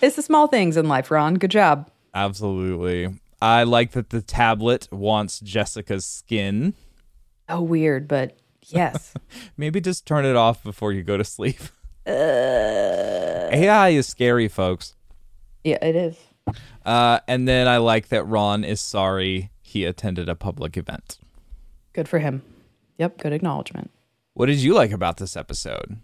It's 0.00 0.16
the 0.16 0.22
small 0.22 0.46
things 0.46 0.76
in 0.76 0.86
life, 0.86 1.10
Ron. 1.10 1.34
Good 1.34 1.50
job. 1.50 1.90
Absolutely. 2.14 3.08
I 3.42 3.64
like 3.64 3.92
that 3.92 4.10
the 4.10 4.22
tablet 4.22 4.88
wants 4.92 5.40
Jessica's 5.40 6.06
skin. 6.06 6.74
Oh, 7.48 7.60
weird, 7.60 8.06
but 8.06 8.36
yes. 8.66 9.14
Maybe 9.56 9.80
just 9.80 10.06
turn 10.06 10.24
it 10.24 10.36
off 10.36 10.62
before 10.62 10.92
you 10.92 11.02
go 11.02 11.16
to 11.16 11.24
sleep. 11.24 11.60
AI 12.06 13.88
is 13.88 14.06
scary, 14.06 14.48
folks. 14.48 14.94
yeah, 15.64 15.78
it 15.82 15.96
is. 15.96 16.18
Uh, 16.84 17.20
and 17.26 17.48
then 17.48 17.66
I 17.66 17.78
like 17.78 18.08
that 18.08 18.24
Ron 18.24 18.62
is 18.64 18.80
sorry 18.80 19.50
he 19.62 19.84
attended 19.84 20.28
a 20.28 20.34
public 20.34 20.76
event. 20.76 21.18
Good 21.94 22.08
for 22.08 22.18
him. 22.18 22.42
Yep, 22.98 23.18
good 23.18 23.32
acknowledgement. 23.32 23.90
What 24.34 24.46
did 24.46 24.58
you 24.58 24.74
like 24.74 24.92
about 24.92 25.16
this 25.16 25.36
episode? 25.36 25.98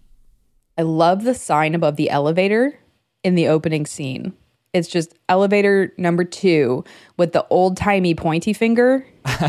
I 0.79 0.83
love 0.83 1.25
the 1.25 1.35
sign 1.35 1.75
above 1.75 1.97
the 1.97 2.11
elevator 2.11 2.79
in 3.23 3.35
the 3.35 3.49
opening 3.49 3.87
scene. 3.87 4.33
It's 4.73 4.89
just 4.89 5.15
elevator 5.29 5.93
number 5.99 6.25
two 6.25 6.85
with 7.17 7.33
the 7.33 7.47
old 7.49 7.77
timey 7.77 8.15
pointy 8.15 8.53
finger. 8.53 9.05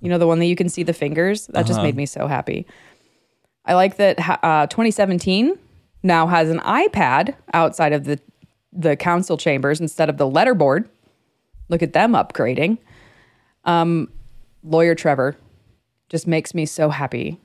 you 0.00 0.08
know, 0.10 0.18
the 0.18 0.26
one 0.26 0.40
that 0.40 0.46
you 0.46 0.56
can 0.56 0.68
see 0.68 0.82
the 0.82 0.92
fingers? 0.92 1.46
That 1.48 1.66
just 1.66 1.80
made 1.80 1.96
me 1.96 2.06
so 2.06 2.26
happy. 2.26 2.66
I 3.64 3.74
like 3.74 3.96
that 3.96 4.18
uh, 4.42 4.66
2017 4.66 5.58
now 6.02 6.26
has 6.26 6.50
an 6.50 6.58
iPad 6.60 7.34
outside 7.52 7.92
of 7.92 8.04
the, 8.04 8.20
the 8.72 8.96
council 8.96 9.36
chambers 9.36 9.80
instead 9.80 10.10
of 10.10 10.18
the 10.18 10.28
letterboard. 10.28 10.86
Look 11.68 11.82
at 11.82 11.92
them 11.92 12.12
upgrading. 12.12 12.78
Um, 13.64 14.10
Lawyer 14.62 14.94
Trevor 14.94 15.36
just 16.08 16.26
makes 16.26 16.52
me 16.52 16.66
so 16.66 16.90
happy. 16.90 17.40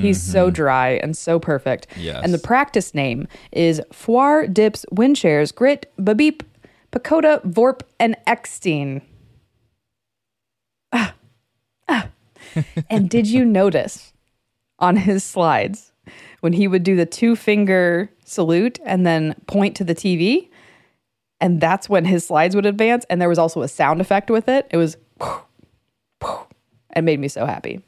He's 0.00 0.22
so 0.22 0.50
dry 0.50 0.92
and 1.02 1.16
so 1.16 1.38
perfect. 1.38 1.86
Yes. 1.96 2.22
And 2.24 2.32
the 2.32 2.38
practice 2.38 2.94
name 2.94 3.28
is 3.52 3.82
Foire 3.92 4.46
Dips 4.46 4.86
Windshares 4.90 5.54
Grit 5.54 5.92
Babeep 5.98 6.40
Pacoda 6.92 7.44
Vorp 7.44 7.82
and 8.00 8.16
Eckstein. 8.26 9.02
Ah. 10.92 11.14
Ah. 11.88 12.08
and 12.90 13.10
did 13.10 13.26
you 13.26 13.44
notice 13.44 14.14
on 14.78 14.96
his 14.96 15.22
slides 15.22 15.92
when 16.40 16.54
he 16.54 16.66
would 16.66 16.84
do 16.84 16.96
the 16.96 17.06
two 17.06 17.36
finger 17.36 18.10
salute 18.24 18.78
and 18.86 19.06
then 19.06 19.34
point 19.46 19.76
to 19.76 19.84
the 19.84 19.94
TV? 19.94 20.48
And 21.38 21.60
that's 21.60 21.88
when 21.88 22.06
his 22.06 22.26
slides 22.26 22.54
would 22.54 22.66
advance. 22.66 23.04
And 23.10 23.20
there 23.20 23.28
was 23.28 23.38
also 23.38 23.60
a 23.60 23.68
sound 23.68 24.00
effect 24.00 24.30
with 24.30 24.48
it. 24.48 24.66
It 24.70 24.76
was, 24.78 24.96
it 26.96 27.02
made 27.02 27.20
me 27.20 27.28
so 27.28 27.44
happy. 27.44 27.82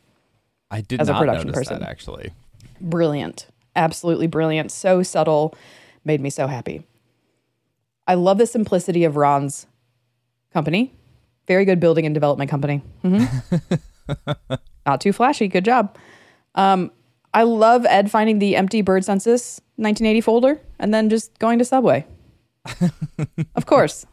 I 0.75 0.81
did 0.81 1.01
As 1.01 1.09
a 1.09 1.13
not 1.13 1.21
production 1.21 1.53
person. 1.53 1.79
that 1.81 1.89
actually. 1.89 2.33
brilliant. 2.81 3.47
Absolutely 3.77 4.27
brilliant. 4.27 4.71
So 4.73 5.03
subtle. 5.03 5.55
Made 6.05 6.21
me 6.21 6.31
so 6.31 6.47
happy. 6.49 6.83
I 8.07 8.15
love 8.15 8.39
the 8.39 8.47
simplicity 8.47 9.05
of 9.05 9.17
ron's 9.17 9.67
company. 10.53 10.93
Very 11.47 11.65
good 11.65 11.79
building 11.81 12.05
and 12.07 12.15
development 12.15 12.51
company. 12.51 12.83
Mhm. 13.05 13.81
not 14.87 15.01
too 15.01 15.13
flashy. 15.13 15.49
Good 15.49 15.65
job. 15.65 15.97
Um, 16.55 16.91
i 17.33 17.43
love 17.43 17.85
ed 17.87 18.11
finding 18.11 18.39
the 18.39 18.55
empty 18.55 18.81
bird 18.83 19.05
census 19.05 19.61
1980 19.77 20.21
folder 20.21 20.61
and 20.79 20.93
then 20.95 21.09
just 21.11 21.37
going 21.39 21.59
to 21.59 21.65
subway. 21.65 22.05
Of 23.57 23.67
course. 23.67 24.07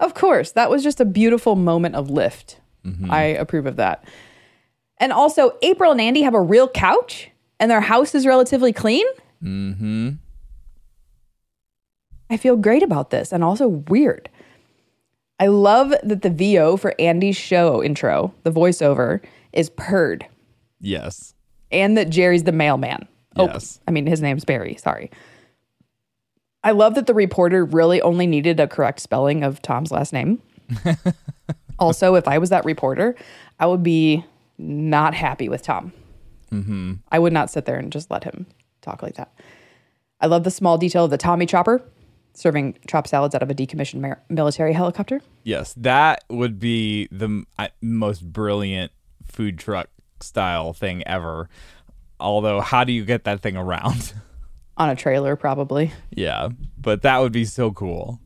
Of 0.00 0.14
course. 0.14 0.52
That 0.52 0.70
was 0.70 0.82
just 0.82 1.00
a 1.00 1.04
beautiful 1.04 1.54
moment 1.56 1.94
of 1.96 2.10
lift. 2.10 2.60
I 3.10 3.22
approve 3.22 3.66
of 3.66 3.76
that 3.76 4.04
and 5.02 5.12
also, 5.12 5.58
April 5.62 5.90
and 5.90 6.00
Andy 6.00 6.22
have 6.22 6.32
a 6.32 6.40
real 6.40 6.68
couch 6.68 7.28
and 7.58 7.68
their 7.68 7.80
house 7.80 8.14
is 8.14 8.24
relatively 8.24 8.72
clean. 8.72 9.04
Mm-hmm. 9.42 10.10
I 12.30 12.36
feel 12.36 12.56
great 12.56 12.84
about 12.84 13.10
this 13.10 13.32
and 13.32 13.42
also 13.42 13.66
weird. 13.66 14.30
I 15.40 15.48
love 15.48 15.92
that 16.04 16.22
the 16.22 16.30
VO 16.30 16.76
for 16.76 16.94
Andy's 17.00 17.36
show 17.36 17.82
intro, 17.82 18.32
the 18.44 18.52
voiceover, 18.52 19.20
is 19.52 19.70
purred 19.70 20.24
Yes. 20.80 21.34
and 21.72 21.98
that 21.98 22.08
Jerry's 22.08 22.44
the 22.44 22.52
mailman. 22.52 23.08
Yes. 23.36 23.80
I 23.88 23.90
mean, 23.90 24.06
his 24.06 24.22
name's 24.22 24.44
Barry. 24.44 24.76
Sorry. 24.76 25.10
I 26.62 26.70
love 26.70 26.94
that 26.94 27.08
the 27.08 27.14
reporter 27.14 27.64
really 27.64 28.00
only 28.02 28.28
needed 28.28 28.60
a 28.60 28.68
correct 28.68 29.00
spelling 29.00 29.42
of 29.42 29.60
Tom's 29.62 29.90
last 29.90 30.12
name. 30.12 30.40
also, 31.80 32.14
if 32.14 32.28
I 32.28 32.38
was 32.38 32.50
that 32.50 32.64
reporter, 32.64 33.16
I 33.58 33.66
would 33.66 33.82
be 33.82 34.24
not 34.62 35.14
happy 35.14 35.48
with 35.48 35.62
Tom. 35.62 35.92
Mm-hmm. 36.50 36.94
I 37.10 37.18
would 37.18 37.32
not 37.32 37.50
sit 37.50 37.64
there 37.64 37.78
and 37.78 37.92
just 37.92 38.10
let 38.10 38.24
him 38.24 38.46
talk 38.80 39.02
like 39.02 39.14
that. 39.16 39.32
I 40.20 40.26
love 40.26 40.44
the 40.44 40.50
small 40.50 40.78
detail 40.78 41.04
of 41.04 41.10
the 41.10 41.18
Tommy 41.18 41.46
chopper 41.46 41.82
serving 42.34 42.78
chop 42.86 43.06
salads 43.06 43.34
out 43.34 43.42
of 43.42 43.50
a 43.50 43.54
decommissioned 43.54 44.00
mar- 44.00 44.22
military 44.28 44.72
helicopter. 44.72 45.20
Yes, 45.42 45.74
that 45.74 46.24
would 46.30 46.58
be 46.58 47.08
the 47.10 47.26
m- 47.26 47.46
most 47.80 48.20
brilliant 48.32 48.92
food 49.26 49.58
truck 49.58 49.88
style 50.20 50.72
thing 50.72 51.02
ever. 51.06 51.48
Although, 52.20 52.60
how 52.60 52.84
do 52.84 52.92
you 52.92 53.04
get 53.04 53.24
that 53.24 53.40
thing 53.40 53.56
around? 53.56 54.14
On 54.76 54.88
a 54.88 54.96
trailer, 54.96 55.36
probably. 55.36 55.92
yeah, 56.10 56.48
but 56.78 57.02
that 57.02 57.18
would 57.18 57.32
be 57.32 57.44
so 57.44 57.70
cool. 57.72 58.20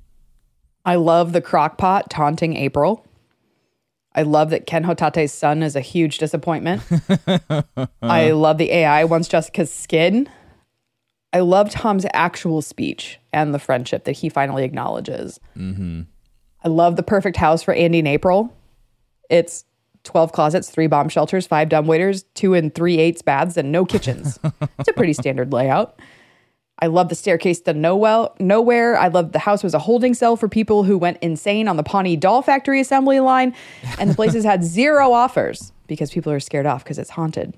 I 0.84 0.94
love 0.96 1.32
the 1.32 1.40
crock 1.40 1.78
pot 1.78 2.08
taunting 2.10 2.56
April. 2.56 3.04
I 4.16 4.22
love 4.22 4.48
that 4.50 4.66
Ken 4.66 4.82
Hotate's 4.82 5.32
son 5.32 5.62
is 5.62 5.76
a 5.76 5.80
huge 5.80 6.16
disappointment. 6.16 6.82
I 8.02 8.30
love 8.30 8.56
the 8.56 8.72
AI 8.72 9.04
wants 9.04 9.28
Jessica's 9.28 9.72
skin. 9.72 10.28
I 11.34 11.40
love 11.40 11.70
Tom's 11.70 12.06
actual 12.14 12.62
speech 12.62 13.20
and 13.34 13.52
the 13.52 13.58
friendship 13.58 14.04
that 14.04 14.12
he 14.12 14.30
finally 14.30 14.64
acknowledges. 14.64 15.38
Mm-hmm. 15.54 16.02
I 16.64 16.68
love 16.68 16.96
the 16.96 17.02
perfect 17.02 17.36
house 17.36 17.62
for 17.62 17.74
Andy 17.74 17.98
and 17.98 18.08
April. 18.08 18.56
It's 19.28 19.66
12 20.04 20.32
closets, 20.32 20.70
three 20.70 20.86
bomb 20.86 21.10
shelters, 21.10 21.46
five 21.46 21.68
dumbwaiters, 21.68 22.24
two 22.34 22.54
and 22.54 22.74
three 22.74 22.98
eighths 22.98 23.20
baths, 23.20 23.58
and 23.58 23.70
no 23.70 23.84
kitchens. 23.84 24.38
it's 24.78 24.88
a 24.88 24.94
pretty 24.94 25.12
standard 25.12 25.52
layout. 25.52 26.00
I 26.78 26.88
love 26.88 27.08
the 27.08 27.14
staircase 27.14 27.60
to 27.62 27.72
nowhere. 27.72 28.28
Nowhere. 28.38 28.98
I 28.98 29.08
love 29.08 29.32
the 29.32 29.38
house 29.38 29.62
was 29.62 29.72
a 29.72 29.78
holding 29.78 30.12
cell 30.12 30.36
for 30.36 30.48
people 30.48 30.84
who 30.84 30.98
went 30.98 31.18
insane 31.22 31.68
on 31.68 31.76
the 31.76 31.82
Pawnee 31.82 32.16
Doll 32.16 32.42
Factory 32.42 32.80
assembly 32.80 33.20
line, 33.20 33.54
and 33.98 34.10
the 34.10 34.14
places 34.14 34.44
had 34.44 34.62
zero 34.64 35.12
offers 35.12 35.72
because 35.86 36.10
people 36.10 36.32
are 36.32 36.40
scared 36.40 36.66
off 36.66 36.84
because 36.84 36.98
it's 36.98 37.10
haunted 37.10 37.54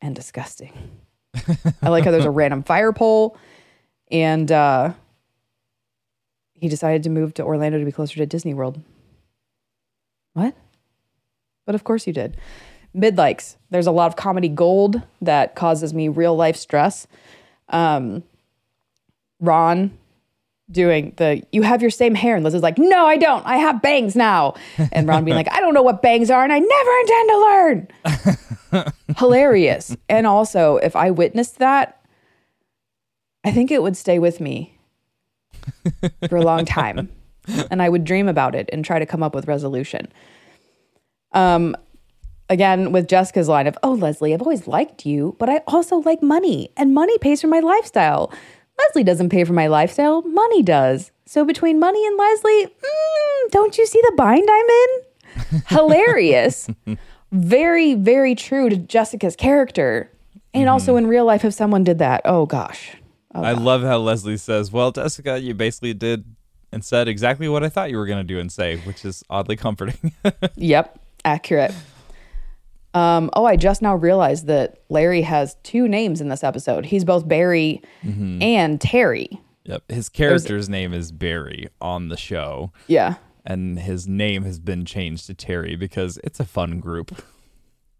and 0.00 0.16
disgusting. 0.16 0.72
I 1.80 1.90
like 1.90 2.04
how 2.04 2.10
there's 2.10 2.24
a 2.24 2.30
random 2.30 2.64
fire 2.64 2.92
pole, 2.92 3.36
and 4.10 4.50
uh, 4.50 4.94
he 6.54 6.68
decided 6.68 7.04
to 7.04 7.10
move 7.10 7.34
to 7.34 7.44
Orlando 7.44 7.78
to 7.78 7.84
be 7.84 7.92
closer 7.92 8.16
to 8.16 8.26
Disney 8.26 8.52
World. 8.52 8.82
What? 10.32 10.56
But 11.66 11.76
of 11.76 11.84
course 11.84 12.06
you 12.06 12.12
did. 12.12 12.36
Mid 12.92 13.16
likes. 13.16 13.56
There's 13.70 13.86
a 13.86 13.92
lot 13.92 14.08
of 14.08 14.16
comedy 14.16 14.48
gold 14.48 15.02
that 15.20 15.54
causes 15.54 15.94
me 15.94 16.08
real 16.08 16.34
life 16.34 16.56
stress. 16.56 17.06
Um, 17.68 18.24
Ron 19.40 19.96
doing 20.70 21.12
the 21.16 21.42
you 21.50 21.62
have 21.62 21.82
your 21.82 21.90
same 21.90 22.14
hair 22.14 22.36
and 22.36 22.44
Liz 22.44 22.54
is 22.54 22.62
like, 22.62 22.78
no, 22.78 23.06
I 23.06 23.16
don't. 23.16 23.44
I 23.44 23.56
have 23.56 23.82
bangs 23.82 24.14
now. 24.14 24.54
And 24.92 25.08
Ron 25.08 25.24
being 25.24 25.36
like, 25.36 25.50
I 25.52 25.60
don't 25.60 25.74
know 25.74 25.82
what 25.82 26.02
bangs 26.02 26.30
are 26.30 26.44
and 26.44 26.52
I 26.52 26.58
never 26.58 26.90
intend 27.00 27.28
to 27.30 28.76
learn. 28.76 28.84
Hilarious. 29.18 29.96
And 30.08 30.26
also, 30.26 30.76
if 30.76 30.94
I 30.94 31.10
witnessed 31.10 31.58
that, 31.58 32.00
I 33.44 33.50
think 33.50 33.70
it 33.70 33.82
would 33.82 33.96
stay 33.96 34.18
with 34.18 34.40
me 34.40 34.78
for 36.28 36.36
a 36.36 36.42
long 36.42 36.64
time. 36.64 37.08
And 37.68 37.82
I 37.82 37.88
would 37.88 38.04
dream 38.04 38.28
about 38.28 38.54
it 38.54 38.68
and 38.72 38.84
try 38.84 39.00
to 39.00 39.06
come 39.06 39.24
up 39.24 39.34
with 39.34 39.48
resolution. 39.48 40.06
Um 41.32 41.74
again 42.48 42.92
with 42.92 43.08
Jessica's 43.08 43.48
line 43.48 43.66
of, 43.66 43.76
"Oh, 43.82 43.92
Leslie, 43.92 44.32
I've 44.34 44.42
always 44.42 44.68
liked 44.68 45.04
you, 45.04 45.34
but 45.38 45.48
I 45.48 45.62
also 45.66 45.96
like 45.96 46.22
money, 46.22 46.70
and 46.76 46.94
money 46.94 47.16
pays 47.18 47.40
for 47.40 47.48
my 47.48 47.58
lifestyle." 47.58 48.30
Leslie 48.80 49.04
doesn't 49.04 49.30
pay 49.30 49.44
for 49.44 49.52
my 49.52 49.66
lifestyle, 49.66 50.22
money 50.22 50.62
does. 50.62 51.10
So 51.26 51.44
between 51.44 51.78
money 51.78 52.04
and 52.06 52.16
Leslie, 52.16 52.66
mm, 52.66 53.50
don't 53.50 53.78
you 53.78 53.86
see 53.86 54.00
the 54.02 54.12
bind 54.16 54.48
I'm 54.50 54.66
in? 54.68 55.62
Hilarious. 55.68 56.68
very, 57.32 57.94
very 57.94 58.34
true 58.34 58.68
to 58.68 58.76
Jessica's 58.76 59.36
character. 59.36 60.10
And 60.52 60.68
also 60.68 60.96
in 60.96 61.06
real 61.06 61.24
life, 61.24 61.44
if 61.44 61.54
someone 61.54 61.84
did 61.84 61.98
that, 61.98 62.22
oh 62.24 62.44
gosh. 62.46 62.96
Oh, 63.32 63.42
I 63.42 63.52
love 63.52 63.82
how 63.82 63.98
Leslie 63.98 64.36
says, 64.36 64.72
"Well, 64.72 64.90
Jessica, 64.90 65.40
you 65.40 65.54
basically 65.54 65.94
did 65.94 66.24
and 66.72 66.84
said 66.84 67.06
exactly 67.06 67.48
what 67.48 67.62
I 67.62 67.68
thought 67.68 67.90
you 67.90 67.98
were 67.98 68.06
going 68.06 68.18
to 68.18 68.24
do 68.24 68.40
and 68.40 68.50
say," 68.50 68.78
which 68.78 69.04
is 69.04 69.22
oddly 69.30 69.54
comforting. 69.56 70.12
Yep, 70.56 70.98
accurate. 71.24 71.72
Um, 72.94 73.30
oh, 73.34 73.44
I 73.44 73.56
just 73.56 73.82
now 73.82 73.94
realized 73.94 74.46
that 74.46 74.82
Larry 74.88 75.22
has 75.22 75.56
two 75.62 75.86
names 75.86 76.20
in 76.20 76.28
this 76.28 76.42
episode. 76.42 76.86
He's 76.86 77.04
both 77.04 77.28
Barry 77.28 77.82
and 78.02 78.80
Terry. 78.80 79.40
yep, 79.64 79.82
his 79.90 80.08
character's 80.08 80.68
name 80.68 80.92
is 80.92 81.12
Barry 81.12 81.68
on 81.80 82.08
the 82.08 82.16
show, 82.16 82.72
Yeah. 82.88 83.14
and 83.46 83.78
his 83.78 84.08
name 84.08 84.42
has 84.42 84.58
been 84.58 84.84
changed 84.84 85.26
to 85.26 85.34
Terry 85.34 85.76
because 85.76 86.18
it's 86.24 86.40
a 86.40 86.44
fun 86.44 86.80
group. 86.80 87.22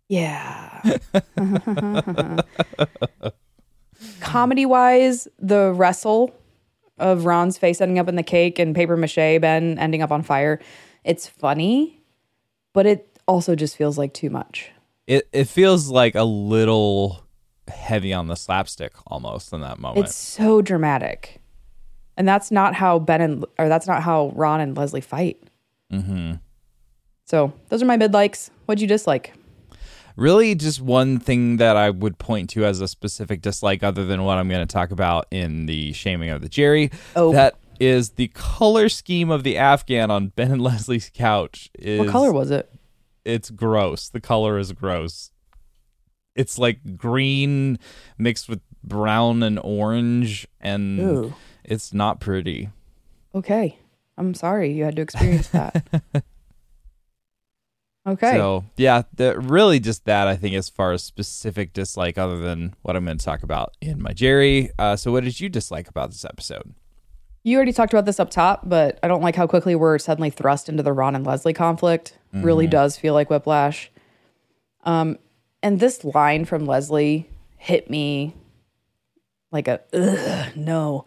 Yeah. 0.09 0.83
Comedy 4.21 4.65
wise, 4.67 5.29
the 5.39 5.73
wrestle 5.73 6.35
of 6.99 7.27
Ron's 7.27 7.59
face 7.59 7.81
ending 7.81 7.99
up 7.99 8.09
in 8.09 8.17
the 8.17 8.23
cake 8.23 8.59
and 8.59 8.75
paper 8.75 8.97
mache 8.97 9.15
Ben 9.15 9.79
ending 9.79 10.03
up 10.03 10.11
on 10.11 10.23
fire, 10.23 10.59
it's 11.05 11.29
funny, 11.29 12.03
but 12.73 12.87
it 12.87 13.19
also 13.29 13.55
just 13.55 13.77
feels 13.77 13.99
like 13.99 14.13
too 14.15 14.31
much. 14.31 14.71
It 15.11 15.29
it 15.33 15.45
feels 15.47 15.89
like 15.89 16.15
a 16.15 16.23
little 16.23 17.25
heavy 17.67 18.13
on 18.13 18.29
the 18.29 18.37
slapstick 18.37 18.93
almost 19.09 19.53
in 19.53 19.61
that 19.63 19.81
moment. 19.81 20.07
It's 20.07 20.15
so 20.15 20.63
dramatic. 20.63 21.41
And 22.17 22.29
that's 22.29 22.53
not 22.53 22.75
how 22.75 23.01
Ben 23.01 23.21
and 23.21 23.45
or 23.59 23.69
that's 23.69 23.89
not 23.89 24.05
how 24.05 24.33
Ron 24.37 24.61
and 24.61 24.77
Leslie 24.77 25.01
fight. 25.01 25.43
Mm-hmm. 25.93 26.35
So 27.25 27.53
those 27.71 27.83
are 27.83 27.87
my 27.87 27.97
mid 27.97 28.13
likes. 28.13 28.53
What'd 28.67 28.81
you 28.81 28.87
dislike? 28.87 29.35
really 30.17 30.55
just 30.55 30.81
one 30.81 31.19
thing 31.19 31.57
that 31.57 31.77
I 31.77 31.91
would 31.91 32.19
point 32.19 32.51
to 32.51 32.65
as 32.65 32.81
a 32.81 32.87
specific 32.87 33.41
dislike, 33.41 33.83
other 33.83 34.05
than 34.05 34.23
what 34.23 34.39
I'm 34.39 34.49
going 34.49 34.67
to 34.67 34.73
talk 34.73 34.91
about 34.91 35.27
in 35.31 35.67
the 35.67 35.93
shaming 35.93 36.31
of 36.31 36.43
the 36.43 36.49
Jerry. 36.49 36.91
Oh. 37.17 37.33
That 37.33 37.57
is 37.81 38.11
the 38.11 38.29
color 38.29 38.89
scheme 38.89 39.31
of 39.31 39.43
the 39.43 39.57
Afghan 39.57 40.11
on 40.11 40.29
Ben 40.29 40.53
and 40.53 40.61
Leslie's 40.63 41.11
couch. 41.13 41.71
Is 41.79 41.99
What 41.99 42.11
color 42.11 42.33
was 42.33 42.51
it? 42.51 42.71
It's 43.25 43.51
gross. 43.51 44.09
The 44.09 44.21
color 44.21 44.59
is 44.59 44.73
gross. 44.73 45.31
It's 46.35 46.59
like 46.59 46.97
green 46.97 47.79
mixed 48.17 48.49
with 48.49 48.61
brown 48.83 49.43
and 49.43 49.59
orange, 49.63 50.47
and 50.61 51.01
Ooh. 51.01 51.35
it's 51.65 51.93
not 51.93 52.21
pretty. 52.21 52.71
Okay. 53.35 53.79
I'm 54.17 54.35
sorry 54.35 54.73
you 54.73 54.85
had 54.85 54.97
to 54.97 55.03
experience 55.03 55.49
that. 55.49 55.85
okay. 58.07 58.33
So 58.33 58.65
yeah, 58.77 59.03
the, 59.15 59.39
really 59.39 59.81
just 59.81 60.05
that 60.05 60.29
I 60.29 60.37
think 60.37 60.55
as 60.55 60.69
far 60.69 60.93
as 60.93 61.03
specific 61.03 61.73
dislike, 61.73 62.19
other 62.19 62.39
than 62.39 62.75
what 62.83 62.97
I'm 62.97 63.05
going 63.07 63.19
to 63.19 63.25
talk 63.25 63.43
about 63.43 63.77
in 63.81 64.03
my 64.03 64.13
Jerry. 64.13 64.71
Uh, 64.79 64.97
so 64.97 65.11
what 65.11 65.25
did 65.25 65.41
you 65.41 65.49
dislike 65.49 65.89
about 65.89 66.11
this 66.11 66.25
episode? 66.25 66.75
You 67.43 67.57
already 67.57 67.73
talked 67.73 67.95
about 67.95 68.05
this 68.05 68.21
up 68.21 68.31
top, 68.31 68.69
but 68.69 68.99
I 69.03 69.09
don't 69.09 69.23
like 69.23 69.37
how 69.37 69.47
quickly 69.47 69.75
we're 69.75 69.99
suddenly 69.99 70.29
thrust 70.29 70.69
into 70.69 70.83
the 70.83 70.93
Ron 70.93 71.17
and 71.17 71.25
Leslie 71.25 71.55
conflict. 71.55 72.19
Really 72.33 72.67
does 72.67 72.97
feel 72.97 73.15
like 73.15 73.29
whiplash. 73.29 73.91
Um, 74.85 75.19
and 75.63 75.81
this 75.81 76.05
line 76.05 76.45
from 76.45 76.65
Leslie 76.65 77.29
hit 77.57 77.91
me 77.91 78.35
like 79.53 79.69
a 79.69 79.81
ugh, 79.93 80.57
no. 80.57 81.07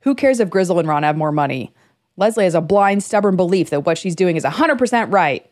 Who 0.00 0.14
cares 0.14 0.40
if 0.40 0.50
Gryzzl 0.50 0.78
and 0.78 0.88
Ron 0.88 1.02
have 1.02 1.16
more 1.16 1.32
money? 1.32 1.72
Leslie 2.16 2.44
has 2.44 2.54
a 2.54 2.60
blind, 2.60 3.02
stubborn 3.02 3.36
belief 3.36 3.70
that 3.70 3.82
what 3.82 3.98
she's 3.98 4.14
doing 4.14 4.36
is 4.36 4.44
100% 4.44 5.12
right. 5.12 5.50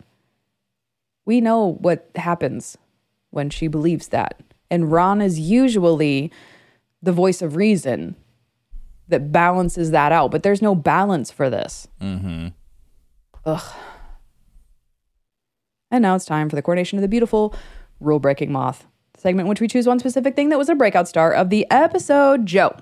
We 1.24 1.40
know 1.40 1.74
what 1.80 2.10
happens 2.14 2.78
when 3.30 3.50
she 3.50 3.66
believes 3.66 4.08
that. 4.08 4.40
And 4.70 4.90
Ron 4.90 5.20
is 5.20 5.38
usually 5.38 6.32
the 7.02 7.12
voice 7.12 7.42
of 7.42 7.56
reason 7.56 8.16
that 9.08 9.32
balances 9.32 9.90
that 9.90 10.12
out, 10.12 10.30
but 10.30 10.42
there's 10.42 10.62
no 10.62 10.74
balance 10.74 11.30
for 11.30 11.50
this. 11.50 11.88
Mm-hmm. 12.00 12.48
Ugh. 13.44 13.74
And 15.92 16.02
now 16.02 16.16
it's 16.16 16.24
time 16.24 16.48
for 16.48 16.56
the 16.56 16.62
coronation 16.62 16.98
of 16.98 17.02
the 17.02 17.08
beautiful 17.08 17.54
rule 18.00 18.18
breaking 18.18 18.50
moth 18.50 18.86
segment, 19.16 19.48
which 19.48 19.60
we 19.60 19.68
choose 19.68 19.86
one 19.86 19.98
specific 20.00 20.34
thing 20.34 20.48
that 20.48 20.58
was 20.58 20.68
a 20.68 20.74
breakout 20.74 21.06
star 21.06 21.32
of 21.32 21.50
the 21.50 21.66
episode. 21.70 22.46
Joe. 22.46 22.74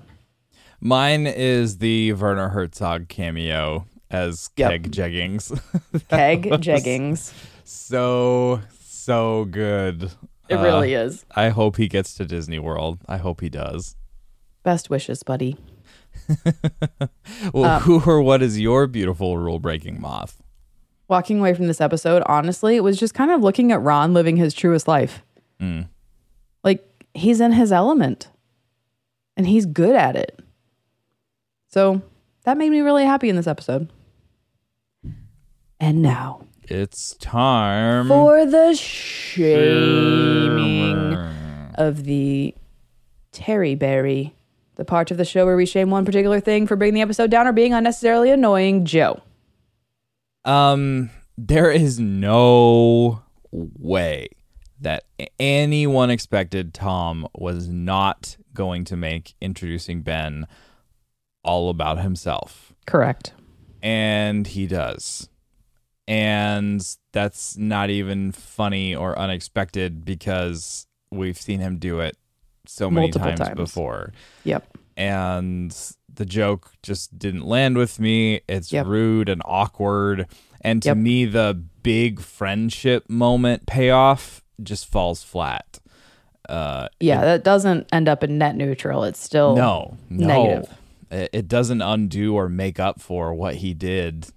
Mine 0.79 1.27
is 1.27 1.77
the 1.77 2.13
Werner 2.13 2.49
Herzog 2.49 3.07
cameo 3.09 3.85
as 4.09 4.49
Yep. 4.57 4.71
Keg 4.71 4.91
Jeggings. 4.91 5.61
Keg 6.09 6.43
Jeggings. 6.45 7.33
so 7.63 8.61
so 8.79 9.45
good. 9.45 10.11
It 10.49 10.55
really 10.55 10.93
is. 10.95 11.23
I 11.35 11.49
hope 11.49 11.77
he 11.77 11.87
gets 11.87 12.13
to 12.15 12.25
Disney 12.25 12.59
World. 12.59 12.99
I 13.07 13.17
hope 13.17 13.39
he 13.41 13.49
does. 13.49 13.95
Best 14.63 14.89
wishes, 14.89 15.21
buddy. 15.23 15.57
Well, 17.53 17.65
Uh, 17.65 17.79
who 17.81 18.01
or 18.05 18.21
what 18.21 18.41
is 18.41 18.59
your 18.59 18.87
beautiful 18.87 19.37
rule 19.37 19.59
breaking 19.59 19.99
moth? 20.01 20.41
Walking 21.11 21.39
away 21.39 21.53
from 21.53 21.67
this 21.67 21.81
episode, 21.81 22.23
honestly, 22.25 22.77
it 22.77 22.83
was 22.85 22.97
just 22.97 23.13
kind 23.13 23.31
of 23.31 23.41
looking 23.41 23.73
at 23.73 23.81
Ron 23.81 24.13
living 24.13 24.37
his 24.37 24.53
truest 24.53 24.87
life. 24.87 25.23
Mm. 25.59 25.89
Like 26.63 26.87
he's 27.13 27.41
in 27.41 27.51
his 27.51 27.73
element 27.73 28.29
and 29.35 29.45
he's 29.45 29.65
good 29.65 29.93
at 29.93 30.15
it. 30.15 30.39
So 31.67 32.01
that 32.45 32.57
made 32.57 32.69
me 32.69 32.79
really 32.79 33.03
happy 33.03 33.27
in 33.27 33.35
this 33.35 33.45
episode. 33.45 33.91
And 35.81 36.01
now 36.01 36.45
It's 36.63 37.15
time 37.15 38.07
for 38.07 38.45
the 38.45 38.73
shaming 38.73 39.43
of 41.75 42.05
the 42.05 42.55
Terry 43.33 43.75
Berry, 43.75 44.33
the 44.75 44.85
part 44.85 45.11
of 45.11 45.17
the 45.17 45.25
show 45.25 45.45
where 45.45 45.57
we 45.57 45.65
shame 45.65 45.89
one 45.89 46.05
particular 46.05 46.39
thing 46.39 46.67
for 46.67 46.77
bringing 46.77 46.93
the 46.93 47.01
episode 47.01 47.29
down 47.29 47.47
or 47.47 47.51
being 47.51 47.73
unnecessarily 47.73 48.31
annoying. 48.31 48.85
Joe. 48.85 49.21
Um, 50.45 51.09
there 51.37 51.71
is 51.71 51.99
no 51.99 53.23
way 53.51 54.27
that 54.79 55.03
anyone 55.39 56.09
expected 56.09 56.73
Tom 56.73 57.27
was 57.35 57.67
not 57.67 58.37
going 58.53 58.83
to 58.85 58.97
make 58.97 59.35
introducing 59.39 60.01
Ben 60.01 60.47
all 61.43 61.69
about 61.69 61.99
himself. 61.99 62.73
Correct. 62.85 63.33
And 63.81 64.47
he 64.47 64.67
does. 64.67 65.29
And 66.07 66.85
that's 67.13 67.57
not 67.57 67.89
even 67.89 68.31
funny 68.31 68.95
or 68.95 69.17
unexpected 69.17 70.03
because 70.03 70.87
we've 71.11 71.37
seen 71.37 71.59
him 71.59 71.77
do 71.77 71.99
it 71.99 72.17
so 72.65 72.89
many 72.89 73.11
times, 73.11 73.39
times. 73.39 73.55
before. 73.55 74.11
Yep. 74.43 74.77
And 74.97 75.75
the 76.15 76.25
joke 76.25 76.71
just 76.83 77.17
didn't 77.17 77.45
land 77.45 77.77
with 77.77 77.99
me. 77.99 78.41
It's 78.47 78.71
Yep. 78.71 78.85
rude 78.85 79.29
and 79.29 79.41
awkward. 79.45 80.27
And 80.61 80.81
to 80.83 80.89
Yep. 80.89 80.97
me, 80.97 81.25
the 81.25 81.61
big 81.83 82.19
friendship 82.19 83.09
moment 83.09 83.65
payoff 83.65 84.43
just 84.61 84.85
falls 84.85 85.23
flat. 85.23 85.79
Uh, 86.49 86.87
Yeah, 86.99 87.21
that 87.21 87.43
doesn't 87.43 87.87
end 87.91 88.09
up 88.09 88.23
in 88.23 88.37
net 88.37 88.55
neutral. 88.55 89.03
It's 89.03 89.19
still 89.19 89.55
no, 89.55 89.97
no. 90.09 90.27
negative. 90.27 90.77
It, 91.09 91.29
it 91.33 91.47
doesn't 91.47 91.81
undo 91.81 92.35
or 92.35 92.47
make 92.49 92.79
up 92.79 92.99
for 93.01 93.33
what 93.33 93.55
he 93.55 93.73
did 93.73 94.27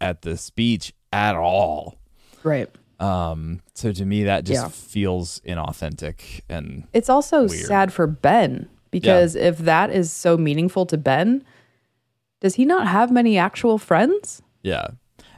at 0.00 0.22
the 0.22 0.36
speech 0.36 0.92
at 1.12 1.34
all. 1.36 1.96
right. 2.42 2.68
Um, 2.98 3.60
so 3.74 3.92
to 3.92 4.04
me, 4.06 4.24
that 4.24 4.44
just 4.44 4.62
Yeah. 4.62 4.68
feels 4.68 5.40
inauthentic 5.46 6.40
and 6.48 6.84
It's 6.94 7.10
also 7.10 7.40
Weird. 7.46 7.66
sad 7.66 7.92
for 7.92 8.06
Ben 8.06 8.68
because 9.00 9.34
if 9.34 9.58
that 9.58 9.90
is 9.90 10.12
so 10.12 10.36
meaningful 10.36 10.86
to 10.86 10.96
Ben, 10.96 11.44
does 12.40 12.54
he 12.56 12.64
not 12.64 12.86
have 12.86 13.10
many 13.10 13.38
actual 13.38 13.78
friends? 13.78 14.42
yeah. 14.62 14.88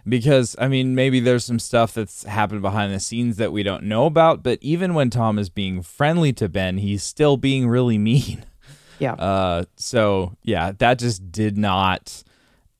because 0.09 0.57
I 0.59 0.69
mean 0.69 0.95
maybe 0.95 1.21
there's 1.21 1.45
some 1.45 1.59
stuff 1.59 1.93
that's 1.93 2.25
happened 2.25 2.63
behind 2.63 2.95
the 2.95 3.01
scenes 3.01 3.37
that 3.37 3.53
we 3.53 3.63
don't 3.63 3.85
know 3.85 4.07
about, 4.07 4.43
but 4.43 4.59
even 4.63 4.95
when 4.95 5.11
Tom 5.11 5.39
is 5.39 5.51
being 5.51 5.83
friendly 5.83 6.33
to 6.35 6.49
Ben, 6.49 6.79
he's 6.79 7.03
still 7.03 7.37
being 7.37 7.69
really 7.69 7.99
mean. 7.99 8.45
Yeah. 9.01 9.13
Uh, 9.13 9.65
so 9.77 10.37
yeah, 10.43 10.73
that 10.79 10.99
just 10.99 11.31
did 11.31 11.57
not 11.57 12.25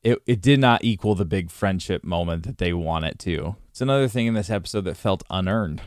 it 0.03 0.21
it 0.25 0.41
did 0.41 0.59
not 0.59 0.83
equal 0.83 1.15
the 1.15 1.23
big 1.23 1.49
friendship 1.49 2.03
moment 2.03 2.43
that 2.43 2.57
they 2.57 2.73
want 2.73 3.05
it 3.05 3.19
to. 3.19 3.55
It's 3.69 3.79
another 3.79 4.09
thing 4.09 4.27
in 4.27 4.33
this 4.33 4.49
episode 4.49 4.83
that 4.83 4.97
felt 4.97 5.23
unearned. 5.29 5.81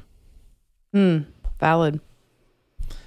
Hmm. 0.95 1.18
Valid. 1.61 2.01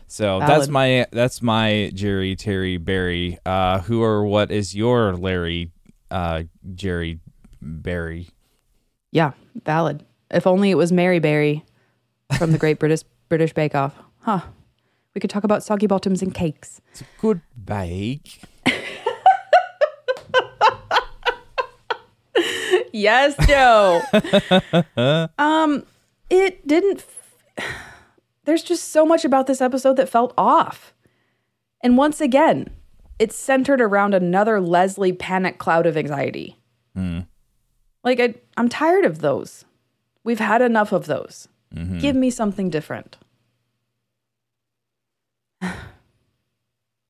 So 0.07 0.39
Valid. 0.39 0.47
that's 0.47 0.67
my 0.69 1.07
that's 1.11 1.41
my 1.41 1.91
Jerry 1.93 2.35
Terry 2.35 2.77
Barry. 2.77 3.37
Uh, 3.45 3.79
who 3.81 4.03
or 4.03 4.25
what 4.25 4.51
is 4.51 4.75
your 4.75 5.15
Larry 5.15 5.71
uh, 6.11 6.43
Jerry 6.73 7.19
Barry? 7.61 8.29
Yeah. 9.11 9.31
Valid. 9.65 10.05
If 10.31 10.47
only 10.47 10.71
it 10.71 10.75
was 10.75 10.91
Mary 10.91 11.19
Berry 11.19 11.63
from 12.37 12.51
the 12.51 12.57
Great 12.57 12.79
British 12.79 13.01
British 13.29 13.53
Bake 13.53 13.75
Off. 13.75 13.95
Huh. 14.21 14.41
We 15.13 15.21
could 15.21 15.29
talk 15.29 15.43
about 15.43 15.63
soggy 15.63 15.87
bottoms 15.87 16.21
and 16.21 16.33
cakes. 16.33 16.81
It's 16.91 17.01
a 17.01 17.05
good 17.21 17.41
bake. 17.63 18.41
Yes, 22.95 23.35
Joe. 23.45 24.01
um, 25.37 25.85
it 26.29 26.65
didn't. 26.65 27.03
There's 28.45 28.63
just 28.63 28.91
so 28.91 29.05
much 29.05 29.25
about 29.25 29.47
this 29.47 29.61
episode 29.61 29.97
that 29.97 30.09
felt 30.09 30.33
off. 30.37 30.93
And 31.81 31.97
once 31.97 32.21
again, 32.21 32.69
it's 33.19 33.35
centered 33.35 33.81
around 33.81 34.13
another 34.13 34.59
Leslie 34.59 35.13
panic 35.13 35.57
cloud 35.57 35.85
of 35.85 35.97
anxiety. 35.97 36.57
Hmm. 36.95 37.21
Like 38.03 38.19
I, 38.19 38.35
I'm 38.57 38.69
tired 38.69 39.05
of 39.05 39.19
those. 39.19 39.65
We've 40.23 40.39
had 40.39 40.61
enough 40.61 40.91
of 40.91 41.05
those. 41.05 41.47
Mm-hmm. 41.73 41.99
Give 41.99 42.15
me 42.15 42.29
something 42.29 42.69
different. 42.69 43.17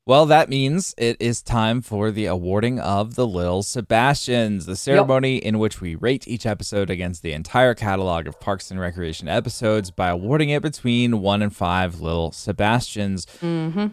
Well, 0.08 0.26
that 0.26 0.48
means 0.48 0.94
it 0.96 1.16
is 1.18 1.42
time 1.42 1.82
for 1.82 2.12
the 2.12 2.26
awarding 2.26 2.78
of 2.78 3.16
the 3.16 3.26
Lil 3.26 3.64
Sebastians, 3.64 4.64
the 4.64 4.76
ceremony 4.76 5.38
in 5.38 5.58
which 5.58 5.80
we 5.80 5.96
rate 5.96 6.28
each 6.28 6.46
episode 6.46 6.90
against 6.90 7.24
the 7.24 7.32
entire 7.32 7.74
catalog 7.74 8.28
of 8.28 8.38
Parks 8.38 8.70
and 8.70 8.78
Recreation 8.78 9.26
episodes 9.26 9.90
by 9.90 10.10
awarding 10.10 10.50
it 10.50 10.62
between 10.62 11.22
one 11.22 11.42
and 11.42 11.54
five 11.54 12.00
Lil 12.00 12.30
Sebastians. 12.30 13.26
Mm-hmm. 13.40 13.86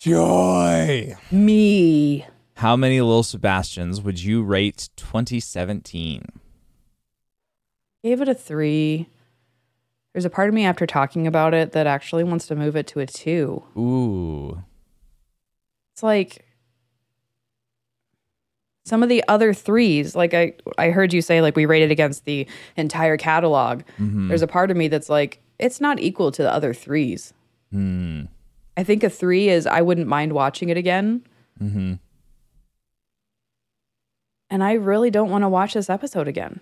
Joy! 0.00 1.14
Me. 1.30 2.26
How 2.54 2.74
many 2.74 3.02
Lil 3.02 3.22
Sebastians 3.22 4.00
would 4.00 4.22
you 4.22 4.42
rate 4.42 4.88
2017? 4.96 6.24
Gave 8.02 8.22
it 8.22 8.28
a 8.30 8.34
three. 8.34 9.10
There's 10.14 10.24
a 10.24 10.30
part 10.30 10.48
of 10.48 10.54
me 10.54 10.64
after 10.64 10.86
talking 10.86 11.26
about 11.26 11.52
it 11.52 11.72
that 11.72 11.86
actually 11.86 12.24
wants 12.24 12.46
to 12.46 12.54
move 12.54 12.76
it 12.76 12.86
to 12.86 13.00
a 13.00 13.06
two. 13.06 13.62
Ooh. 13.76 14.62
It's 15.92 16.02
like 16.02 16.46
some 18.84 19.02
of 19.02 19.08
the 19.08 19.24
other 19.28 19.52
threes, 19.52 20.14
like 20.14 20.32
I, 20.32 20.54
I 20.78 20.90
heard 20.90 21.12
you 21.12 21.20
say, 21.20 21.42
like 21.42 21.56
we 21.56 21.66
rated 21.66 21.90
against 21.90 22.26
the 22.26 22.46
entire 22.76 23.16
catalog. 23.16 23.82
There's 23.98 24.42
a 24.42 24.46
part 24.46 24.70
of 24.70 24.76
me 24.76 24.88
that's 24.88 25.08
like, 25.08 25.42
it's 25.58 25.80
not 25.80 25.98
equal 25.98 26.30
to 26.32 26.42
the 26.42 26.52
other 26.52 26.72
threes. 26.72 27.34
Hmm. 27.72 28.22
I 28.76 28.84
think 28.84 29.02
a 29.02 29.10
three 29.10 29.48
is 29.48 29.66
I 29.66 29.82
wouldn't 29.82 30.06
mind 30.06 30.32
watching 30.32 30.68
it 30.68 30.76
again. 30.76 31.24
Mm-hmm. 31.60 31.94
And 34.50 34.62
I 34.62 34.74
really 34.74 35.10
don't 35.10 35.30
want 35.30 35.42
to 35.42 35.48
watch 35.48 35.74
this 35.74 35.90
episode 35.90 36.28
again. 36.28 36.60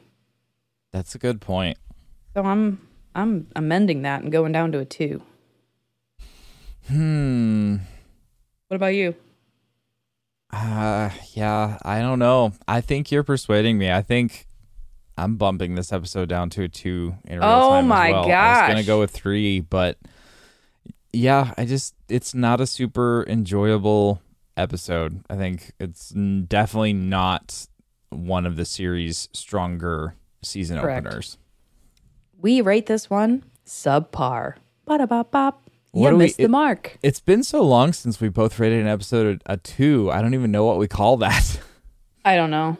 That's 0.92 1.14
a 1.14 1.18
good 1.18 1.40
point. 1.40 1.76
So 2.34 2.42
I'm 2.42 2.80
I'm 3.14 3.48
amending 3.54 4.02
that 4.02 4.22
and 4.22 4.32
going 4.32 4.52
down 4.52 4.72
to 4.72 4.78
a 4.78 4.84
two. 4.84 5.22
Hmm. 6.88 7.76
What 8.68 8.76
about 8.76 8.94
you? 8.94 9.14
Uh, 10.52 11.10
yeah, 11.34 11.78
I 11.82 12.00
don't 12.00 12.18
know. 12.18 12.52
I 12.68 12.80
think 12.80 13.10
you're 13.10 13.22
persuading 13.22 13.78
me. 13.78 13.90
I 13.90 14.02
think 14.02 14.46
I'm 15.16 15.36
bumping 15.36 15.74
this 15.74 15.92
episode 15.92 16.28
down 16.28 16.50
to 16.50 16.64
a 16.64 16.68
two 16.68 17.14
in 17.24 17.38
real 17.38 17.48
Oh 17.48 17.70
time 17.70 17.84
as 17.84 17.88
my 17.88 18.10
well. 18.10 18.30
I 18.30 18.60
was 18.62 18.70
gonna 18.70 18.84
go 18.84 19.00
with 19.00 19.10
three, 19.10 19.60
but 19.60 19.98
yeah, 21.12 21.54
I 21.56 21.64
just 21.64 21.94
it's 22.08 22.34
not 22.34 22.60
a 22.60 22.66
super 22.66 23.24
enjoyable 23.28 24.20
episode. 24.56 25.22
I 25.30 25.36
think 25.36 25.72
it's 25.78 26.10
definitely 26.10 26.92
not 26.92 27.66
one 28.10 28.44
of 28.46 28.56
the 28.56 28.64
series' 28.64 29.28
stronger 29.32 30.14
season 30.42 30.78
Correct. 30.78 31.06
openers. 31.06 31.38
We 32.43 32.61
rate 32.61 32.86
this 32.86 33.09
one 33.09 33.45
subpar. 33.66 34.55
Ba-da-ba-bop. 34.84 35.62
What 35.93 36.03
You 36.03 36.11
do 36.11 36.16
we- 36.16 36.24
missed 36.24 36.36
the 36.38 36.43
it- 36.45 36.51
mark. 36.51 36.99
It's 37.03 37.20
been 37.20 37.43
so 37.45 37.62
long 37.62 37.93
since 37.93 38.20
we 38.20 38.28
both 38.28 38.59
rated 38.59 38.80
an 38.80 38.88
episode 38.88 39.40
a, 39.47 39.53
a 39.55 39.57
two. 39.59 40.11
I 40.11 40.20
don't 40.20 40.34
even 40.34 40.51
know 40.51 40.64
what 40.64 40.78
we 40.78 40.88
call 40.88 41.16
that. 41.18 41.61
I 42.24 42.34
don't 42.36 42.51
know. 42.51 42.76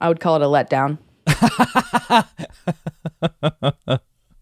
I 0.00 0.08
would 0.08 0.20
call 0.20 0.36
it 0.36 0.42
a 0.42 0.46
letdown. 0.46 0.98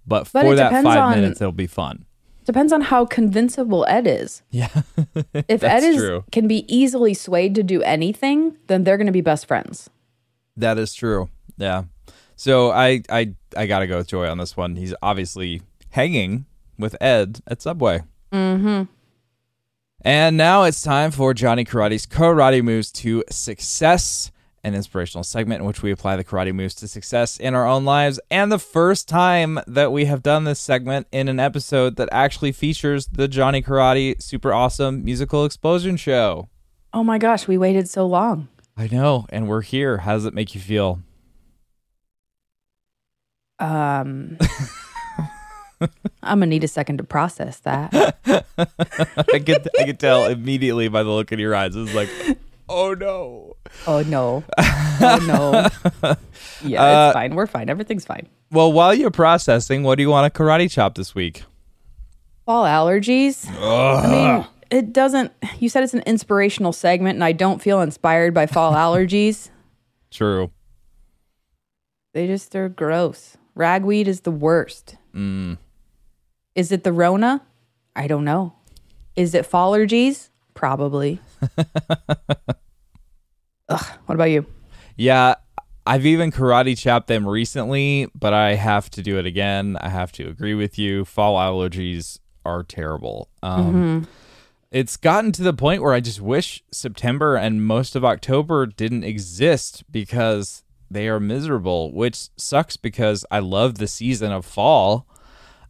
but, 0.07 0.29
But 0.33 0.43
for 0.45 0.55
that 0.55 0.83
five 0.83 0.97
on- 0.99 1.15
minutes 1.15 1.41
it'll 1.41 1.51
be 1.51 1.67
fun 1.67 2.05
Depends 2.51 2.73
on 2.73 2.81
how 2.81 3.05
convincible 3.05 3.85
Ed 3.87 4.05
is. 4.05 4.41
yeah 4.49 4.67
If 5.47 5.61
That's 5.61 5.63
Ed 5.63 5.83
is 5.83 5.95
true. 5.95 6.25
can 6.33 6.49
be 6.49 6.65
easily 6.67 7.13
swayed 7.13 7.55
to 7.55 7.63
do 7.63 7.81
anything, 7.81 8.57
then 8.67 8.83
they're 8.83 8.97
going 8.97 9.07
to 9.07 9.13
be 9.13 9.21
best 9.21 9.45
friends. 9.45 9.89
That 10.57 10.77
is 10.77 10.93
true. 10.93 11.29
Yeah. 11.55 11.83
So 12.35 12.71
I 12.71 13.03
I 13.09 13.35
I 13.55 13.67
gotta 13.67 13.87
go 13.87 13.95
with 13.99 14.09
Joy 14.09 14.27
on 14.27 14.37
this 14.37 14.57
one. 14.57 14.75
He's 14.75 14.93
obviously 15.01 15.61
hanging 15.91 16.45
with 16.77 16.93
Ed 16.99 17.39
at 17.47 17.61
Subway. 17.61 18.01
Mm-hmm. 18.33 18.83
And 20.01 20.35
now 20.35 20.63
it's 20.63 20.81
time 20.81 21.11
for 21.11 21.33
Johnny 21.33 21.63
Karate's 21.63 22.05
karate 22.05 22.61
moves 22.61 22.91
to 23.03 23.23
success, 23.29 24.29
an 24.63 24.75
inspirational 24.75 25.23
segment 25.23 25.61
in 25.61 25.67
which 25.67 25.81
we 25.81 25.91
apply 25.91 26.15
the 26.15 26.23
karate 26.23 26.53
moves 26.53 26.75
to 26.75 26.87
success 26.87 27.37
in 27.37 27.55
our 27.55 27.65
own 27.65 27.85
lives, 27.85 28.19
and 28.29 28.51
the 28.51 28.59
first 28.59 29.07
time 29.07 29.59
that 29.67 29.91
we 29.91 30.05
have 30.05 30.21
done 30.21 30.43
this 30.43 30.59
segment 30.59 31.07
in 31.11 31.27
an 31.27 31.39
episode 31.39 31.95
that 31.95 32.09
actually 32.11 32.51
features 32.51 33.07
the 33.07 33.27
Johnny 33.27 33.61
Karate 33.61 34.21
Super 34.21 34.53
Awesome 34.53 35.03
Musical 35.03 35.45
Explosion 35.45 35.97
Show. 35.97 36.49
Oh 36.93 37.03
my 37.03 37.17
gosh, 37.17 37.47
we 37.47 37.57
waited 37.57 37.89
so 37.89 38.05
long. 38.05 38.47
I 38.77 38.87
know, 38.87 39.25
and 39.29 39.47
we're 39.47 39.61
here. 39.61 39.99
How 39.99 40.13
does 40.13 40.25
it 40.25 40.33
make 40.33 40.55
you 40.55 40.61
feel? 40.61 41.01
Um, 43.59 44.37
I'm 46.23 46.39
gonna 46.39 46.47
need 46.47 46.63
a 46.63 46.67
second 46.67 46.97
to 46.97 47.03
process 47.03 47.59
that. 47.59 47.93
I 48.25 49.39
could 49.39 49.67
I 49.79 49.83
could 49.85 49.99
tell 49.99 50.25
immediately 50.25 50.87
by 50.87 51.03
the 51.03 51.09
look 51.09 51.31
in 51.31 51.39
your 51.39 51.55
eyes. 51.55 51.75
It 51.75 51.79
was 51.79 51.93
like, 51.93 52.09
oh 52.71 52.93
no. 52.93 53.55
Oh 53.87 54.01
no. 54.03 54.43
Oh 54.57 55.19
no. 56.03 56.15
Yeah, 56.63 56.83
Uh, 56.83 57.07
it's 57.09 57.13
fine. 57.15 57.35
We're 57.35 57.47
fine. 57.47 57.69
Everything's 57.69 58.05
fine. 58.05 58.27
Well, 58.51 58.71
while 58.71 58.93
you're 58.93 59.09
processing, 59.11 59.81
what 59.83 59.95
do 59.95 60.03
you 60.03 60.09
want 60.09 60.31
to 60.31 60.37
karate 60.43 60.69
chop 60.69 60.93
this 60.95 61.15
week? 61.15 61.43
Fall 62.45 62.65
allergies. 62.65 63.47
I 63.49 64.07
mean, 64.07 64.47
it 64.69 64.93
doesn't. 64.93 65.31
You 65.59 65.69
said 65.69 65.83
it's 65.83 65.93
an 65.95 66.03
inspirational 66.05 66.71
segment, 66.73 67.15
and 67.15 67.23
I 67.23 67.31
don't 67.31 67.61
feel 67.61 67.81
inspired 67.81 68.33
by 68.33 68.45
fall 68.45 68.73
allergies. 68.73 69.49
True. 70.11 70.51
They 72.13 72.27
just 72.27 72.55
are 72.55 72.69
gross. 72.69 73.37
Ragweed 73.55 74.07
is 74.07 74.21
the 74.21 74.31
worst. 74.31 74.97
Mm. 75.15 75.57
Is 76.55 76.71
it 76.71 76.83
the 76.83 76.91
Rona? 76.93 77.41
I 77.95 78.07
don't 78.07 78.25
know. 78.25 78.53
Is 79.15 79.33
it 79.33 79.45
fall 79.45 79.71
allergies? 79.73 80.29
Probably. 80.53 81.19
Ugh, 83.69 83.85
what 84.05 84.15
about 84.15 84.29
you? 84.29 84.45
Yeah, 84.95 85.35
I've 85.85 86.05
even 86.05 86.31
karate 86.31 86.77
chopped 86.77 87.07
them 87.07 87.27
recently, 87.27 88.07
but 88.13 88.33
I 88.33 88.55
have 88.55 88.89
to 88.91 89.01
do 89.01 89.17
it 89.17 89.25
again. 89.25 89.77
I 89.79 89.89
have 89.89 90.11
to 90.13 90.27
agree 90.27 90.53
with 90.53 90.77
you. 90.77 91.05
Fall 91.05 91.37
allergies 91.37 92.19
are 92.45 92.63
terrible. 92.63 93.29
Um, 93.41 94.07
It's 94.71 94.95
gotten 94.95 95.31
to 95.33 95.43
the 95.43 95.53
point 95.53 95.81
where 95.81 95.93
I 95.93 95.99
just 95.99 96.21
wish 96.21 96.63
September 96.71 97.35
and 97.35 97.65
most 97.65 97.95
of 97.95 98.05
October 98.05 98.65
didn't 98.65 99.03
exist 99.03 99.83
because 99.91 100.63
they 100.89 101.07
are 101.09 101.19
miserable, 101.19 101.93
which 101.93 102.29
sucks 102.37 102.77
because 102.77 103.25
I 103.31 103.39
love 103.39 103.77
the 103.79 103.87
season 103.87 104.31
of 104.31 104.45
fall. 104.45 105.07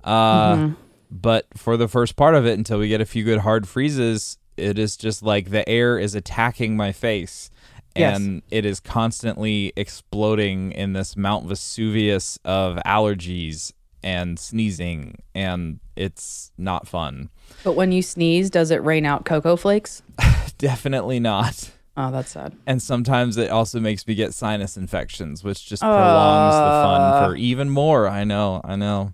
Uh, 0.04 0.72
But 1.14 1.46
for 1.58 1.76
the 1.78 1.88
first 1.90 2.16
part 2.16 2.36
of 2.36 2.46
it, 2.46 2.58
until 2.58 2.80
we 2.80 2.88
get 2.88 3.02
a 3.02 3.06
few 3.06 3.24
good 3.26 3.40
hard 3.40 3.68
freezes, 3.68 4.38
it 4.62 4.80
is 4.80 4.96
just 4.96 5.24
like 5.24 5.50
the 5.50 5.68
air 5.68 5.98
is 5.98 6.16
attacking 6.16 6.78
my 6.78 6.92
face. 6.92 7.50
Yes. 7.96 8.18
And 8.18 8.42
it 8.50 8.66
is 8.66 8.80
constantly 8.80 9.74
exploding 9.76 10.72
in 10.72 10.94
this 10.94 11.18
Mount 11.18 11.46
Vesuvius 11.46 12.40
of 12.46 12.78
allergies 12.86 13.74
and 14.04 14.40
sneezing, 14.40 15.22
and 15.36 15.80
it's 15.96 16.52
not 16.58 16.88
fun. 16.88 17.30
But 17.64 17.74
when 17.74 17.92
you 17.92 18.02
sneeze, 18.02 18.50
does 18.50 18.72
it 18.72 18.84
rain 18.84 19.06
out 19.06 19.26
cocoa 19.26 19.56
flakes? 19.56 20.02
Definitely 20.58 21.20
not. 21.20 21.72
Oh, 21.98 22.10
that's 22.10 22.32
sad. 22.32 22.56
And 22.66 22.82
sometimes 22.82 23.38
it 23.38 23.50
also 23.50 23.80
makes 23.80 24.08
me 24.08 24.16
get 24.16 24.34
sinus 24.34 24.78
infections, 24.78 25.44
which 25.44 25.66
just 25.66 25.84
ah. 25.84 25.88
prolongs 25.88 26.56
the 26.56 26.88
fun 26.88 27.30
for 27.30 27.36
even 27.36 27.70
more. 27.70 28.08
I 28.08 28.24
know, 28.24 28.62
I 28.64 28.76
know. 28.76 29.14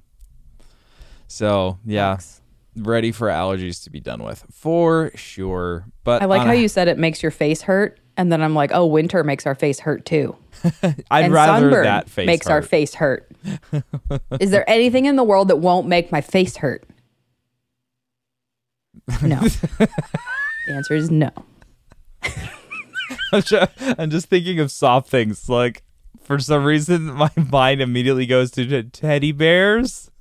So, 1.27 1.79
yeah, 1.85 2.17
Sucks. 2.17 2.41
Ready 2.77 3.11
for 3.11 3.27
allergies 3.27 3.83
to 3.83 3.89
be 3.89 3.99
done 3.99 4.23
with 4.23 4.43
for 4.51 5.11
sure. 5.15 5.85
But 6.03 6.21
I 6.21 6.25
like 6.25 6.43
how 6.43 6.53
a- 6.53 6.55
you 6.55 6.67
said 6.67 6.87
it 6.87 6.97
makes 6.97 7.21
your 7.21 7.31
face 7.31 7.61
hurt, 7.61 7.99
and 8.15 8.31
then 8.31 8.41
I'm 8.41 8.53
like, 8.53 8.71
oh, 8.73 8.85
winter 8.85 9.23
makes 9.23 9.45
our 9.45 9.55
face 9.55 9.79
hurt 9.79 10.05
too. 10.05 10.35
I'd 11.11 11.25
and 11.25 11.33
rather 11.33 11.83
that 11.83 12.09
face 12.09 12.27
makes 12.27 12.47
our 12.47 12.61
face 12.61 12.95
hurt. 12.95 13.29
Is 14.39 14.51
there 14.51 14.69
anything 14.69 15.05
in 15.05 15.15
the 15.15 15.23
world 15.23 15.49
that 15.49 15.57
won't 15.57 15.87
make 15.87 16.11
my 16.11 16.21
face 16.21 16.57
hurt? 16.57 16.83
No. 19.21 19.39
the 19.77 19.89
answer 20.69 20.95
is 20.95 21.09
no. 21.09 21.31
I'm 23.31 24.09
just 24.09 24.27
thinking 24.27 24.59
of 24.59 24.71
soft 24.71 25.09
things. 25.09 25.47
Like, 25.47 25.83
for 26.21 26.39
some 26.39 26.65
reason, 26.65 27.05
my 27.13 27.31
mind 27.35 27.81
immediately 27.81 28.25
goes 28.25 28.51
to 28.51 28.83
teddy 28.83 29.31
bears. 29.31 30.11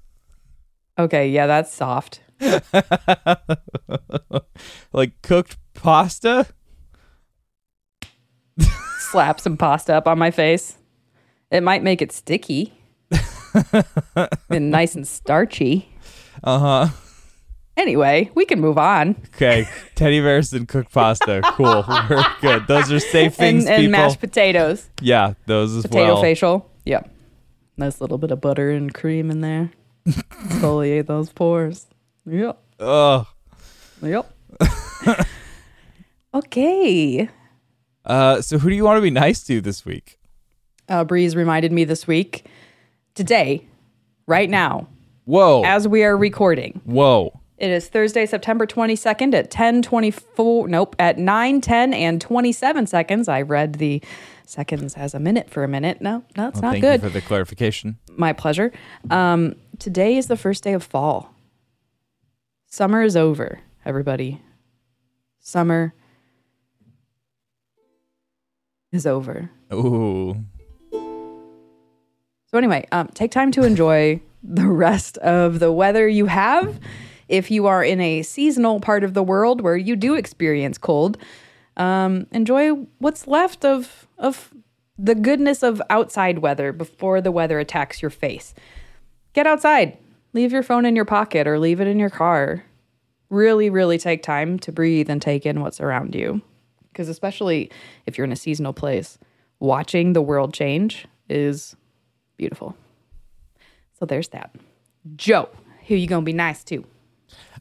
Okay, 0.99 1.29
yeah, 1.29 1.47
that's 1.47 1.75
soft. 1.75 2.21
like 4.93 5.21
cooked 5.23 5.57
pasta. 5.75 6.47
Slap 9.11 9.41
some 9.41 9.57
pasta 9.57 9.95
up 9.95 10.07
on 10.09 10.19
my 10.19 10.31
face. 10.31 10.77
It 11.51 11.63
might 11.63 11.83
make 11.83 12.03
it 12.03 12.13
sticky 12.13 12.73
and 14.51 14.71
nice 14.71 14.95
and 14.95 15.07
starchy. 15.07 15.89
Uh 16.43 16.59
huh. 16.59 16.89
Anyway, 17.77 18.31
we 18.35 18.47
can 18.47 18.61
move 18.61 18.79
on. 18.79 19.17
Okay, 19.35 19.69
teddy 19.95 20.21
bears 20.21 20.53
and 20.55 20.67
cooked 20.67 20.93
pasta. 20.93 21.43
Cool, 21.53 21.83
very 22.09 22.23
good. 22.41 22.67
Those 22.67 22.91
are 22.91 22.99
safe 22.99 23.35
things, 23.35 23.67
And, 23.67 23.75
and 23.75 23.81
people. 23.83 23.93
mashed 24.01 24.21
potatoes. 24.21 24.89
yeah, 25.03 25.35
those 25.45 25.77
as 25.77 25.83
Potato 25.85 26.15
well. 26.15 26.23
facial. 26.23 26.71
Yep. 26.87 27.11
Nice 27.77 28.01
little 28.01 28.17
bit 28.17 28.31
of 28.31 28.41
butter 28.41 28.71
and 28.71 28.95
cream 28.95 29.31
in 29.31 29.43
there. 29.43 29.73
Exfoliate 30.09 31.07
those 31.07 31.31
pores. 31.31 31.87
Yep. 32.27 32.59
Ugh. 32.81 33.27
Yep. 34.03 34.33
okay. 36.35 37.29
Uh, 38.05 38.41
so 38.41 38.59
who 38.59 38.69
do 38.71 38.75
you 38.77 38.85
want 38.85 38.99
to 38.99 39.03
be 39.03 39.11
nice 39.11 39.43
to 39.45 39.61
this 39.61 39.85
week? 39.85 40.19
Uh, 40.89 41.05
Breeze 41.05 41.35
reminded 41.35 41.73
me 41.73 41.85
this 41.85 42.07
week, 42.07 42.47
today, 43.15 43.67
right 44.27 44.49
now, 44.49 44.87
Whoa, 45.25 45.63
as 45.65 45.89
we 45.89 46.05
are 46.05 46.17
recording. 46.17 46.81
whoa. 46.85 47.41
It 47.59 47.71
is 47.71 47.89
Thursday, 47.89 48.27
September 48.27 48.67
22nd 48.67 49.33
at 49.35 49.51
10 49.51 49.81
24. 49.83 50.69
Nope, 50.69 50.95
at 50.99 51.19
9 51.19 51.61
10 51.63 51.95
and 51.95 52.21
27 52.21 52.87
seconds. 52.87 53.29
I 53.29 53.41
read 53.43 53.77
the 53.77 54.03
seconds 54.45 54.95
as 54.95 55.15
a 55.15 55.19
minute 55.19 55.49
for 55.49 55.65
a 55.65 55.69
minute. 55.69 56.01
No, 56.03 56.23
no, 56.37 56.49
it's 56.49 56.57
Well, 56.61 56.63
not 56.63 56.73
thank 56.73 56.83
good. 56.83 57.03
you 57.03 57.09
for 57.09 57.13
the 57.15 57.23
clarification. 57.23 57.97
My 58.15 58.33
pleasure. 58.35 58.73
Um, 59.11 59.57
today 59.79 60.17
is 60.19 60.27
the 60.27 60.37
first 60.37 60.63
day 60.65 60.75
of 60.75 60.85
fall. 60.85 61.33
Summer 62.77 63.01
is 63.01 63.17
over, 63.17 63.61
everybody. 63.87 64.43
Summer 65.41 65.95
is 68.93 69.07
over. 69.07 69.51
Ooh, 69.73 70.45
So 70.91 72.59
anyway, 72.59 72.87
um, 72.93 73.09
take 73.15 73.31
time 73.31 73.51
to 73.53 73.63
enjoy 73.63 74.21
the 74.43 74.67
rest 74.67 75.17
of 75.17 75.59
the 75.59 75.73
weather 75.73 76.07
you 76.07 76.27
have. 76.27 76.79
If 77.31 77.51
you 77.51 77.65
are 77.65 77.83
in 77.83 77.99
a 78.03 78.23
seasonal 78.23 78.79
part 78.81 79.05
of 79.05 79.15
the 79.15 79.23
world 79.23 79.63
where 79.63 79.79
you 79.79 79.97
do 79.97 80.15
experience 80.15 80.77
cold, 80.77 81.17
um, 81.79 82.27
enjoy 82.31 82.73
what's 82.99 83.27
left 83.27 83.65
of 83.65 84.07
of 84.19 84.53
the 84.99 85.15
goodness 85.15 85.63
of 85.63 85.81
outside 85.89 86.41
weather 86.41 86.75
before 86.75 87.23
the 87.23 87.33
weather 87.33 87.59
attacks 87.59 88.03
your 88.03 88.11
face. 88.11 88.55
Get 89.33 89.47
outside. 89.47 89.97
Leave 90.35 90.53
your 90.53 90.63
phone 90.63 90.85
in 90.85 90.95
your 90.95 91.07
pocket 91.07 91.47
or 91.47 91.59
leave 91.59 91.81
it 91.81 91.87
in 91.87 91.99
your 91.99 92.11
car. 92.11 92.66
Really, 93.31 93.71
really 93.71 93.99
take 93.99 94.23
time 94.23 94.59
to 94.61 94.73
breathe 94.73 95.11
and 95.11 95.21
take 95.21 95.45
in 95.47 95.61
what's 95.61 95.81
around 95.81 96.15
you. 96.15 96.41
Because 96.93 97.09
especially 97.09 97.71
if 98.07 98.17
you're 98.17 98.25
in 98.25 98.33
a 98.33 98.37
seasonal 98.37 98.73
place, 98.73 99.19
watching 99.59 100.13
the 100.13 100.23
world 100.23 100.55
change 100.55 101.07
is 101.29 101.77
beautiful. 102.37 102.77
So 103.99 104.07
there's 104.07 104.29
that. 104.29 104.55
Joe, 105.17 105.49
who 105.89 105.95
you 105.95 106.07
gonna 106.07 106.23
be 106.23 106.33
nice 106.33 106.63
to? 106.65 106.85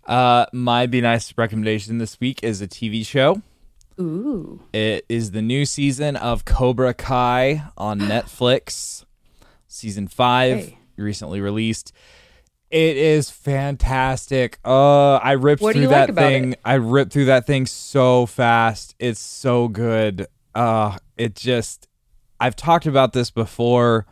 uh, 0.07 0.45
my 0.53 0.85
be 0.85 1.01
nice 1.01 1.33
recommendation 1.37 1.97
this 1.97 2.19
week 2.19 2.43
is 2.43 2.61
a 2.61 2.67
TV 2.67 3.05
show. 3.05 3.41
Ooh. 3.99 4.61
It 4.73 5.03
is 5.09 5.31
the 5.31 5.41
new 5.41 5.65
season 5.65 6.15
of 6.15 6.45
Cobra 6.45 6.93
Kai 6.93 7.63
on 7.77 7.99
Netflix. 8.01 9.03
Season 9.67 10.07
five 10.07 10.57
Hey. 10.57 10.77
recently 10.97 11.41
released. 11.41 11.91
It 12.71 12.97
is 12.97 13.29
fantastic. 13.29 14.59
Uh, 14.65 15.15
I 15.15 15.33
ripped 15.33 15.61
What 15.61 15.75
through 15.75 15.87
that 15.87 16.09
like 16.09 16.17
thing. 16.17 16.53
it? 16.53 16.59
I 16.65 16.73
ripped 16.75 17.13
through 17.13 17.25
that 17.25 17.45
thing 17.45 17.65
so 17.65 18.25
fast. 18.25 18.95
It's 18.99 19.19
so 19.19 19.67
good. 19.67 20.27
Uh, 20.53 20.97
it 21.17 21.35
just 21.35 21.87
I've 22.39 22.55
talked 22.55 22.85
about 22.85 23.13
this 23.13 23.31
before. 23.31 24.05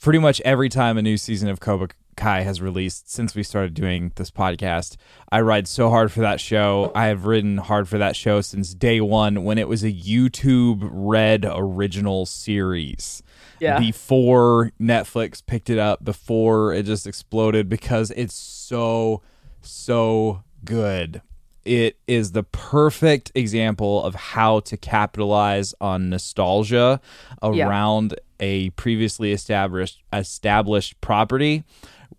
Pretty 0.00 0.18
much 0.18 0.40
every 0.42 0.68
time 0.70 0.96
a 0.96 1.02
new 1.02 1.16
season 1.18 1.48
of 1.50 1.60
Cobra 1.60 1.88
Kai 2.16 2.42
has 2.42 2.62
released 2.62 3.10
since 3.12 3.34
we 3.34 3.42
started 3.42 3.74
doing 3.74 4.12
this 4.14 4.30
podcast, 4.30 4.96
I 5.30 5.40
ride 5.40 5.68
so 5.68 5.90
hard 5.90 6.10
for 6.12 6.20
that 6.20 6.40
show. 6.40 6.92
I 6.94 7.06
have 7.06 7.26
ridden 7.26 7.58
hard 7.58 7.88
for 7.88 7.98
that 7.98 8.16
show 8.16 8.40
since 8.40 8.72
day 8.72 9.00
one 9.02 9.44
when 9.44 9.58
it 9.58 9.68
was 9.68 9.82
a 9.82 9.92
YouTube 9.92 10.88
Red 10.90 11.44
original 11.46 12.24
series 12.24 13.22
Yeah. 13.60 13.78
before 13.78 14.72
Netflix 14.80 15.44
picked 15.44 15.70
it 15.70 15.78
up, 15.78 16.04
before 16.04 16.72
it 16.74 16.84
just 16.84 17.06
exploded 17.06 17.68
because 17.68 18.10
it's 18.12 18.34
so, 18.34 19.22
so 19.62 20.42
good. 20.64 21.22
It 21.64 21.98
is 22.06 22.32
the 22.32 22.42
perfect 22.42 23.32
example 23.34 24.04
of 24.04 24.14
how 24.14 24.60
to 24.60 24.76
capitalize 24.76 25.74
on 25.80 26.10
nostalgia 26.10 27.00
Yeah. 27.42 27.66
around 27.68 28.14
a 28.40 28.68
previously 28.70 29.32
established 29.32 30.02
established 30.12 31.00
property 31.00 31.64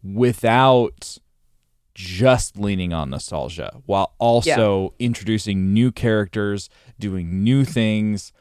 without 0.03 1.17
just 1.93 2.57
leaning 2.57 2.91
on 2.91 3.09
nostalgia 3.09 3.77
while 3.85 4.13
also 4.17 4.93
introducing 4.99 5.73
new 5.73 5.91
characters, 5.91 6.69
doing 6.99 7.43
new 7.43 7.63
things, 7.63 8.33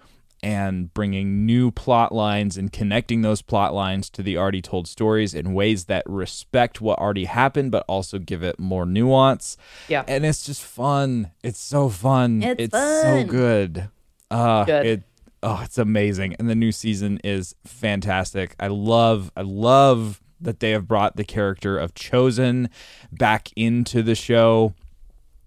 and 0.44 0.92
bringing 0.92 1.46
new 1.46 1.70
plot 1.70 2.14
lines 2.14 2.58
and 2.58 2.70
connecting 2.70 3.22
those 3.22 3.40
plot 3.40 3.72
lines 3.72 4.10
to 4.10 4.22
the 4.22 4.36
already 4.36 4.60
told 4.60 4.86
stories 4.86 5.32
in 5.32 5.54
ways 5.54 5.86
that 5.86 6.02
respect 6.06 6.82
what 6.82 6.98
already 6.98 7.24
happened, 7.24 7.72
but 7.72 7.82
also 7.88 8.18
give 8.18 8.42
it 8.42 8.58
more 8.58 8.84
nuance. 8.84 9.56
Yeah. 9.88 10.04
And 10.06 10.26
it's 10.26 10.44
just 10.44 10.62
fun. 10.62 11.30
It's 11.42 11.58
so 11.58 11.88
fun. 11.88 12.42
It's 12.42 12.74
so 12.74 13.02
fun. 13.02 13.26
good. 13.26 13.88
Uh, 14.30 14.64
Good. 14.64 14.86
It, 14.86 15.02
oh, 15.42 15.62
it's 15.64 15.78
amazing. 15.78 16.36
And 16.38 16.50
the 16.50 16.54
new 16.54 16.72
season 16.72 17.20
is 17.24 17.54
fantastic. 17.64 18.54
I 18.60 18.66
love, 18.66 19.30
I 19.34 19.42
love 19.42 20.20
that 20.42 20.60
they 20.60 20.72
have 20.72 20.86
brought 20.86 21.16
the 21.16 21.24
character 21.24 21.78
of 21.78 21.94
Chosen 21.94 22.68
back 23.10 23.48
into 23.56 24.02
the 24.02 24.14
show. 24.14 24.74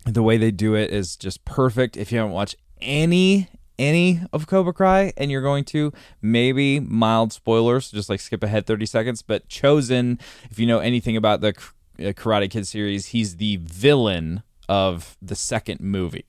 The 0.08 0.24
way 0.24 0.38
they 0.38 0.50
do 0.50 0.74
it 0.74 0.90
is 0.90 1.16
just 1.16 1.46
perfect. 1.46 1.98
If 1.98 2.12
you 2.12 2.18
haven't 2.18 2.34
watched 2.34 2.56
any 2.82 3.50
any 3.80 4.22
of 4.34 4.48
Cobra 4.48 4.74
Kai 4.74 5.14
and 5.18 5.32
you're 5.32 5.42
going 5.42 5.64
to 5.66 5.92
maybe 6.22 6.80
mild 6.80 7.34
spoilers, 7.34 7.92
just 7.92 8.10
like 8.10 8.20
skip 8.20 8.44
ahead 8.44 8.66
30 8.66 8.86
seconds, 8.86 9.22
but 9.22 9.48
Chozen, 9.48 10.20
if 10.50 10.60
you 10.60 10.66
know 10.66 10.80
anything 10.80 11.16
about 11.18 11.42
the 11.42 11.50
uh, 11.50 12.14
Karate 12.14 12.50
Kid 12.50 12.68
series, 12.68 13.08
he's 13.08 13.38
the 13.38 13.58
villain 13.58 14.44
of 14.70 15.18
the 15.22 15.36
second 15.36 15.80
movie. 15.80 16.26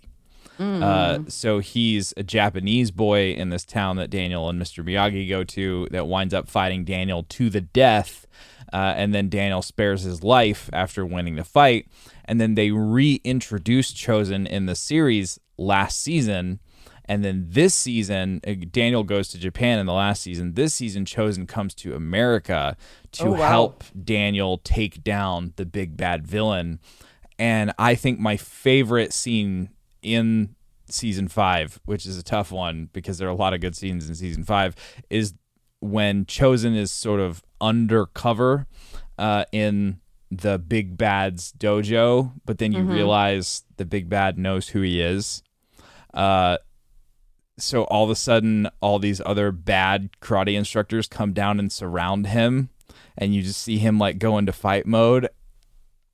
Uh, 0.83 1.21
so 1.29 1.61
he's 1.61 2.13
a 2.17 2.23
Japanese 2.25 2.91
boy 2.91 3.31
in 3.33 3.51
this 3.51 3.65
town 3.65 3.97
that 3.97 4.11
Daniel 4.11 4.49
and 4.49 4.61
Mr. 4.61 4.85
Miyagi 4.85 5.29
go 5.29 5.45
to 5.45 5.87
that 5.93 6.09
winds 6.09 6.35
up 6.35 6.49
fighting 6.49 6.85
Daniel 6.85 7.25
to 7.29 7.49
the 7.49 7.61
death. 7.61 8.27
Uh, 8.73 8.93
and 8.97 9.15
then 9.15 9.29
Daniel 9.29 9.63
spares 9.63 10.03
his 10.03 10.23
life 10.23 10.69
after 10.73 11.07
winning 11.07 11.37
the 11.37 11.45
fight. 11.45 11.87
And 12.25 12.41
then 12.41 12.55
they 12.55 12.71
reintroduced 12.71 13.97
Chozen 13.97 14.47
in 14.47 14.67
the 14.67 14.75
series 14.75 15.39
last 15.57 16.01
season. 16.01 16.61
And 17.09 17.25
then 17.25 17.47
this 17.49 17.75
season, 17.75 18.41
uh, 18.47 18.53
Daniel 18.71 19.03
goes 19.03 19.29
to 19.31 19.39
Japan 19.39 19.79
in 19.79 19.87
the 19.87 19.93
last 19.95 20.23
season. 20.23 20.55
This 20.55 20.75
season, 20.75 21.05
Chozen 21.07 21.49
comes 21.49 21.75
to 21.77 21.95
America 21.95 22.77
to 23.13 23.29
Oh, 23.29 23.33
wow. 23.33 23.49
help 23.49 23.85
Daniel 24.05 24.59
take 24.59 25.03
down 25.03 25.55
the 25.57 25.65
big 25.65 25.97
bad 25.97 26.27
villain. 26.27 26.81
And 27.39 27.73
I 27.79 27.95
think 27.95 28.19
my 28.21 28.37
favorite 28.37 29.13
scene 29.13 29.71
in 30.03 30.55
season 30.91 31.29
five, 31.29 31.81
which 31.87 32.05
is 32.05 32.19
a 32.19 32.23
tough 32.23 32.53
one 32.53 32.89
because 32.93 33.19
there 33.19 33.29
are 33.29 33.33
a 33.33 33.35
lot 33.35 33.55
of 33.55 33.61
good 33.61 33.77
scenes 33.77 34.09
in 34.09 34.15
season 34.15 34.45
five, 34.45 34.75
is 35.09 35.35
when 35.81 36.25
Chozen 36.27 36.77
is 36.77 36.91
sort 36.91 37.21
of 37.21 37.43
undercover 37.61 38.67
uh, 39.19 39.45
in 39.53 40.01
the 40.31 40.59
big 40.59 40.99
bad's 40.99 41.53
dojo, 41.53 42.33
but 42.45 42.59
then 42.59 42.73
you 42.73 42.83
realize 42.83 43.63
the 43.79 43.85
big 43.87 44.09
bad 44.11 44.37
knows 44.39 44.69
who 44.69 44.83
he 44.83 45.01
is. 45.01 45.43
Uh, 46.13 46.59
so 47.59 47.85
all 47.85 48.05
of 48.05 48.11
a 48.11 48.15
sudden, 48.15 48.69
all 48.81 48.99
these 48.99 49.21
other 49.25 49.53
bad 49.53 50.11
karate 50.21 50.55
instructors 50.57 51.07
come 51.07 51.33
down 51.33 51.59
and 51.59 51.71
surround 51.73 52.29
him, 52.29 52.71
and 53.17 53.35
you 53.35 53.43
just 53.43 53.63
see 53.63 53.79
him 53.79 53.99
like 53.99 54.19
go 54.19 54.39
into 54.39 54.53
fight 54.53 54.87
mode. 54.87 55.29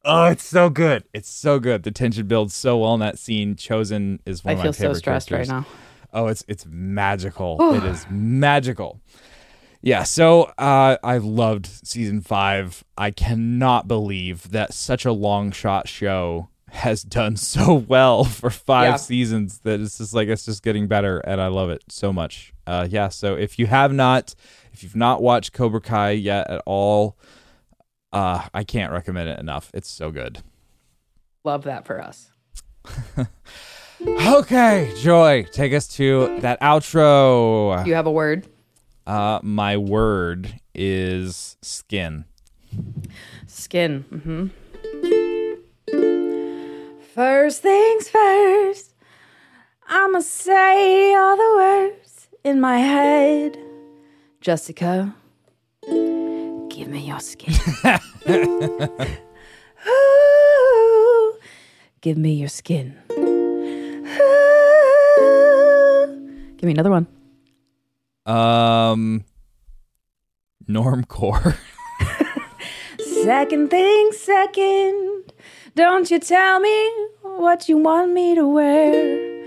Oh, 0.05 0.27
it's 0.27 0.45
so 0.45 0.69
good! 0.71 1.05
It's 1.15 1.31
so 1.31 1.59
good. 1.59 1.83
The 1.83 1.91
tension 1.91 2.27
builds 2.27 2.55
so 2.55 2.79
well 2.79 2.95
in 2.95 3.01
that 3.01 3.19
scene. 3.19 3.55
Chozen 3.57 4.21
is 4.27 4.45
one 4.45 4.51
I 4.51 4.53
of 4.53 4.59
my 4.59 4.65
feel 4.65 4.73
so 4.73 4.79
favorite 4.83 4.97
stressed 4.99 5.29
characters. 5.29 5.51
right 5.51 5.61
now. 5.61 5.67
Oh, 6.13 6.27
it's 6.29 6.45
it's 6.47 6.67
magical. 6.67 7.57
it 7.75 7.85
is 7.85 8.07
magical. 8.11 9.01
Yeah, 9.83 10.05
so 10.05 10.45
uh, 10.57 10.97
I 11.03 11.19
loved 11.19 11.67
season 11.67 12.23
five. 12.23 12.85
I 12.97 13.11
cannot 13.11 13.87
believe 13.87 14.51
that 14.51 14.73
such 14.73 15.05
a 15.05 15.13
long 15.13 15.53
shot 15.53 15.89
show 15.89 16.49
has 16.75 17.03
done 17.03 17.37
so 17.39 17.75
well 17.75 18.25
for 18.25 18.51
five 18.51 18.91
Yeah. 18.91 18.97
seasons 18.97 19.59
that 19.61 19.81
it's 19.81 19.99
just 19.99 20.13
like 20.15 20.29
it's 20.29 20.45
just 20.45 20.63
getting 20.63 20.87
better, 20.89 21.19
and 21.21 21.41
I 21.41 21.47
love 21.49 21.71
it 21.71 21.83
so 21.89 22.13
much. 22.13 22.53
Uh, 22.67 22.87
yeah, 22.91 23.09
so 23.09 23.35
if 23.35 23.59
you 23.59 23.67
have 23.67 23.93
not, 23.93 24.35
if 24.73 24.83
you've 24.83 24.97
not 24.97 25.23
watched 25.23 25.53
Cobra 25.53 25.81
Kai 25.81 26.11
yet 26.13 26.49
at 26.51 26.63
all, 26.67 27.17
uh, 28.13 28.47
I 28.55 28.65
can't 28.65 28.93
recommend 28.93 29.29
it 29.29 29.39
enough. 29.39 29.71
It's 29.75 29.89
so 29.91 30.11
good. 30.11 30.43
Love 31.45 31.65
that 31.65 31.85
for 31.87 32.01
us. 32.03 32.31
Okay, 34.07 34.93
Joy, 34.99 35.45
take 35.53 35.73
us 35.73 35.87
to 35.97 36.39
that 36.41 36.61
outro. 36.61 37.87
You 37.87 37.95
have 37.95 38.07
a 38.07 38.11
word? 38.11 38.47
Uh, 39.07 39.39
my 39.43 39.77
word 39.77 40.61
is 40.75 41.57
skin. 41.63 42.25
Skin. 43.47 44.05
Mm-hmm. 44.13 44.47
First 47.15 47.63
things 47.63 48.09
first, 48.09 48.93
I'ma 49.87 50.19
say 50.19 51.15
all 51.15 51.37
the 51.37 51.55
words 51.57 52.29
in 52.43 52.61
my 52.61 52.79
head. 52.79 53.57
Jessica, 54.41 55.15
give 55.85 56.89
me 56.89 57.07
your 57.07 57.21
skin. 57.21 57.55
Ooh, 59.87 61.39
give 62.01 62.19
me 62.19 62.33
your 62.33 62.49
skin. 62.49 62.97
Ooh. 63.13 64.05
Give 66.57 66.65
me 66.65 66.73
another 66.73 66.91
one. 66.91 67.07
Um, 68.27 69.25
normcore. 70.69 71.57
Second 73.23 73.71
thing 73.71 74.11
second, 74.11 75.33
don't 75.75 76.11
you 76.11 76.19
tell 76.21 76.61
me 76.61 76.91
what 77.23 77.69
you 77.69 77.79
want 77.79 78.13
me 78.13 78.35
to 78.35 78.47
wear. 78.47 79.47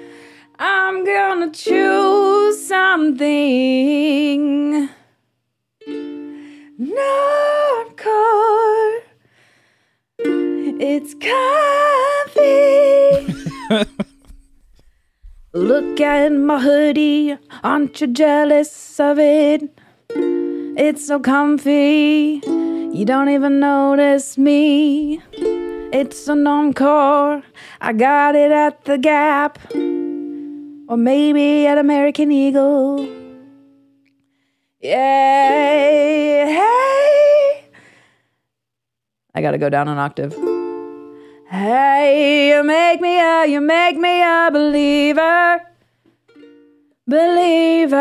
I'm 0.60 1.06
gonna 1.06 1.52
choose 1.52 2.66
something 2.68 4.48
normcore. 6.80 8.08
It's 10.80 11.16
comfy. 11.16 12.48
Look 15.54 16.02
at 16.02 16.32
my 16.32 16.60
hoodie, 16.60 17.38
aren't 17.64 18.00
you 18.02 18.08
jealous 18.08 19.00
of 19.00 19.18
it? 19.18 19.64
It's 20.10 21.08
so 21.08 21.20
comfy, 21.20 22.42
you 22.46 23.06
don't 23.06 23.30
even 23.30 23.60
notice 23.60 24.38
me. 24.38 25.22
It's 25.94 26.28
a 26.28 26.36
non-core, 26.36 27.44
I 27.80 27.94
got 27.94 28.36
it 28.36 28.52
at 28.52 28.84
the 28.86 28.98
Gap, 28.98 29.58
or 29.74 30.98
maybe 30.98 31.66
at 31.66 31.78
American 31.78 32.32
Eagle. 32.32 33.08
Yay, 34.82 36.44
hey. 36.46 37.64
I 39.34 39.42
gotta 39.42 39.58
go 39.58 39.70
down 39.70 39.88
an 39.88 39.98
octave. 39.98 40.34
Hey, 41.50 42.50
you 42.50 42.64
make 42.64 43.00
me 43.00 43.20
a, 43.20 43.46
you 43.46 43.62
make 43.62 43.98
me 43.98 44.22
a 44.22 44.50
believer 44.52 45.62
believer. 47.08 47.96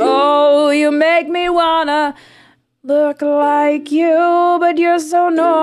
Oh, 0.00 0.70
you 0.70 0.90
make 0.90 1.28
me 1.28 1.48
wanna 1.50 2.14
look 2.84 3.22
like 3.22 3.90
you, 3.90 4.58
but 4.60 4.78
you're 4.78 4.98
so 4.98 5.30
normal. 5.30 5.54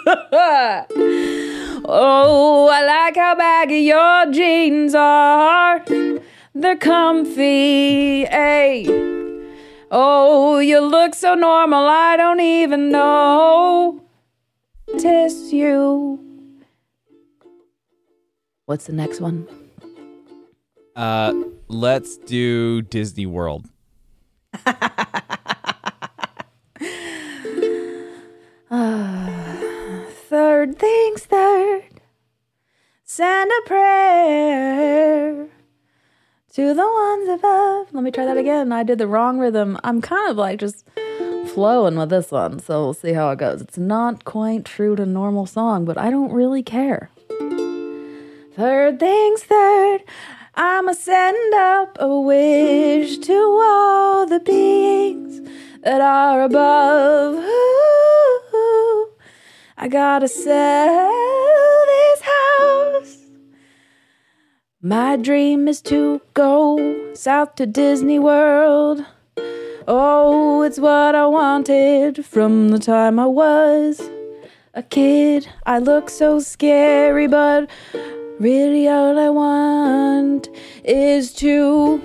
oh, 1.84 2.68
I 2.72 2.84
like 2.84 3.16
how 3.16 3.34
baggy 3.36 3.78
your 3.78 4.26
jeans 4.32 4.94
are. 4.94 5.84
They're 6.54 6.76
comfy. 6.76 8.24
Hey. 8.24 8.86
Oh, 9.90 10.58
you 10.58 10.80
look 10.80 11.14
so 11.14 11.34
normal, 11.34 11.86
I 11.86 12.16
don't 12.16 12.40
even 12.40 12.90
know. 12.90 14.02
Tis 14.98 15.52
you. 15.52 16.18
What's 18.66 18.86
the 18.86 18.92
next 18.92 19.20
one? 19.20 19.46
Uh, 20.96 21.32
let's 21.70 22.16
do 22.18 22.82
Disney 22.82 23.26
World. 23.26 23.68
Third 30.28 30.78
things 30.78 31.24
third. 31.24 31.84
Send 33.04 33.50
a 33.50 33.62
prayer 33.66 35.48
to 36.54 36.74
the 36.74 36.88
ones 36.88 37.28
above. 37.28 37.92
Let 37.92 38.02
me 38.04 38.10
try 38.10 38.24
that 38.24 38.36
again. 38.36 38.72
I 38.72 38.82
did 38.82 38.98
the 38.98 39.06
wrong 39.06 39.38
rhythm. 39.38 39.78
I'm 39.84 40.00
kind 40.00 40.30
of 40.30 40.36
like 40.36 40.58
just 40.58 40.84
flowing 41.46 41.96
with 41.96 42.10
this 42.10 42.30
one, 42.30 42.58
so 42.60 42.82
we'll 42.82 42.94
see 42.94 43.12
how 43.12 43.30
it 43.30 43.38
goes. 43.38 43.60
It's 43.62 43.78
not 43.78 44.24
quite 44.24 44.64
true 44.64 44.96
to 44.96 45.06
normal 45.06 45.46
song, 45.46 45.84
but 45.84 45.98
I 45.98 46.10
don't 46.10 46.32
really 46.32 46.62
care. 46.62 47.10
Third 48.56 48.98
things 48.98 49.44
third. 49.44 50.02
I'ma 50.54 50.92
send 50.92 51.54
up 51.54 51.96
a 52.00 52.20
wish 52.20 53.18
to 53.18 53.34
all 53.62 54.26
the 54.26 54.40
beings 54.40 55.40
that 55.82 56.00
are 56.00 56.42
above. 56.42 57.34
Ooh, 57.34 59.10
I 59.78 59.88
gotta 59.88 60.26
sell 60.26 61.86
this 61.86 62.20
house. 62.22 63.18
My 64.82 65.16
dream 65.16 65.68
is 65.68 65.80
to 65.82 66.20
go 66.34 67.14
south 67.14 67.54
to 67.56 67.66
Disney 67.66 68.18
World. 68.18 69.04
Oh, 69.86 70.62
it's 70.62 70.78
what 70.80 71.14
I 71.14 71.26
wanted 71.26 72.24
from 72.24 72.70
the 72.70 72.78
time 72.78 73.18
I 73.18 73.26
was 73.26 74.00
a 74.74 74.82
kid. 74.82 75.48
I 75.64 75.78
look 75.78 76.10
so 76.10 76.40
scary, 76.40 77.26
but 77.28 77.70
really 78.40 78.88
all 78.88 79.18
I 79.18 79.28
want 79.28 80.48
is 80.82 81.32
to 81.34 82.00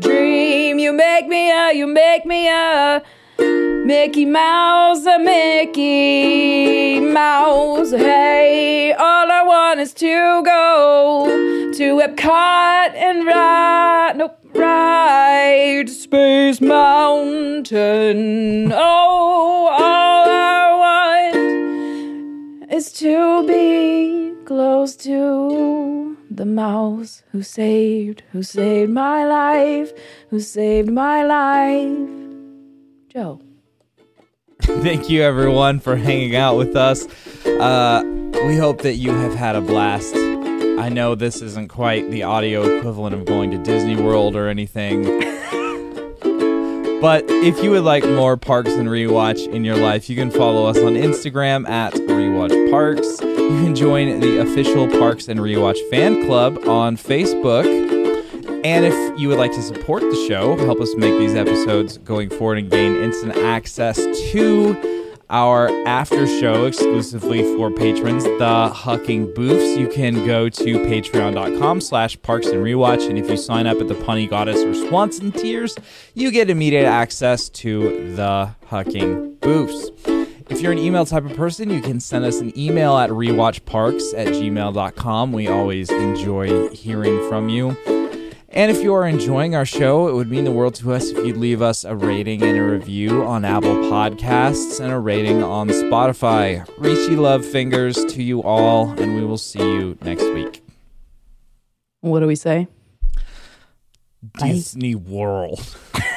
dream. 0.00 0.78
You 0.78 0.92
make 0.92 1.26
me 1.26 1.50
a, 1.50 1.72
you 1.72 1.86
make 1.86 2.26
me 2.26 2.48
a 2.48 3.02
Mickey 3.38 4.26
Mouse, 4.26 5.06
a 5.06 5.18
Mickey 5.18 7.00
Mouse. 7.00 7.92
Hey, 7.92 8.92
all 8.92 9.32
I 9.32 9.42
want 9.42 9.80
is 9.80 9.94
to 9.94 10.42
go 10.44 11.70
to 11.72 11.98
Epcot 11.98 12.94
and 12.94 13.26
ride, 13.26 14.16
nope, 14.16 14.38
ride 14.52 15.88
Space 15.88 16.60
Mountain. 16.60 17.72
Oh, 18.70 19.68
all 19.72 20.28
I 20.28 21.30
want 21.32 22.70
is 22.70 22.92
to 22.92 23.46
be 23.46 24.33
close 24.44 24.94
to 24.96 26.16
the 26.30 26.44
mouse 26.44 27.22
who 27.32 27.42
saved, 27.42 28.22
who 28.32 28.42
saved 28.42 28.90
my 28.90 29.26
life, 29.26 29.92
who 30.30 30.40
saved 30.40 30.90
my 30.90 31.24
life. 31.24 31.98
Joe. 33.08 33.40
Thank 34.60 35.10
you, 35.10 35.22
everyone, 35.22 35.80
for 35.80 35.96
hanging 35.96 36.36
out 36.36 36.56
with 36.56 36.76
us. 36.76 37.06
Uh, 37.46 38.02
we 38.46 38.56
hope 38.56 38.82
that 38.82 38.94
you 38.94 39.10
have 39.10 39.34
had 39.34 39.56
a 39.56 39.60
blast. 39.60 40.14
I 40.16 40.88
know 40.88 41.14
this 41.14 41.40
isn't 41.40 41.68
quite 41.68 42.10
the 42.10 42.22
audio 42.22 42.78
equivalent 42.78 43.14
of 43.14 43.24
going 43.24 43.50
to 43.50 43.58
Disney 43.58 43.96
World 43.96 44.36
or 44.36 44.48
anything. 44.48 45.04
But 47.00 47.24
if 47.28 47.62
you 47.62 47.70
would 47.70 47.84
like 47.84 48.04
more 48.04 48.36
Parks 48.36 48.72
and 48.72 48.88
Rewatch 48.88 49.46
in 49.52 49.64
your 49.64 49.76
life, 49.76 50.08
you 50.08 50.16
can 50.16 50.30
follow 50.30 50.66
us 50.66 50.78
on 50.78 50.94
Instagram 50.94 51.68
at 51.68 51.92
Rewatch 51.92 52.70
Parks. 52.70 53.33
You 53.44 53.62
can 53.62 53.74
join 53.74 54.20
the 54.20 54.40
official 54.40 54.88
Parks 54.88 55.28
and 55.28 55.38
Rewatch 55.38 55.78
fan 55.90 56.24
club 56.24 56.66
on 56.66 56.96
Facebook. 56.96 57.66
And 58.64 58.84
if 58.86 59.20
you 59.20 59.28
would 59.28 59.38
like 59.38 59.52
to 59.52 59.62
support 59.62 60.02
the 60.02 60.26
show, 60.26 60.56
help 60.56 60.80
us 60.80 60.94
make 60.96 61.18
these 61.18 61.34
episodes 61.34 61.98
going 61.98 62.30
forward 62.30 62.58
and 62.58 62.70
gain 62.70 62.96
instant 62.96 63.36
access 63.36 63.96
to 64.32 65.04
our 65.30 65.68
after 65.86 66.26
show 66.26 66.66
exclusively 66.66 67.42
for 67.56 67.70
patrons, 67.70 68.24
the 68.24 68.70
Hucking 68.72 69.34
Boofs, 69.34 69.78
you 69.78 69.88
can 69.88 70.24
go 70.26 70.48
to 70.48 70.78
patreon.com 70.78 71.80
slash 71.80 72.20
parks 72.22 72.46
and 72.46 72.58
rewatch. 72.58 73.08
And 73.08 73.18
if 73.18 73.28
you 73.28 73.36
sign 73.36 73.66
up 73.66 73.78
at 73.80 73.88
the 73.88 73.94
Punny 73.94 74.28
Goddess 74.28 74.62
or 74.62 74.74
Swanson 74.74 75.32
tiers, 75.32 75.76
you 76.14 76.30
get 76.30 76.50
immediate 76.50 76.86
access 76.86 77.48
to 77.50 78.14
the 78.14 78.54
Hucking 78.70 79.38
Boofs. 79.38 80.23
If 80.50 80.60
you're 80.60 80.72
an 80.72 80.78
email 80.78 81.06
type 81.06 81.24
of 81.24 81.34
person, 81.36 81.70
you 81.70 81.80
can 81.80 82.00
send 82.00 82.24
us 82.24 82.40
an 82.40 82.56
email 82.58 82.98
at 82.98 83.08
rewatchparks 83.08 84.12
at 84.16 84.28
gmail.com. 84.28 85.32
We 85.32 85.48
always 85.48 85.90
enjoy 85.90 86.68
hearing 86.68 87.28
from 87.28 87.48
you. 87.48 87.76
And 88.50 88.70
if 88.70 88.82
you 88.82 88.94
are 88.94 89.06
enjoying 89.06 89.56
our 89.56 89.64
show, 89.64 90.06
it 90.06 90.14
would 90.14 90.30
mean 90.30 90.44
the 90.44 90.52
world 90.52 90.74
to 90.76 90.92
us 90.92 91.08
if 91.08 91.16
you'd 91.26 91.38
leave 91.38 91.60
us 91.60 91.82
a 91.82 91.96
rating 91.96 92.42
and 92.42 92.56
a 92.56 92.62
review 92.62 93.24
on 93.24 93.44
Apple 93.44 93.74
Podcasts 93.90 94.80
and 94.80 94.92
a 94.92 94.98
rating 95.00 95.42
on 95.42 95.68
Spotify. 95.68 96.64
Reachy 96.78 97.16
love 97.16 97.44
fingers 97.44 98.04
to 98.04 98.22
you 98.22 98.42
all, 98.42 98.90
and 99.00 99.16
we 99.16 99.24
will 99.24 99.38
see 99.38 99.58
you 99.58 99.98
next 100.02 100.24
week. 100.34 100.62
What 102.00 102.20
do 102.20 102.26
we 102.26 102.36
say? 102.36 102.68
Disney 104.38 104.94
World. 104.94 105.60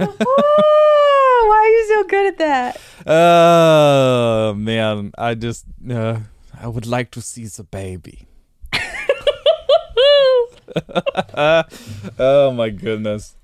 why 0.18 1.58
are 1.58 1.68
you 1.68 1.86
so 1.88 2.04
good 2.04 2.26
at 2.26 2.38
that? 2.38 2.80
Oh 3.06 4.54
man, 4.54 5.12
I 5.18 5.34
just 5.34 5.66
uh, 5.90 6.20
I 6.58 6.68
would 6.68 6.86
like 6.86 7.10
to 7.12 7.20
see 7.20 7.44
the 7.46 7.64
baby. 7.64 8.26
oh 12.18 12.52
my 12.52 12.70
goodness. 12.70 13.36